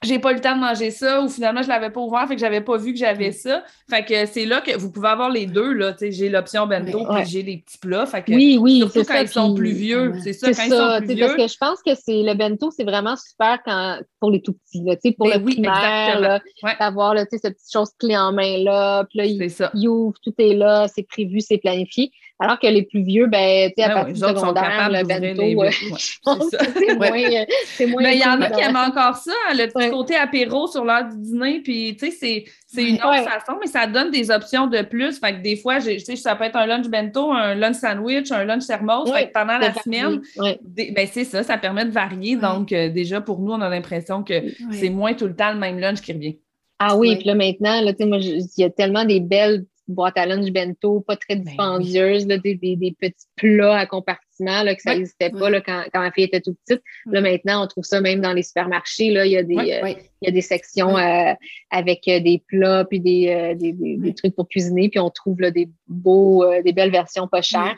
j'ai 0.01 0.19
pas 0.19 0.31
eu 0.31 0.35
le 0.35 0.41
temps 0.41 0.55
de 0.55 0.61
manger 0.61 0.91
ça 0.91 1.21
ou 1.21 1.27
finalement 1.27 1.61
je 1.61 1.67
l'avais 1.67 1.89
pas 1.89 1.99
ouvert 1.99 2.25
fait 2.27 2.35
que 2.35 2.39
j'avais 2.39 2.61
pas 2.61 2.77
vu 2.77 2.93
que 2.93 2.99
j'avais 2.99 3.31
ça. 3.31 3.63
Fait 3.89 4.05
que 4.05 4.25
c'est 4.25 4.45
là 4.45 4.61
que 4.61 4.77
vous 4.77 4.91
pouvez 4.91 5.09
avoir 5.09 5.29
les 5.29 5.45
deux 5.45 5.73
là 5.73 5.93
j'ai 5.99 6.29
l'option 6.29 6.67
bento 6.67 7.05
puis 7.05 7.25
j'ai 7.25 7.43
les 7.43 7.57
petits 7.57 7.77
plats 7.77 8.05
fait 8.05 8.23
que 8.23 8.31
oui 8.31 8.57
oui 8.59 8.79
surtout 8.79 9.03
quand 9.03 9.21
ils 9.21 9.27
sont 9.27 9.53
plus 9.53 9.71
vieux 9.71 10.13
c'est 10.23 10.33
ça 10.33 10.51
quand 10.53 10.63
ils 10.63 10.71
sont 10.71 11.05
plus 11.05 11.15
vieux 11.15 11.25
parce 11.25 11.37
que 11.37 11.47
je 11.47 11.57
pense 11.57 11.81
que 11.83 11.95
c'est 11.95 12.23
le 12.23 12.33
bento 12.33 12.71
c'est 12.71 12.85
vraiment 12.85 13.15
super 13.17 13.59
quand 13.65 13.99
pour 14.19 14.31
les 14.31 14.41
tout 14.41 14.53
petits 14.53 14.83
là, 14.83 14.95
pour 15.17 15.27
ben 15.27 15.39
le 15.39 15.45
oui, 15.45 15.53
primaire 15.53 16.41
d'avoir 16.79 17.13
ouais. 17.13 17.25
cette 17.29 17.55
petite 17.55 17.71
chose 17.71 17.89
clé 17.99 18.15
en 18.15 18.31
main 18.31 18.63
là 18.63 19.03
puis 19.03 19.19
là 19.19 19.25
il, 19.25 19.89
ouvre 19.89 20.17
tout 20.23 20.33
est 20.37 20.53
là 20.53 20.87
c'est 20.87 21.03
prévu 21.03 21.41
c'est 21.41 21.57
planifié 21.57 22.11
alors 22.41 22.57
que 22.57 22.67
les 22.67 22.83
plus 22.83 23.03
vieux, 23.03 23.27
ben, 23.27 23.69
tu 23.69 23.83
sais, 23.83 23.83
à 23.83 23.93
partir 23.93 24.13
du 24.13 24.19
secondaire, 24.19 24.89
le 24.89 25.03
bento, 25.03 25.43
c'est 26.49 26.95
moins, 26.95 27.45
c'est 27.65 27.85
moins. 27.85 28.01
Mais 28.01 28.15
il 28.15 28.21
y 28.21 28.25
en 28.25 28.41
a 28.41 28.49
qui 28.49 28.61
aiment 28.61 28.77
encore 28.77 29.17
ça, 29.17 29.33
le 29.51 29.67
petit 29.67 29.89
côté 29.89 30.15
apéro 30.15 30.67
sur 30.67 30.85
l'heure 30.85 31.09
du 31.09 31.17
dîner, 31.17 31.59
puis 31.59 31.97
tu 31.99 32.11
sais, 32.11 32.45
c'est 32.65 32.81
une 32.81 32.95
autre 32.95 33.23
façon, 33.23 33.57
mais 33.59 33.67
ça 33.67 33.87
donne 33.87 34.09
des 34.09 34.31
options 34.31 34.67
de 34.67 34.81
plus. 34.83 35.19
Fait 35.19 35.33
que 35.33 35.41
des 35.41 35.57
fois, 35.57 35.81
tu 35.81 35.99
sais, 35.99 36.15
ça 36.15 36.37
peut 36.37 36.45
être 36.45 36.55
un 36.55 36.65
lunch 36.65 36.87
bento, 36.87 37.29
un 37.33 37.55
lunch 37.55 37.75
sandwich, 37.75 38.31
un 38.31 38.45
lunch 38.45 38.65
thermos. 38.65 39.11
fait 39.11 39.27
que 39.27 39.33
pendant 39.33 39.57
la 39.57 39.73
semaine, 39.73 40.21
ben, 40.37 41.07
c'est 41.11 41.25
ça, 41.25 41.43
ça 41.43 41.57
permet 41.57 41.83
de 41.83 41.91
varier. 41.91 42.37
Donc, 42.37 42.71
euh, 42.71 42.87
déjà, 42.87 43.19
pour 43.19 43.39
nous, 43.39 43.51
on 43.51 43.59
a 43.59 43.67
l'impression 43.67 44.23
que 44.23 44.33
c'est 44.71 44.89
moins 44.89 45.13
tout 45.13 45.27
le 45.27 45.35
temps 45.35 45.51
le 45.51 45.59
même 45.59 45.77
lunch 45.77 45.99
qui 45.99 46.13
revient. 46.13 46.39
Ah 46.81 46.95
oui, 46.95 47.17
puis 47.17 47.25
là, 47.25 47.35
maintenant, 47.35 47.81
là, 47.81 47.91
moi, 48.05 48.19
il 48.19 48.47
y 48.57 48.63
a 48.63 48.69
tellement 48.69 49.03
des 49.03 49.19
belles 49.19 49.65
boîte 49.89 50.17
à 50.17 50.25
lunch 50.25 50.51
bento, 50.51 51.01
pas 51.01 51.15
très 51.15 51.35
ben 51.35 51.43
dispendieuse, 51.43 52.25
des, 52.25 52.39
petits 52.99 53.27
plats 53.35 53.77
à 53.77 53.85
compartiment 53.85 54.63
là, 54.63 54.75
que 54.75 54.81
ça 54.81 54.95
n'existait 54.95 55.29
pas 55.29 55.49
là, 55.49 55.61
quand, 55.61 55.83
quand, 55.93 55.99
ma 55.99 56.11
fille 56.11 56.25
était 56.25 56.41
toute 56.41 56.57
petite. 56.65 56.83
Là, 57.07 57.21
maintenant, 57.21 57.63
on 57.63 57.67
trouve 57.67 57.83
ça 57.83 58.01
même 58.01 58.21
dans 58.21 58.33
les 58.33 58.43
supermarchés. 58.43 59.11
Là, 59.11 59.25
il, 59.25 59.31
y 59.31 59.37
a 59.37 59.43
des, 59.43 59.55
euh, 59.55 59.93
il 60.21 60.25
y 60.25 60.27
a 60.27 60.31
des 60.31 60.41
sections 60.41 60.97
euh, 60.97 61.33
avec 61.69 62.07
euh, 62.07 62.19
des 62.19 62.41
plats 62.47 62.85
puis 62.85 62.99
des, 62.99 63.55
des, 63.55 64.13
trucs 64.13 64.35
pour 64.35 64.47
cuisiner, 64.47 64.89
puis 64.89 64.99
on 64.99 65.09
trouve 65.09 65.41
là, 65.41 65.51
des 65.51 65.69
beaux, 65.87 66.45
des 66.63 66.73
belles 66.73 66.91
versions 66.91 67.27
pas 67.27 67.41
chères. 67.41 67.75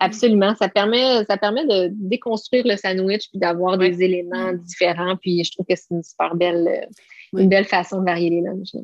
Absolument. 0.00 0.54
Ça 0.54 0.68
permet, 0.68 1.26
ça 1.26 1.36
permet 1.36 1.66
de 1.66 1.90
déconstruire 1.92 2.66
le 2.66 2.76
sandwich 2.76 3.28
puis 3.28 3.38
d'avoir 3.38 3.76
des 3.76 4.02
éléments 4.02 4.54
différents. 4.54 5.16
Puis 5.16 5.44
je 5.44 5.52
trouve 5.52 5.66
que 5.66 5.76
c'est 5.76 5.90
une 5.90 6.02
super 6.02 6.34
belle, 6.34 6.88
une 7.36 7.50
belle 7.50 7.66
façon 7.66 8.00
de 8.00 8.06
varier 8.06 8.30
les 8.30 8.40
lunchs 8.40 8.74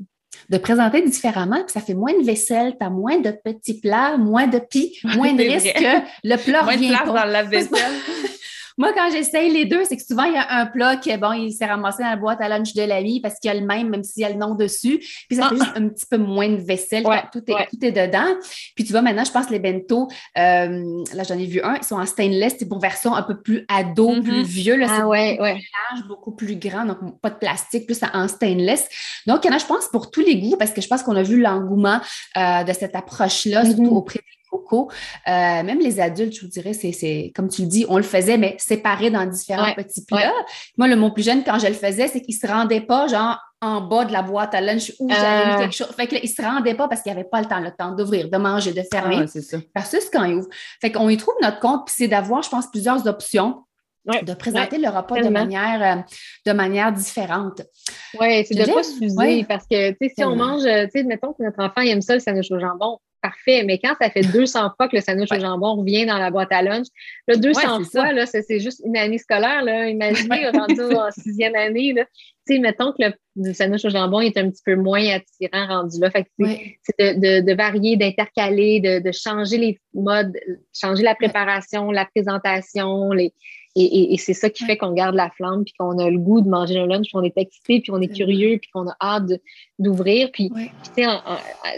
de 0.48 0.58
présenter 0.58 1.02
différemment, 1.02 1.62
puis 1.62 1.72
ça 1.72 1.80
fait 1.80 1.94
moins 1.94 2.18
de 2.18 2.24
vaisselle, 2.24 2.74
tu 2.78 2.84
as 2.84 2.90
moins 2.90 3.18
de 3.18 3.30
petits 3.30 3.80
plats, 3.80 4.16
moins 4.16 4.46
de 4.46 4.58
pis, 4.58 4.98
moins 5.04 5.32
de 5.32 5.42
risques 5.42 5.74
que 5.74 6.00
le 6.24 6.36
plat 6.36 6.62
moins 6.62 6.72
revient 6.72 6.88
de 6.88 6.94
place 6.94 7.06
dans 7.06 7.24
la 7.24 7.42
vaisselle. 7.42 7.70
Moi, 8.80 8.94
quand 8.94 9.10
j'essaye 9.12 9.50
les 9.50 9.66
deux, 9.66 9.84
c'est 9.84 9.98
que 9.98 10.02
souvent, 10.02 10.22
il 10.22 10.32
y 10.32 10.38
a 10.38 10.58
un 10.58 10.64
plat 10.64 10.96
qui, 10.96 11.14
bon, 11.18 11.34
il 11.34 11.52
s'est 11.52 11.66
ramassé 11.66 12.02
dans 12.02 12.08
la 12.08 12.16
boîte 12.16 12.40
à 12.40 12.48
lunch 12.48 12.72
de 12.72 12.80
la 12.80 13.02
vie 13.02 13.20
parce 13.20 13.38
qu'il 13.38 13.52
y 13.52 13.54
a 13.54 13.60
le 13.60 13.66
même, 13.66 13.90
même 13.90 14.02
s'il 14.02 14.22
y 14.22 14.24
a 14.24 14.30
le 14.30 14.36
nom 14.36 14.54
dessus. 14.54 14.98
Puis 15.28 15.36
ça 15.36 15.50
fait 15.50 15.56
ah. 15.60 15.64
juste 15.64 15.76
un 15.76 15.88
petit 15.90 16.06
peu 16.06 16.16
moins 16.16 16.48
de 16.48 16.56
vaisselle. 16.56 17.02
tout, 17.30 17.42
est, 17.46 17.66
tout 17.68 17.84
est 17.84 17.92
dedans. 17.92 18.34
Puis 18.74 18.84
tu 18.84 18.92
vois, 18.92 19.02
maintenant, 19.02 19.24
je 19.24 19.32
pense 19.32 19.50
les 19.50 19.58
bento, 19.58 20.08
euh, 20.38 21.04
là, 21.12 21.24
j'en 21.28 21.38
ai 21.38 21.44
vu 21.44 21.60
un, 21.60 21.76
ils 21.76 21.84
sont 21.84 21.96
en 21.96 22.06
stainless, 22.06 22.54
c'est 22.58 22.66
pour 22.70 22.80
version 22.80 23.14
un 23.14 23.22
peu 23.22 23.38
plus 23.38 23.66
ado, 23.68 24.14
mm-hmm. 24.14 24.22
plus 24.22 24.42
vieux. 24.44 24.76
Là, 24.76 24.86
ah 24.88 25.06
ouais, 25.06 25.38
ouais. 25.38 25.60
beaucoup 26.08 26.34
plus 26.34 26.56
grand, 26.56 26.86
donc 26.86 27.20
pas 27.20 27.28
de 27.28 27.36
plastique, 27.36 27.84
plus 27.84 28.00
en 28.14 28.28
stainless. 28.28 28.88
Donc, 29.26 29.44
il 29.44 29.48
y 29.48 29.50
en 29.50 29.56
a, 29.56 29.58
je 29.58 29.66
pense, 29.66 29.88
pour 29.88 30.10
tous 30.10 30.22
les 30.22 30.40
goûts 30.40 30.56
parce 30.56 30.70
que 30.70 30.80
je 30.80 30.88
pense 30.88 31.02
qu'on 31.02 31.16
a 31.16 31.22
vu 31.22 31.38
l'engouement 31.42 32.00
euh, 32.38 32.64
de 32.64 32.72
cette 32.72 32.96
approche-là, 32.96 33.66
surtout 33.66 33.82
mm-hmm. 33.82 33.88
auprès 33.88 34.20
des 34.20 34.39
coco. 34.50 34.90
Euh, 35.28 35.62
même 35.62 35.78
les 35.78 36.00
adultes, 36.00 36.34
je 36.34 36.40
vous 36.42 36.48
dirais, 36.48 36.72
c'est 36.72 37.32
comme 37.34 37.48
tu 37.48 37.62
le 37.62 37.68
dis, 37.68 37.86
on 37.88 37.96
le 37.96 38.02
faisait, 38.02 38.38
mais 38.38 38.56
séparé 38.58 39.10
dans 39.10 39.24
différents 39.26 39.72
petits 39.74 40.04
plats. 40.04 40.32
Moi, 40.76 40.88
le 40.88 40.96
mon 40.96 41.10
plus 41.10 41.24
jeune, 41.24 41.44
quand 41.44 41.58
je 41.58 41.66
le 41.66 41.74
faisais, 41.74 42.08
c'est 42.08 42.20
qu'il 42.20 42.34
ne 42.34 42.40
se 42.40 42.52
rendait 42.52 42.80
pas, 42.80 43.06
genre, 43.06 43.38
en 43.62 43.82
bas 43.82 44.04
de 44.04 44.12
la 44.12 44.22
boîte 44.22 44.54
à 44.54 44.60
lunch 44.60 44.92
où 44.98 45.10
j'avais 45.10 45.54
euh. 45.54 45.58
quelque 45.58 45.74
chose. 45.74 45.88
Fait 45.88 46.06
que 46.06 46.14
là, 46.14 46.20
il 46.22 46.28
se 46.28 46.40
rendait 46.40 46.74
pas 46.74 46.88
parce 46.88 47.02
qu'il 47.02 47.12
avait 47.12 47.24
pas 47.24 47.40
le 47.40 47.46
temps, 47.46 47.60
le 47.60 47.70
temps 47.70 47.92
d'ouvrir, 47.92 48.30
de 48.30 48.36
manger, 48.38 48.72
de 48.72 48.82
fermer. 48.90 49.18
Ah, 49.20 49.26
c'est 49.26 49.42
ça. 49.42 49.58
Versus 49.74 50.08
quand 50.10 50.24
il 50.24 50.36
ouvre. 50.36 50.48
Fait 50.80 50.90
qu'on 50.90 51.08
y 51.08 51.16
trouve 51.16 51.34
notre 51.42 51.60
compte, 51.60 51.86
puis 51.86 51.94
c'est 51.96 52.08
d'avoir, 52.08 52.42
je 52.42 52.48
pense, 52.48 52.70
plusieurs 52.70 53.06
options. 53.06 53.64
de 54.06 54.34
présenter 54.34 54.78
le 54.78 54.88
repas 54.88 55.20
de 55.20 55.28
manière, 55.28 55.98
euh, 55.98 56.02
de 56.46 56.52
manière 56.52 56.90
différente. 56.90 57.60
Oui, 58.18 58.44
c'est 58.46 58.54
de 58.54 58.62
ne 58.62 58.74
pas 58.74 58.82
s'user 58.82 59.44
parce 59.44 59.66
que 59.70 59.94
si 60.08 60.24
on 60.24 60.36
mange, 60.36 60.62
tu 60.62 60.90
sais, 60.90 61.02
mettons 61.04 61.34
que 61.34 61.42
notre 61.42 61.62
enfant 61.62 61.82
aime 61.82 62.00
ça, 62.00 62.14
le 62.14 62.20
sandwich 62.20 62.50
au 62.50 62.58
jambon, 62.58 62.98
parfait. 63.20 63.64
Mais 63.64 63.78
quand 63.78 63.94
ça 64.00 64.10
fait 64.10 64.22
200 64.22 64.72
fois 64.76 64.88
que 64.88 64.96
le 64.96 65.02
sandwich 65.02 65.30
au 65.32 65.38
jambon 65.38 65.76
revient 65.76 66.06
dans 66.06 66.18
la 66.18 66.30
boîte 66.30 66.52
à 66.52 66.62
lunch, 66.62 66.86
là, 67.28 67.36
200 67.36 67.84
fois, 67.84 68.12
là, 68.12 68.26
c'est, 68.26 68.60
juste 68.60 68.82
une 68.84 68.96
année 68.96 69.18
scolaire. 69.18 69.62
Là. 69.62 69.88
Imaginez, 69.88 70.48
rendu 70.48 70.80
en 70.94 71.10
sixième 71.10 71.54
année, 71.54 71.92
là. 71.92 72.04
Tu 72.46 72.54
sais, 72.54 72.58
mettons 72.58 72.92
que 72.92 73.04
le, 73.36 73.52
sandwich 73.52 73.84
au 73.84 73.90
jambon 73.90 74.20
est 74.20 74.36
un 74.36 74.50
petit 74.50 74.62
peu 74.64 74.74
moins 74.74 75.06
attirant 75.06 75.66
rendu 75.66 76.00
là. 76.00 76.10
Fait 76.10 76.24
que 76.24 76.28
c'est 76.82 77.18
de, 77.18 77.40
de, 77.40 77.54
varier, 77.54 77.96
d'intercaler, 77.96 78.80
de, 78.80 78.98
de 78.98 79.12
changer 79.12 79.58
les 79.58 79.78
modes, 79.94 80.36
changer 80.74 81.02
la 81.02 81.14
préparation, 81.14 81.90
la 81.90 82.06
présentation, 82.06 83.12
les, 83.12 83.32
et, 83.76 84.16
c'est 84.18 84.34
ça 84.34 84.50
qui 84.50 84.64
fait 84.64 84.76
qu'on 84.76 84.92
garde 84.92 85.14
la 85.14 85.30
flamme, 85.30 85.64
puis 85.64 85.74
qu'on 85.78 85.98
a 85.98 86.10
le 86.10 86.18
goût 86.18 86.40
de 86.40 86.48
manger 86.48 86.78
un 86.78 86.86
lunch, 86.86 87.06
puis 87.06 87.16
on 87.16 87.22
est 87.22 87.36
excité, 87.36 87.80
puis 87.80 87.92
on 87.92 88.00
est 88.00 88.14
curieux, 88.14 88.58
puis 88.58 88.70
qu'on 88.72 88.88
a 88.88 88.96
hâte 89.00 89.30
d'ouvrir. 89.78 90.30
Puis, 90.32 90.50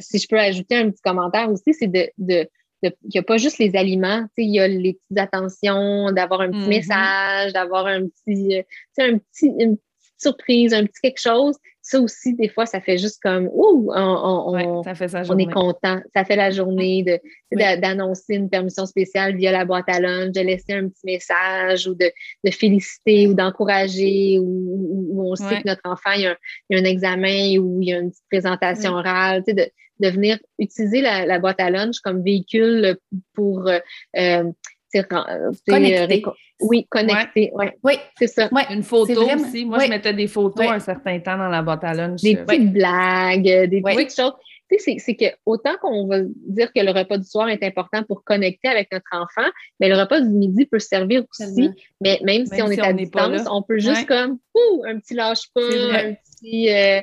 si 0.01 0.19
je 0.19 0.27
peux 0.29 0.39
ajouter 0.39 0.77
un 0.77 0.91
petit 0.91 1.03
commentaire 1.03 1.51
aussi, 1.51 1.75
c'est 1.75 1.89
de, 1.89 2.09
de 2.19 2.49
il 2.83 3.11
n'y 3.15 3.21
a 3.21 3.23
pas 3.23 3.37
juste 3.37 3.59
les 3.59 3.77
aliments, 3.77 4.27
il 4.37 4.53
y 4.53 4.61
a 4.61 4.67
les 4.67 4.95
petites 4.95 5.19
attentions, 5.19 6.11
d'avoir 6.11 6.41
un 6.41 6.51
petit 6.51 6.59
mm-hmm. 6.59 6.69
message, 6.69 7.53
d'avoir 7.53 7.87
un 7.87 8.07
petit, 8.09 8.59
euh, 8.59 8.63
un 8.99 9.19
petit, 9.19 9.53
une 9.59 9.77
surprise, 10.23 10.73
un 10.73 10.85
petit 10.85 11.01
quelque 11.03 11.21
chose. 11.21 11.57
Ça 11.85 12.01
aussi, 12.01 12.35
des 12.35 12.49
fois, 12.49 12.65
ça 12.65 12.81
fait 12.81 12.97
juste 12.97 13.21
comme, 13.21 13.49
ouh, 13.53 13.91
on, 13.93 14.57
est 14.57 15.53
content. 15.53 16.01
Ça 16.15 16.25
fait 16.25 16.37
la 16.37 16.53
journée 16.53 17.05
d'annoncer 17.51 18.35
une 18.35 18.49
permission 18.49 18.87
spéciale 18.87 19.37
via 19.37 19.51
la 19.51 19.65
boîte 19.65 19.89
à 19.89 19.99
lunch, 19.99 20.33
de 20.33 20.41
laisser 20.43 20.75
un 20.75 20.89
petit 20.89 21.05
message 21.05 21.89
ou 21.89 21.95
de, 21.95 22.11
féliciter 22.53 23.27
ou 23.27 23.35
d'encourager 23.35 24.39
ou, 24.41 25.25
on 25.29 25.35
sait 25.35 25.61
que 25.61 25.69
notre 25.69 25.83
enfant, 25.85 26.13
il 26.15 26.23
y, 26.23 26.27
a 26.27 26.37
un, 26.71 26.85
examen 26.85 27.59
ou 27.59 27.83
il 27.83 27.89
y 27.89 27.93
a 27.93 27.99
une 27.99 28.11
petite 28.11 28.25
présentation 28.31 28.93
orale, 28.93 29.43
de, 29.47 29.69
de 30.03 30.09
venir 30.09 30.39
utiliser 30.59 31.01
la, 31.01 31.39
boîte 31.39 31.61
à 31.61 31.71
lunch 31.71 32.01
comme 32.01 32.23
véhicule 32.23 32.97
pour 33.35 33.69
euh, 33.69 34.53
euh, 34.99 35.53
Connecté. 35.67 36.23
Oui, 36.61 36.87
connecté. 36.89 37.51
Ouais. 37.55 37.77
Oui, 37.83 37.95
c'est 38.17 38.29
ça. 38.29 38.49
Une 38.71 38.83
photo 38.83 39.25
aussi. 39.25 39.65
Moi, 39.65 39.81
je 39.81 39.89
mettais 39.89 40.15
des 40.15 40.29
photos 40.29 40.67
un 40.67 40.79
certain 40.79 41.19
temps 41.21 41.37
dans 41.37 41.49
la 41.49 41.63
boîte 41.63 41.85
à 41.85 41.95
lunch. 41.95 42.21
Des 42.23 42.37
petites 42.37 42.73
blagues, 42.73 43.43
des 43.43 43.83
petites 43.83 44.15
choses. 44.15 44.33
c'est 44.79 45.17
que 45.17 45.27
autant 45.45 45.77
qu'on 45.81 46.07
va 46.07 46.21
dire 46.23 46.73
que 46.73 46.81
le 46.81 46.93
repas 46.93 47.19
du 47.19 47.25
soir 47.25 47.49
est 47.49 47.63
important 47.63 48.03
pour 48.05 48.25
connecter 48.25 48.69
avec 48.69 48.89
notre 48.93 49.11
enfant, 49.13 49.51
mais 49.81 49.89
le 49.89 49.97
repas 49.97 50.21
du 50.21 50.31
midi 50.31 50.67
peut 50.67 50.79
servir 50.79 51.25
aussi. 51.31 51.71
Mais 52.01 52.21
même, 52.23 52.47
si 52.47 52.63
on 52.63 52.71
est 52.71 52.81
à 52.81 52.93
distance, 52.93 53.43
on 53.51 53.63
peut 53.63 53.79
juste 53.79 54.07
comme 54.07 54.39
un 54.87 54.99
petit 54.99 55.15
lâche-pas, 55.15 55.61
un 55.61 56.15
petit. 56.15 56.71
Euh, 56.71 57.01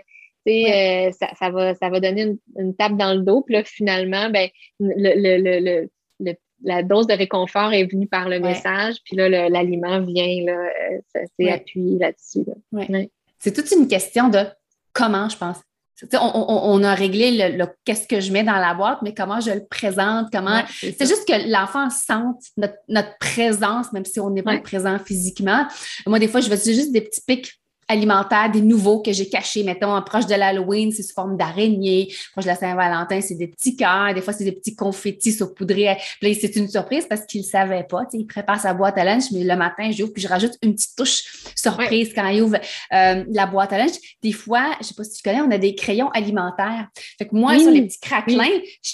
euh, 0.48 1.12
ça, 1.12 1.50
va, 1.50 1.76
ça 1.76 1.90
va 1.90 2.00
donner 2.00 2.36
une, 2.58 2.76
tape 2.76 2.98
dans 2.98 3.14
le 3.14 3.22
dos. 3.22 3.42
Puis 3.42 3.56
là, 3.56 3.64
finalement, 3.64 4.30
ben, 4.30 4.50
le, 4.80 5.88
la 6.64 6.84
dose 6.84 7.08
de 7.08 7.14
réconfort 7.14 7.74
est 7.74 7.86
venue 7.86 8.08
par 8.08 8.30
le 8.30 8.40
message. 8.40 8.96
Puis 9.06 9.16
là, 9.16 9.30
l'aliment 9.50 10.02
vient, 10.02 10.46
là, 10.46 10.54
euh, 10.54 11.00
ça 11.14 11.20
s'est 11.38 11.52
appuyé 11.52 11.98
là-dessus. 11.98 12.46
C'est 13.40 13.54
toute 13.54 13.72
une 13.72 13.88
question 13.88 14.30
de 14.30 14.46
comment, 14.94 15.30
je 15.30 15.38
pense. 15.38 15.58
On, 16.14 16.82
a 16.84 16.94
réglé 16.94 17.50
le, 17.50 17.66
qu'est-ce 17.84 18.08
que 18.08 18.22
je 18.22 18.32
mets 18.32 18.44
dans 18.44 18.56
la 18.56 18.74
boîte, 18.74 19.00
mais 19.02 19.14
comment 19.14 19.42
je 19.42 19.52
le 19.52 19.66
présente, 19.66 20.28
comment. 20.32 20.64
c'est 20.70 21.06
juste 21.06 21.28
que 21.28 21.52
l'enfant 21.52 21.90
sente 21.90 22.42
notre, 22.88 23.18
présence, 23.20 23.92
même 23.92 24.06
si 24.06 24.20
on 24.22 24.30
n'est 24.30 24.44
pas 24.44 24.58
présent 24.60 24.98
physiquement. 25.00 25.68
Moi, 26.08 26.20
des 26.20 26.30
fois, 26.30 26.40
je 26.40 26.50
veux 26.50 26.56
juste 26.56 26.94
des 26.94 27.02
petits 27.02 27.22
pics 27.28 27.60
alimentaires, 27.90 28.50
des 28.52 28.62
nouveaux 28.62 29.02
que 29.02 29.12
j'ai 29.12 29.28
cachés, 29.28 29.64
mettons, 29.64 30.00
proche 30.04 30.28
de 30.28 30.36
l'Halloween, 30.36 30.92
c'est 30.92 31.04
sous 31.04 31.14
forme 31.14 31.36
d'araignée, 31.36 32.14
proche 32.32 32.46
de 32.46 32.50
la 32.50 32.56
Saint-Valentin, 32.56 33.20
c'est 33.20 33.36
des 33.36 33.48
petits 33.48 33.76
cœurs, 33.76 34.14
des 34.14 34.22
fois, 34.22 34.32
c'est 34.32 34.44
des 34.44 34.52
petits 34.52 34.76
confettis 34.76 35.34
saupoudrés. 35.34 35.98
Puis 36.22 36.36
c'est 36.36 36.56
une 36.56 36.70
surprise 36.70 37.06
parce 37.10 37.26
qu'il 37.26 37.42
ne 37.42 37.46
savait 37.46 37.84
pas. 37.84 38.04
Il 38.14 38.26
prépare 38.28 38.60
sa 38.60 38.74
boîte 38.74 38.98
à 38.98 39.04
lunch, 39.04 39.32
mais 39.32 39.44
le 39.44 39.56
matin, 39.56 39.90
j'ouvre, 39.92 40.14
puis 40.14 40.22
je 40.22 40.28
rajoute 40.28 40.54
une 40.62 40.76
petite 40.76 40.96
touche 40.96 41.24
surprise 41.56 42.14
quand 42.14 42.28
il 42.28 42.44
ouvre 42.44 42.58
euh, 42.94 43.24
la 43.28 43.46
boîte 43.48 43.74
à 43.74 43.80
lunch. 43.80 43.96
Des 44.22 44.32
fois, 44.32 44.72
je 44.76 44.80
ne 44.80 44.84
sais 44.84 44.94
pas 44.94 45.04
si 45.04 45.18
tu 45.18 45.24
connais, 45.24 45.42
on 45.42 45.52
a 45.52 45.58
des 45.58 45.74
crayons 45.74 46.10
alimentaires. 46.10 46.88
Fait 47.18 47.28
que 47.28 47.36
moi, 47.36 47.58
sur 47.58 47.72
les 47.72 47.82
petits 47.82 48.00
craquelins, 48.00 48.46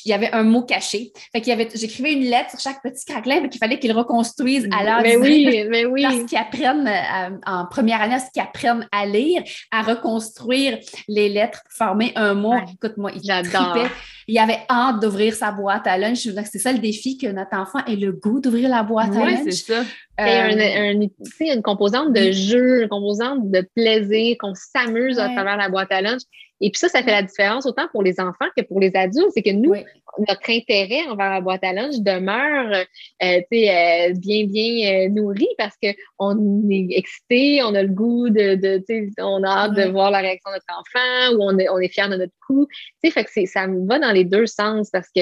il 0.05 0.09
y 0.09 0.13
avait 0.13 0.31
un 0.31 0.43
mot 0.43 0.63
caché. 0.63 1.11
Fait 1.33 1.41
qu'il 1.41 1.49
y 1.49 1.53
avait, 1.53 1.67
j'écrivais 1.73 2.13
une 2.13 2.23
lettre 2.23 2.51
sur 2.51 2.59
chaque 2.59 2.81
petit 2.81 3.03
craquelin, 3.05 3.41
mais 3.41 3.49
qu'il 3.49 3.59
fallait 3.59 3.79
qu'ils 3.79 3.93
reconstruisent 3.93 4.69
à 4.71 4.83
l'heure 4.83 5.01
Mais 5.01 5.17
oui, 5.17 5.65
mais 5.69 5.85
oui. 5.85 6.03
Parce 6.03 6.23
qu'ils 6.23 6.37
apprennent 6.37 6.87
euh, 6.87 7.37
en 7.45 7.65
première 7.65 8.01
année, 8.01 8.19
ce 8.19 8.31
qu'ils 8.31 8.41
apprennent 8.41 8.84
à 8.91 9.05
lire, 9.05 9.43
à 9.71 9.81
reconstruire 9.81 10.79
les 11.07 11.29
lettres 11.29 11.61
pour 11.63 11.87
former 11.87 12.11
un 12.15 12.33
mot. 12.33 12.55
Écoute-moi, 12.73 13.11
il 13.15 13.21
tripait. 13.21 13.89
Il 14.27 14.37
avait 14.39 14.61
hâte 14.69 15.01
d'ouvrir 15.01 15.35
sa 15.35 15.51
boîte 15.51 15.85
à 15.85 15.97
lunch. 15.97 16.27
C'est 16.51 16.59
ça 16.59 16.71
le 16.71 16.79
défi 16.79 17.17
que 17.17 17.27
notre 17.27 17.55
enfant 17.55 17.79
ait 17.85 17.95
le 17.95 18.11
goût 18.11 18.39
d'ouvrir 18.39 18.69
la 18.69 18.81
boîte 18.83 19.15
à 19.15 19.25
lunch. 19.25 19.39
c'est 19.43 19.51
ça. 19.51 19.83
Euh, 20.19 21.07
une 21.39 21.61
composante 21.61 22.13
de 22.13 22.31
jeu, 22.31 22.83
une 22.83 22.89
composante 22.89 23.51
de 23.51 23.67
plaisir, 23.75 24.37
qu'on 24.39 24.53
s'amuse 24.53 25.19
à 25.19 25.29
travers 25.29 25.57
la 25.57 25.69
boîte 25.69 25.91
à 25.91 26.01
lunch. 26.01 26.21
Et 26.61 26.71
puis 26.71 26.79
ça, 26.79 26.87
ça 26.87 27.03
fait 27.03 27.11
la 27.11 27.21
différence 27.21 27.65
autant 27.65 27.87
pour 27.91 28.01
les 28.01 28.19
enfants 28.19 28.47
que 28.55 28.63
pour 28.63 28.79
les 28.79 28.95
adultes. 28.95 29.31
C'est 29.33 29.41
que 29.41 29.51
nous, 29.51 29.73
notre 30.27 30.49
intérêt 30.49 31.05
envers 31.09 31.29
la 31.29 31.41
boîte 31.41 31.63
à 31.63 31.73
lunch 31.73 31.95
demeure 31.99 32.71
euh, 32.71 32.85
euh, 33.23 34.13
bien, 34.13 34.45
bien 34.45 35.05
euh, 35.05 35.09
nourri 35.09 35.47
parce 35.57 35.75
qu'on 35.81 36.69
est 36.69 36.87
excité, 36.91 37.61
on 37.63 37.75
a 37.75 37.83
le 37.83 37.89
goût 37.89 38.29
de, 38.29 38.55
de 38.55 38.81
on 39.21 39.43
a 39.43 39.49
hâte 39.49 39.73
de 39.73 39.83
voir 39.83 40.11
la 40.11 40.19
réaction 40.19 40.49
de 40.51 40.55
notre 40.55 40.79
enfant 40.79 41.35
ou 41.35 41.43
on 41.43 41.57
est, 41.59 41.67
on 41.69 41.79
est 41.79 41.89
fier 41.89 42.09
de 42.09 42.15
notre 42.15 42.33
coup. 42.47 42.67
Fait 43.03 43.23
que 43.23 43.45
ça 43.45 43.67
va 43.67 43.99
dans 43.99 44.11
les 44.11 44.23
deux 44.23 44.45
sens 44.45 44.89
parce 44.89 45.09
que 45.13 45.21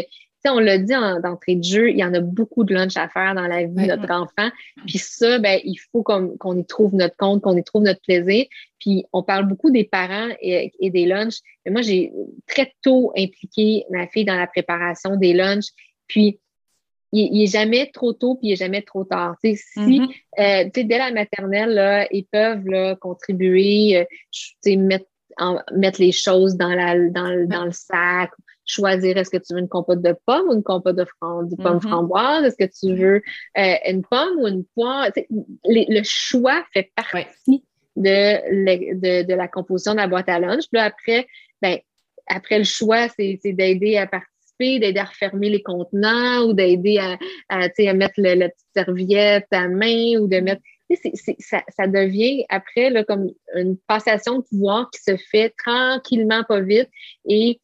on 0.52 0.60
l'a 0.60 0.78
dit 0.78 0.96
en, 0.96 1.20
d'entrée 1.20 1.56
de 1.56 1.64
jeu, 1.64 1.89
il 1.89 1.98
y 1.98 2.04
en 2.04 2.14
a 2.14 2.20
beaucoup 2.20 2.64
de 2.64 2.74
lunch 2.74 2.98
à 2.98 3.08
faire 3.08 3.36
dans 3.36 3.48
la 3.48 3.64
vie 3.64 3.74
de 3.74 3.96
notre 3.96 4.12
enfant. 4.12 4.50
Puis 4.86 4.98
ça, 4.98 5.39
ben, 5.39 5.60
il 5.64 5.78
faut 5.91 6.04
qu'on, 6.04 6.58
y 6.58 6.66
trouve 6.66 6.96
notre 6.96 7.16
compte, 7.18 7.41
qu'on 7.41 7.56
y 7.56 7.64
trouve 7.64 7.84
notre 7.84 8.02
plaisir. 8.02 8.46
Puis 8.80 9.06
on 9.14 9.24
parle 9.24 9.48
beaucoup 9.48 9.72
des 9.72 9.84
parents 9.84 10.30
et, 10.41 10.72
des 10.82 11.06
lunchs. 11.06 11.39
Mais 11.66 11.72
moi, 11.72 11.82
j'ai 11.82 12.12
très 12.48 12.74
tôt 12.82 13.14
impliqué 13.18 13.86
ma 13.89 14.08
fille 14.08 14.26
dans 14.26 14.36
la 14.36 14.48
préparation 14.48 15.16
des 15.16 15.34
lunchs. 15.34 15.70
Puis 16.08 16.39
il, 17.14 17.32
n'est 17.32 17.44
est 17.44 17.48
jamais 17.48 17.91
trop 17.91 18.14
tôt, 18.14 18.36
puis 18.36 18.50
il 18.50 18.54
est 18.54 18.58
jamais 18.58 18.82
trop 18.82 19.04
tard. 19.04 19.36
si, 19.44 19.56
mm-hmm. 19.78 20.10
euh, 20.39 20.70
dès 20.74 20.98
la 20.98 21.12
maternelle, 21.12 21.74
là, 21.74 22.08
ils 22.12 22.26
peuvent 22.26 22.68
là, 22.68 22.96
contribuer, 22.96 23.98
euh, 23.98 24.76
mettre, 24.78 25.06
mettre 25.74 26.02
les 26.02 26.12
choses 26.12 26.58
dans, 26.58 26.74
la, 26.74 26.98
dans, 27.10 27.48
dans 27.48 27.66
le 27.66 27.72
sac, 27.72 28.32
choisir 28.66 29.18
est-ce 29.18 29.30
que 29.30 29.38
tu 29.38 29.53
veux 29.53 29.59
une 29.59 29.68
compote 29.68 30.01
de 30.01 30.16
pomme 30.26 30.49
ou 30.49 30.53
une 30.53 30.64
compote 30.64 30.95
de, 30.95 31.03
mm-hmm. 31.03 31.82
framboise, 31.82 32.45
est-ce 32.45 32.57
que 32.57 32.72
tu 32.72 32.95
veux 32.95 33.22
euh, 33.57 33.76
une 33.88 34.03
pomme 34.03 34.39
ou 34.39 34.47
une 34.47 34.66
poire? 34.76 35.09
le 35.66 36.01
choix 36.03 36.64
fait 36.74 36.91
partie 36.95 37.64
de, 37.95 39.24
de, 39.24 39.34
la 39.34 39.47
composition 39.47 39.93
de 39.93 39.97
la 39.97 40.07
boîte 40.07 40.30
à 40.30 40.39
lunch. 40.39 40.64
Puis 40.72 40.80
là, 40.80 40.86
après, 40.86 41.28
ben, 41.61 41.78
après 42.28 42.57
le 42.57 42.64
choix, 42.64 43.07
c'est 43.09 43.39
d'aider 43.43 43.97
à 43.97 44.07
participer, 44.07 44.80
d'aider 44.80 44.99
à 44.99 45.05
refermer 45.05 45.49
les 45.49 45.61
contenants 45.61 46.45
ou 46.45 46.53
d'aider 46.53 46.97
à, 46.99 47.18
à, 47.49 47.66
à, 47.66 47.93
mettre 47.93 48.16
le, 48.18 48.36
la 48.36 48.49
petite 48.49 48.68
serviette 48.76 49.47
à 49.51 49.68
main 49.68 50.18
ou 50.20 50.28
de 50.28 50.39
mettre. 50.39 50.61
ça, 51.39 51.64
ça, 51.68 51.88
devient 51.88 52.45
après 52.49 52.89
là, 52.89 53.03
comme 53.03 53.30
une 53.55 53.78
passation 53.88 54.39
de 54.39 54.43
pouvoir 54.43 54.89
qui 54.91 55.01
se 55.01 55.18
fait 55.18 55.53
tranquillement, 55.57 56.43
pas 56.47 56.61
vite. 56.61 56.89
Et 57.26 57.59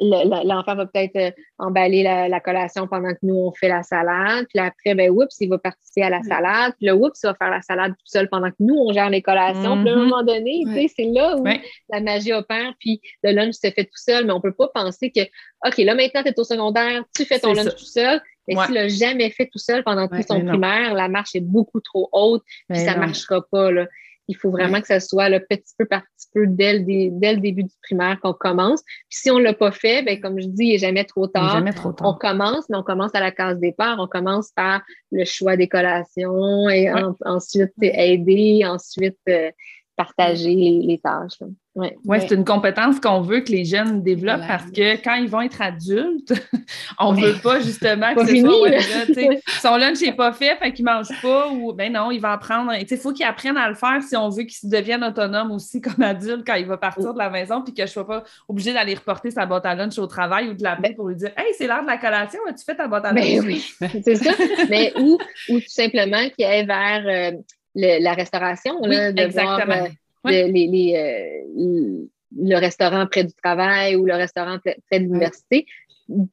l'enfant 0.00 0.74
va 0.74 0.86
peut-être 0.86 1.16
euh, 1.16 1.30
emballer 1.58 2.02
la, 2.02 2.40
collation 2.40 2.86
pendant 2.86 3.10
que 3.10 3.18
nous, 3.22 3.34
on 3.34 3.52
fait 3.52 3.68
la 3.68 3.82
salade. 3.82 4.46
Puis 4.48 4.58
après, 4.58 4.94
ben, 4.94 5.10
oups, 5.10 5.34
il 5.40 5.48
va 5.48 5.58
participer 5.58 6.02
à 6.02 6.10
la 6.10 6.22
salade. 6.22 6.74
Puis 6.76 6.86
là, 6.86 6.96
oups, 6.96 7.18
il 7.22 7.26
va 7.26 7.34
faire 7.34 7.50
la 7.50 7.62
salade 7.62 7.92
tout 7.92 8.06
seul 8.06 8.28
pendant 8.28 8.50
que 8.50 8.56
nous, 8.60 8.76
on 8.76 8.92
gère 8.92 9.10
les 9.10 9.22
collations. 9.22 9.82
Puis 9.82 9.90
à 9.90 9.94
un 9.94 9.96
mm-hmm. 9.96 10.08
moment 10.08 10.22
donné, 10.22 10.62
tu 10.66 10.72
sais, 10.74 10.92
c'est 10.96 11.04
là 11.04 11.36
où 11.36 11.44
la 11.44 12.00
magie 12.00 12.32
opère. 12.32 12.74
Puis 12.78 13.00
le 13.22 13.32
lunch 13.32 13.54
se 13.54 13.70
fait 13.70 13.84
tout 13.84 13.90
seul. 13.96 14.26
Mais 14.26 14.32
on 14.32 14.40
peut 14.40 14.54
pas 14.54 14.68
penser 14.68 15.10
que, 15.10 15.22
OK, 15.66 15.78
là, 15.78 15.94
maintenant, 15.94 16.22
tu 16.22 16.28
es 16.28 16.38
au 16.38 16.44
secondaire, 16.44 17.02
tu 17.14 17.24
fais 17.24 17.38
ton 17.38 17.52
lunch 17.52 17.74
tout 17.76 17.84
seul. 17.84 18.20
Mais 18.46 18.54
s'il 18.64 18.74
l'a 18.74 18.88
jamais 18.88 19.30
fait 19.30 19.46
tout 19.46 19.58
seul 19.58 19.84
pendant 19.84 20.08
tout 20.08 20.22
son 20.26 20.44
primaire, 20.44 20.94
la 20.94 21.08
marche 21.08 21.34
est 21.34 21.40
beaucoup 21.40 21.80
trop 21.80 22.08
haute. 22.12 22.42
Puis 22.68 22.80
ça 22.80 22.94
ne 22.94 23.00
marchera 23.00 23.42
pas, 23.50 23.70
là. 23.70 23.86
Il 24.28 24.36
faut 24.36 24.50
vraiment 24.50 24.80
que 24.80 24.86
ça 24.86 25.00
soit 25.00 25.28
le 25.28 25.40
petit 25.40 25.74
peu 25.78 25.86
par 25.86 26.02
petit 26.02 26.28
peu 26.34 26.46
dès 26.46 26.78
le, 26.78 26.84
dès 27.18 27.34
le 27.34 27.40
début 27.40 27.64
du 27.64 27.74
primaire 27.82 28.20
qu'on 28.20 28.34
commence. 28.34 28.82
Puis 28.82 29.20
si 29.22 29.30
on 29.30 29.38
ne 29.38 29.44
l'a 29.44 29.54
pas 29.54 29.72
fait, 29.72 30.02
bien, 30.02 30.20
comme 30.20 30.38
je 30.38 30.46
dis, 30.46 30.64
il 30.64 30.72
n'est 30.72 30.78
jamais 30.78 31.04
trop 31.04 31.26
tard. 31.26 31.52
Jamais 31.52 31.72
trop 31.72 31.92
tard. 31.92 32.08
On 32.08 32.14
commence, 32.14 32.68
mais 32.68 32.76
on 32.76 32.82
commence 32.82 33.14
à 33.14 33.20
la 33.20 33.32
case 33.32 33.58
départ. 33.58 33.96
On 33.98 34.06
commence 34.06 34.52
par 34.52 34.82
le 35.10 35.24
choix 35.24 35.56
des 35.56 35.68
collations 35.68 36.68
et 36.68 36.90
ensuite 37.24 37.72
aider, 37.80 38.64
ensuite 38.64 39.18
euh, 39.28 39.50
partager 39.96 40.54
les, 40.54 40.98
tâches. 40.98 41.40
Oui, 41.40 41.56
ouais, 42.04 42.20
c'est 42.20 42.34
une 42.34 42.44
compétence 42.44 43.00
qu'on 43.00 43.20
veut 43.20 43.40
que 43.40 43.52
les 43.52 43.64
jeunes 43.64 44.02
développent 44.02 44.46
parce 44.46 44.70
que 44.70 45.02
quand 45.02 45.14
ils 45.14 45.28
vont 45.28 45.42
être 45.42 45.60
adultes, 45.60 46.32
on 46.98 47.12
ne 47.12 47.20
veut 47.20 47.40
pas 47.40 47.60
justement 47.60 48.14
que 48.14 48.26
ce 48.26 48.36
soit 48.36 48.68
là, 48.68 48.78
son 49.62 49.76
lunch 49.76 50.00
n'est 50.00 50.12
pas 50.12 50.32
fait, 50.32 50.56
fait 50.56 50.72
qu'il 50.72 50.84
ne 50.84 50.90
mange 50.90 51.08
pas 51.22 51.48
ou 51.48 51.72
ben 51.72 51.92
non, 51.92 52.10
il 52.10 52.20
va 52.20 52.32
apprendre. 52.32 52.72
Il 52.74 52.96
faut 52.96 53.12
qu'il 53.12 53.24
apprenne 53.24 53.56
à 53.56 53.68
le 53.68 53.74
faire 53.74 54.02
si 54.02 54.16
on 54.16 54.28
veut 54.28 54.44
qu'il 54.44 54.68
devienne 54.68 55.04
autonome 55.04 55.52
aussi 55.52 55.80
comme 55.80 56.02
adulte 56.02 56.46
quand 56.46 56.54
il 56.54 56.66
va 56.66 56.76
partir 56.76 57.12
de 57.12 57.18
la 57.18 57.30
maison 57.30 57.62
puis 57.62 57.72
que 57.72 57.82
je 57.82 57.82
ne 57.82 57.88
sois 57.88 58.06
pas 58.06 58.24
obligée 58.48 58.72
d'aller 58.72 58.94
reporter 58.94 59.30
sa 59.30 59.46
boîte 59.46 59.66
à 59.66 59.74
lunch 59.74 59.98
au 59.98 60.06
travail 60.06 60.48
ou 60.48 60.54
de 60.54 60.62
l'appeler 60.62 60.94
pour 60.94 61.08
lui 61.08 61.16
dire 61.16 61.30
Hey, 61.36 61.52
c'est 61.56 61.66
l'heure 61.66 61.82
de 61.82 61.88
la 61.88 61.98
collation, 61.98 62.40
as-tu 62.48 62.64
fait 62.64 62.76
ta 62.76 62.88
boîte 62.88 63.04
à 63.04 63.12
ben 63.12 63.24
lunch? 63.24 63.44
oui, 63.46 63.64
c'est 64.04 64.16
ça. 64.16 64.32
Mais 64.68 64.92
ou, 64.98 65.18
ou 65.48 65.60
tout 65.60 65.68
simplement 65.68 66.28
qu'il 66.36 66.44
aille 66.44 66.66
vers 66.66 67.34
euh, 67.34 67.38
la 67.74 68.14
restauration, 68.14 68.80
là, 68.82 69.12
de 69.12 69.20
exactement. 69.20 69.66
Voir, 69.66 69.86
euh, 69.86 69.88
les, 70.24 70.94
euh, 70.96 72.06
le 72.36 72.56
restaurant 72.56 73.06
près 73.06 73.24
du 73.24 73.32
travail 73.34 73.96
ou 73.96 74.04
le 74.04 74.14
restaurant 74.14 74.58
près, 74.58 74.76
de 74.98 75.04
l'université, 75.04 75.66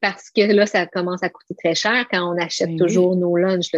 parce 0.02 0.30
que 0.30 0.42
là, 0.42 0.66
ça 0.66 0.86
commence 0.86 1.24
à 1.24 1.30
coûter 1.30 1.56
très 1.56 1.76
cher 1.76 2.06
quand 2.10 2.34
on 2.34 2.38
achète 2.42 2.70
ben 2.70 2.78
toujours 2.78 3.16
nos 3.16 3.36
lunchs. 3.36 3.70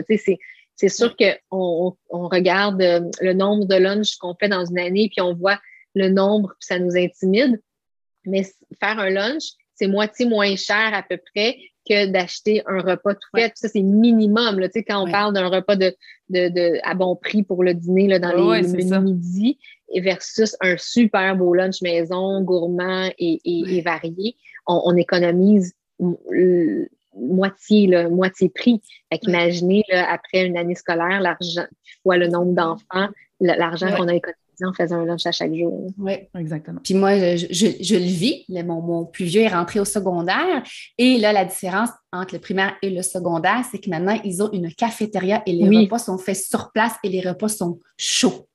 C'est 0.76 0.90
sûr 0.90 1.16
qu'on 1.18 1.98
on 2.10 2.28
regarde 2.28 2.82
euh, 2.82 3.02
le 3.22 3.34
nombre 3.34 3.66
de 3.66 3.76
lunchs 3.76 4.18
qu'on 4.18 4.36
fait 4.36 4.50
dans 4.50 4.66
une 4.66 4.80
année, 4.80 5.10
puis 5.10 5.22
on 5.22 5.34
voit 5.34 5.60
le 5.96 6.10
nombre, 6.10 6.50
puis 6.60 6.68
ça 6.68 6.80
nous 6.80 6.96
intimide. 6.96 7.60
Mais 8.26 8.44
faire 8.80 9.00
un 9.00 9.10
lunch, 9.10 9.44
c'est 9.74 9.88
moitié 9.88 10.26
moins 10.26 10.56
cher 10.56 10.94
à 10.94 11.02
peu 11.02 11.18
près 11.34 11.58
que 11.88 12.08
d'acheter 12.08 12.62
un 12.66 12.80
repas 12.80 13.14
tout 13.14 13.30
fait. 13.36 13.52
Ça, 13.56 13.68
c'est 13.68 13.82
minimum. 13.82 14.60
Là, 14.60 14.68
quand 14.88 15.08
on 15.08 15.12
parle 15.12 15.34
d'un 15.34 15.48
repas 15.48 15.76
de, 15.76 15.96
de, 16.30 16.50
de, 16.50 16.80
à 16.84 16.94
bon 16.94 17.16
prix 17.16 17.44
pour 17.44 17.64
le 17.64 17.74
dîner 17.74 18.08
là, 18.08 18.20
dans 18.20 18.54
les, 18.54 18.62
les 18.62 19.00
midi 19.00 19.58
versus 19.96 20.56
un 20.62 20.76
super 20.78 21.36
beau 21.36 21.54
lunch 21.54 21.82
maison, 21.82 22.42
gourmand 22.42 23.10
et, 23.18 23.40
et, 23.46 23.82
varié, 23.82 24.36
on, 24.66 24.96
économise 24.96 25.74
moitié, 27.16 27.88
là, 27.88 28.10
moitié 28.10 28.50
prix. 28.50 28.82
Fait 29.12 29.20
imaginez, 29.24 29.84
là, 29.90 30.12
après 30.12 30.46
une 30.46 30.58
année 30.58 30.76
scolaire, 30.76 31.22
l'argent, 31.22 31.66
fois 32.04 32.18
le 32.18 32.28
nombre 32.28 32.54
d'enfants, 32.54 33.10
l'argent 33.40 33.96
qu'on 33.96 34.08
a 34.08 34.16
économisé 34.16 34.47
en 34.66 34.74
faisant 34.74 34.98
un 34.98 35.06
lunch 35.06 35.26
à 35.26 35.32
chaque 35.32 35.54
jour. 35.54 35.92
Oui, 35.98 36.14
exactement. 36.38 36.80
Puis 36.84 36.94
moi, 36.94 37.36
je, 37.36 37.46
je, 37.50 37.96
le 37.96 38.02
vis. 38.02 38.46
mon, 38.50 38.82
mon, 38.82 39.06
plus 39.06 39.26
vieux 39.26 39.42
est 39.42 39.48
rentré 39.50 39.80
au 39.80 39.86
secondaire. 39.86 40.64
Et 40.98 41.18
là, 41.18 41.34
la 41.34 41.46
différence 41.46 41.90
entre 42.14 42.36
le 42.36 42.40
primaire 42.40 42.76
et 42.82 42.90
le 42.90 43.02
secondaire, 43.02 43.64
c'est 43.70 43.80
que 43.80 43.90
maintenant, 43.90 44.20
ils 44.24 44.42
ont 44.42 44.50
une 44.52 44.74
cafétéria 44.74 45.44
et 45.46 45.52
les 45.52 45.84
repas 45.84 46.00
sont 46.00 46.18
faits 46.18 46.38
sur 46.38 46.72
place 46.72 46.94
et 47.04 47.10
les 47.10 47.22
repas 47.22 47.50
sont 47.50 47.80
chauds. 47.98 48.48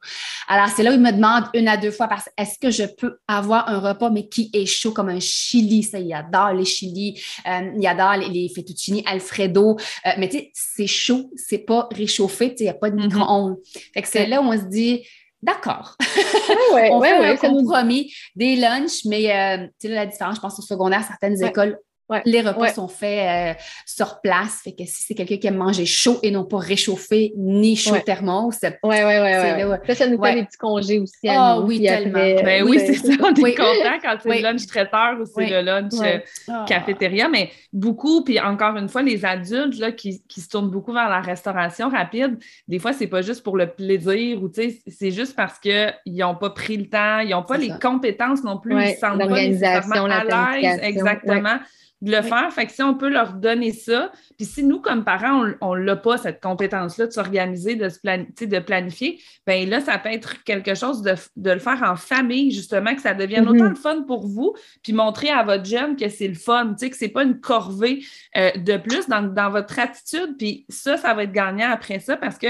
Alors, 0.49 0.69
c'est 0.69 0.83
là 0.83 0.91
où 0.91 0.95
ils 0.95 1.01
me 1.01 1.13
demandent 1.13 1.49
une 1.55 1.69
à 1.69 1.77
deux 1.77 1.91
fois 1.91 2.09
parce 2.09 2.29
est-ce 2.37 2.59
que 2.59 2.71
je 2.71 2.85
peux 2.85 3.19
avoir 3.29 3.69
un 3.69 3.79
repas, 3.79 4.11
mais 4.11 4.29
qui 4.29 4.51
est 4.53 4.67
chaud 4.67 4.93
comme 4.93 5.11
un 5.11 5.21
chili? 5.21 5.83
Ça, 5.83 5.99
il 5.99 6.13
adore 6.13 6.55
les 6.55 6.65
chili, 6.65 7.21
euh, 7.47 7.71
il 7.79 7.87
adore 7.87 8.17
les, 8.17 8.29
les 8.29 8.49
fettuccini 8.49 9.05
Alfredo. 9.07 9.77
Euh, 10.07 10.11
mais 10.19 10.29
tu 10.29 10.39
sais, 10.39 10.51
c'est 10.55 10.87
chaud, 10.87 11.31
c'est 11.37 11.59
pas 11.59 11.89
réchauffé, 11.93 12.55
il 12.59 12.65
n'y 12.65 12.69
a 12.69 12.75
pas 12.75 12.91
de 12.91 12.97
mm-hmm. 12.97 13.15
micro-ondes. 13.15 13.57
Fait 13.95 14.03
que 14.03 14.09
c'est 14.09 14.27
là 14.27 14.41
où 14.41 14.45
on 14.45 14.59
se 14.59 14.65
dit, 14.65 15.03
D'accord. 15.43 15.97
on 16.73 17.03
fait 17.03 17.13
un 17.13 17.37
compromis, 17.37 18.13
des 18.37 18.57
lunchs, 18.57 19.05
mais 19.07 19.33
euh, 19.33 19.67
tu 19.81 19.89
sais, 19.89 19.95
la 19.95 20.07
différence, 20.07 20.37
je 20.37 20.41
pense 20.41 20.59
au 20.59 20.63
secondaire, 20.63 21.03
certaines 21.05 21.43
écoles 21.43 21.79
les 22.25 22.41
repas 22.41 22.69
sont 22.69 22.89
faits 22.89 23.57
euh, 23.57 23.61
sur 23.87 24.21
place. 24.21 24.61
Fait 24.65 24.73
que 24.73 24.85
si 24.85 25.03
c'est 25.03 25.15
quelqu'un 25.15 25.37
qui 25.37 25.47
aime 25.47 25.57
manger 25.57 25.87
chaud 25.87 26.19
et 26.23 26.31
non 26.31 26.45
pas 26.45 26.59
réchauffé 26.59 27.33
ni 27.37 27.77
chaud 27.77 27.97
thermos. 28.05 28.59
Oui, 28.63 28.71
oui, 28.83 29.15
oui. 29.21 29.77
Ça, 29.87 29.95
ça 29.95 30.09
nous 30.09 30.23
fait 30.23 30.35
des 30.35 30.45
petits 30.45 30.59
congés 30.59 30.99
aussi. 30.99 31.29
Ah 31.29 31.61
oui, 31.61 31.83
tellement. 31.83 32.19
Ben 32.19 32.65
oui, 32.65 32.79
c'est 32.79 32.95
ça. 32.95 33.13
On 33.21 33.35
est 33.35 33.55
content 33.55 33.99
quand 34.03 34.17
c'est 34.23 34.37
le 34.37 34.43
lunch 34.43 34.67
traiteur 34.67 35.17
ou 35.21 35.25
c'est 35.25 35.49
le 35.49 35.61
lunch 35.63 35.93
euh, 36.03 36.19
ah. 36.49 36.65
cafétéria. 36.69 37.29
Mais 37.29 37.51
beaucoup, 37.73 38.25
puis 38.25 38.41
encore 38.41 38.77
une 38.77 38.89
fois, 38.89 39.03
les 39.03 39.25
adultes 39.25 39.79
là, 39.79 39.93
qui, 39.93 40.23
qui, 40.29 40.41
se 40.41 40.49
tournent 40.49 40.71
beaucoup 40.71 40.93
vers 40.93 41.09
la 41.09 41.21
restauration 41.21 41.89
rapide, 41.89 42.39
des 42.69 42.79
fois, 42.79 42.93
c'est 42.93 43.07
pas 43.07 43.23
juste 43.23 43.43
pour 43.43 43.57
le 43.57 43.69
plaisir 43.69 44.43
ou 44.43 44.51
c'est 44.53 45.11
juste 45.11 45.37
parce 45.37 45.59
qu'ils 45.59 45.93
n'ont 46.07 46.35
pas 46.35 46.51
pris 46.51 46.77
le 46.77 46.89
temps, 46.89 47.21
ils 47.21 47.31
n'ont 47.31 47.43
pas 47.43 47.57
les 47.57 47.73
compétences 47.81 48.43
non 48.43 48.59
plus, 48.59 48.73
ils 48.73 48.91
ne 48.91 48.97
sentent 48.97 49.19
pas 49.19 49.27
nécessairement 49.27 50.05
à 50.05 50.59
l'aise. 50.59 50.81
Exactement 50.83 51.59
de 52.03 52.11
le 52.11 52.23
faire. 52.23 52.53
Fait 52.53 52.67
que 52.67 52.73
si 52.73 52.83
on 52.83 52.95
peut 52.95 53.09
leur 53.09 53.35
donner 53.35 53.73
ça, 53.73 54.11
puis 54.37 54.45
si 54.45 54.65
nous, 54.65 54.81
comme 54.81 55.05
parents, 55.05 55.47
on 55.61 55.77
n'a 55.77 55.97
pas, 55.97 56.19
cette 56.19 56.43
compétence-là 56.43 57.07
de 57.07 57.13
s'organiser, 57.13 57.77
de, 57.77 57.89
se 57.89 58.45
de 58.45 58.59
planifier, 58.59 59.21
bien 59.47 59.67
là, 59.67 59.81
ça 59.81 59.99
peut 59.99 60.11
être 60.11 60.43
quelque 60.43 60.75
chose 60.75 61.03
de, 61.03 61.15
le 61.51 61.59
faire 61.61 61.83
en 61.83 61.97
famille, 61.97 62.51
justement, 62.51 62.95
que 62.95 63.01
ça 63.01 63.15
devienne 63.15 63.49
autant 63.49 63.71
de 63.71 63.79
fun 63.79 64.03
pour 64.03 64.27
vous, 64.27 64.55
puis 64.83 64.93
montrer 64.93 65.31
à 65.31 65.45
votre 65.45 65.65
jeune 65.65 65.97
que 65.97 66.09
c'est 66.09 66.29
le 66.29 66.35
fun, 66.35 66.75
que 66.79 66.97
ce 66.97 67.05
n'est 67.05 67.11
pas 67.11 67.23
une 67.23 67.41
corvée 67.41 68.05
euh, 68.37 68.51
de 68.57 68.77
plus 68.77 69.09
dans, 69.09 69.23
dans 69.23 69.51
votre 69.51 69.79
attitude. 69.79 70.37
Puis 70.37 70.67
ça, 70.69 70.97
ça 70.97 71.15
va 71.15 71.23
être 71.23 71.33
gagnant 71.33 71.71
après 71.71 72.01
ça 72.01 72.17
parce 72.17 72.37
que 72.37 72.49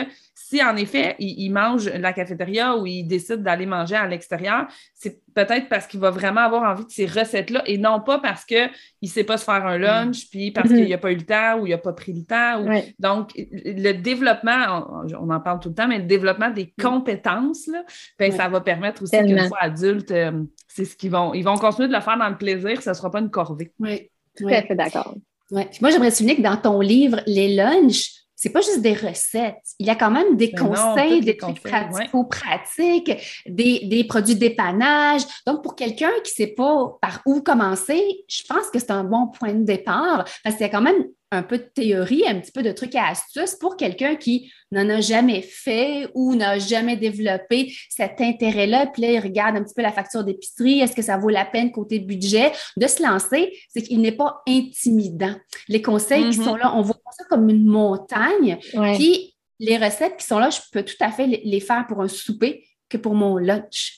si 0.52 0.62
en 0.62 0.76
effet, 0.76 1.16
il, 1.18 1.50
mange 1.50 1.88
la 1.88 2.12
cafétéria 2.12 2.76
ou 2.76 2.86
il 2.86 3.04
décide 3.04 3.42
d'aller 3.42 3.64
manger 3.64 3.96
à 3.96 4.06
l'extérieur, 4.06 4.66
c'est 4.94 5.22
peut-être 5.34 5.70
parce 5.70 5.86
qu'il 5.86 5.98
va 5.98 6.10
vraiment 6.10 6.42
avoir 6.42 6.70
envie 6.70 6.84
de 6.84 6.90
ces 6.90 7.06
recettes-là 7.06 7.62
et 7.64 7.78
non 7.78 8.00
pas 8.00 8.18
parce 8.18 8.44
qu'il 8.44 8.70
ne 9.02 9.08
sait 9.08 9.24
pas 9.24 9.38
se 9.42 9.44
faire 9.44 9.66
un 9.66 9.78
lunch, 9.78 10.28
puis 10.30 10.50
parce 10.50 10.70
mm-hmm. 10.70 10.76
qu'il 10.76 10.88
n'a 10.88 10.98
pas 10.98 11.12
eu 11.12 11.16
le 11.16 11.26
temps 11.26 11.58
ou 11.58 11.66
il 11.66 11.70
n'a 11.70 11.78
pas 11.78 11.92
pris 11.92 12.12
le 12.12 12.24
temps. 12.24 12.64
Donc, 12.98 13.30
le 13.36 13.92
développement, 13.92 15.04
on, 15.18 15.30
en 15.30 15.40
parle 15.40 15.60
tout 15.60 15.68
le 15.68 15.74
temps, 15.74 15.88
mais 15.88 15.98
le 15.98 16.04
développement 16.04 16.50
des 16.50 16.72
mm. 16.78 16.82
compétences, 16.82 17.66
là, 17.66 17.84
ben, 18.18 18.32
ça 18.32 18.48
va 18.48 18.60
permettre 18.60 19.02
aussi 19.02 19.18
qu'une 19.18 19.48
fois 19.48 19.58
adulte, 19.60 20.10
euh, 20.10 20.42
c'est 20.68 20.84
ce 20.84 20.96
qu'ils 20.96 21.10
vont. 21.10 21.34
Ils 21.34 21.44
vont 21.44 21.56
continuer 21.56 21.88
de 21.88 21.92
le 21.92 22.00
faire 22.00 22.18
dans 22.18 22.28
le 22.28 22.36
plaisir, 22.36 22.80
ça 22.82 22.90
ne 22.92 22.96
sera 22.96 23.10
pas 23.10 23.20
une 23.20 23.30
corvée. 23.30 23.72
Oui, 23.78 24.10
tout 24.36 24.48
à 24.48 24.62
fait 24.62 24.74
d'accord. 24.74 25.14
Moi, 25.50 25.90
j'aimerais 25.90 26.10
souligner 26.10 26.36
que 26.36 26.42
dans 26.42 26.56
ton 26.56 26.80
livre, 26.80 27.20
les 27.26 27.54
lunchs, 27.54 28.21
c'est 28.36 28.50
pas 28.50 28.60
juste 28.60 28.80
des 28.80 28.94
recettes. 28.94 29.62
Il 29.78 29.86
y 29.86 29.90
a 29.90 29.94
quand 29.94 30.10
même 30.10 30.36
des 30.36 30.52
conseils, 30.52 31.20
des 31.20 31.36
trucs 31.36 31.62
pratico-pratiques, 31.62 33.12
des, 33.46 33.80
des, 33.86 34.04
produits 34.04 34.34
d'épanage. 34.34 35.22
Donc, 35.46 35.62
pour 35.62 35.76
quelqu'un 35.76 36.10
qui 36.24 36.32
ne 36.32 36.46
sait 36.46 36.54
pas 36.54 36.98
par 37.00 37.20
où 37.26 37.40
commencer, 37.40 38.24
je 38.28 38.42
pense 38.48 38.68
que 38.70 38.78
c'est 38.78 38.90
un 38.90 39.04
bon 39.04 39.28
point 39.28 39.54
de 39.54 39.64
départ 39.64 40.24
parce 40.42 40.56
qu'il 40.56 40.66
y 40.66 40.68
a 40.68 40.72
quand 40.72 40.82
même 40.82 41.04
un 41.32 41.42
peu 41.42 41.56
de 41.56 41.64
théorie, 41.74 42.24
un 42.28 42.38
petit 42.38 42.52
peu 42.52 42.62
de 42.62 42.70
trucs 42.72 42.94
et 42.94 42.98
astuces 42.98 43.54
pour 43.54 43.76
quelqu'un 43.76 44.16
qui 44.16 44.52
n'en 44.70 44.88
a 44.90 45.00
jamais 45.00 45.40
fait 45.40 46.06
ou 46.14 46.34
n'a 46.34 46.58
jamais 46.58 46.96
développé 46.96 47.72
cet 47.88 48.20
intérêt-là. 48.20 48.86
Puis 48.86 49.02
là, 49.02 49.12
il 49.12 49.18
regarde 49.18 49.56
un 49.56 49.64
petit 49.64 49.74
peu 49.74 49.80
la 49.80 49.92
facture 49.92 50.24
d'épicerie. 50.24 50.80
Est-ce 50.80 50.94
que 50.94 51.00
ça 51.00 51.16
vaut 51.16 51.30
la 51.30 51.46
peine 51.46 51.72
côté 51.72 52.00
budget 52.00 52.52
de 52.76 52.86
se 52.86 53.02
lancer? 53.02 53.50
C'est 53.70 53.82
qu'il 53.82 54.02
n'est 54.02 54.12
pas 54.12 54.42
intimidant. 54.46 55.34
Les 55.68 55.80
conseils 55.80 56.28
qui 56.30 56.38
mm-hmm. 56.38 56.44
sont 56.44 56.56
là, 56.56 56.76
on 56.76 56.82
voit 56.82 57.00
ça 57.10 57.24
comme 57.30 57.48
une 57.48 57.64
montagne. 57.64 58.58
Puis 58.94 59.34
les 59.58 59.78
recettes 59.78 60.18
qui 60.18 60.26
sont 60.26 60.38
là, 60.38 60.50
je 60.50 60.60
peux 60.70 60.82
tout 60.82 60.96
à 61.00 61.10
fait 61.10 61.26
les 61.26 61.60
faire 61.60 61.86
pour 61.86 62.02
un 62.02 62.08
souper 62.08 62.66
que 62.90 62.98
pour 62.98 63.14
mon 63.14 63.38
lunch. 63.38 63.94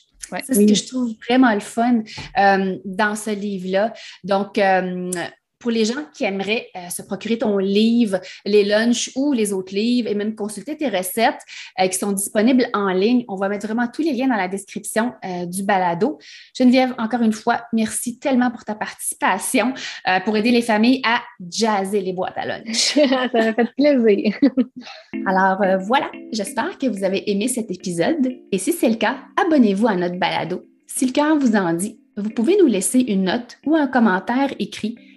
c'est 0.46 0.54
ce 0.54 0.66
que 0.66 0.74
je 0.74 0.86
trouve 0.86 1.14
vraiment 1.26 1.52
le 1.52 1.60
fun 1.60 2.02
euh, 2.38 2.78
dans 2.84 3.16
ce 3.16 3.30
livre-là. 3.30 3.92
Donc, 4.22 4.58
euh, 4.58 5.10
pour 5.64 5.70
les 5.70 5.86
gens 5.86 6.04
qui 6.12 6.24
aimeraient 6.24 6.68
euh, 6.76 6.90
se 6.90 7.00
procurer 7.00 7.38
ton 7.38 7.56
livre, 7.56 8.20
les 8.44 8.64
lunchs 8.64 9.10
ou 9.16 9.32
les 9.32 9.54
autres 9.54 9.74
livres 9.74 10.10
et 10.10 10.14
même 10.14 10.34
consulter 10.34 10.76
tes 10.76 10.90
recettes 10.90 11.40
euh, 11.80 11.88
qui 11.88 11.96
sont 11.96 12.12
disponibles 12.12 12.66
en 12.74 12.88
ligne, 12.88 13.24
on 13.28 13.36
va 13.36 13.48
mettre 13.48 13.66
vraiment 13.66 13.88
tous 13.88 14.02
les 14.02 14.12
liens 14.12 14.28
dans 14.28 14.36
la 14.36 14.46
description 14.46 15.14
euh, 15.24 15.46
du 15.46 15.62
balado. 15.62 16.18
Geneviève, 16.54 16.92
encore 16.98 17.22
une 17.22 17.32
fois, 17.32 17.62
merci 17.72 18.18
tellement 18.18 18.50
pour 18.50 18.62
ta 18.64 18.74
participation 18.74 19.72
pour 20.26 20.36
aider 20.36 20.50
les 20.50 20.60
familles 20.60 21.00
à 21.02 21.22
jazzer 21.50 22.02
les 22.02 22.12
boîtes 22.12 22.36
à 22.36 22.44
lunch. 22.44 22.94
Ça 22.98 23.28
m'a 23.32 23.54
fait 23.54 23.74
plaisir. 23.74 24.34
Alors 25.26 25.62
voilà, 25.86 26.10
j'espère 26.30 26.76
que 26.76 26.86
vous 26.88 27.04
avez 27.04 27.30
aimé 27.30 27.48
cet 27.48 27.70
épisode 27.70 28.34
et 28.52 28.58
si 28.58 28.72
c'est 28.72 28.90
le 28.90 28.96
cas, 28.96 29.16
abonnez-vous 29.42 29.86
à 29.86 29.94
notre 29.94 30.18
balado. 30.18 30.62
Si 30.86 31.06
le 31.06 31.12
cœur 31.12 31.38
vous 31.38 31.56
en 31.56 31.72
dit, 31.72 31.98
vous 32.16 32.30
pouvez 32.30 32.56
nous 32.60 32.66
laisser 32.66 33.00
une 33.00 33.24
note 33.24 33.58
ou 33.66 33.74
un 33.74 33.86
commentaire 33.86 34.52
écrit 34.58 34.96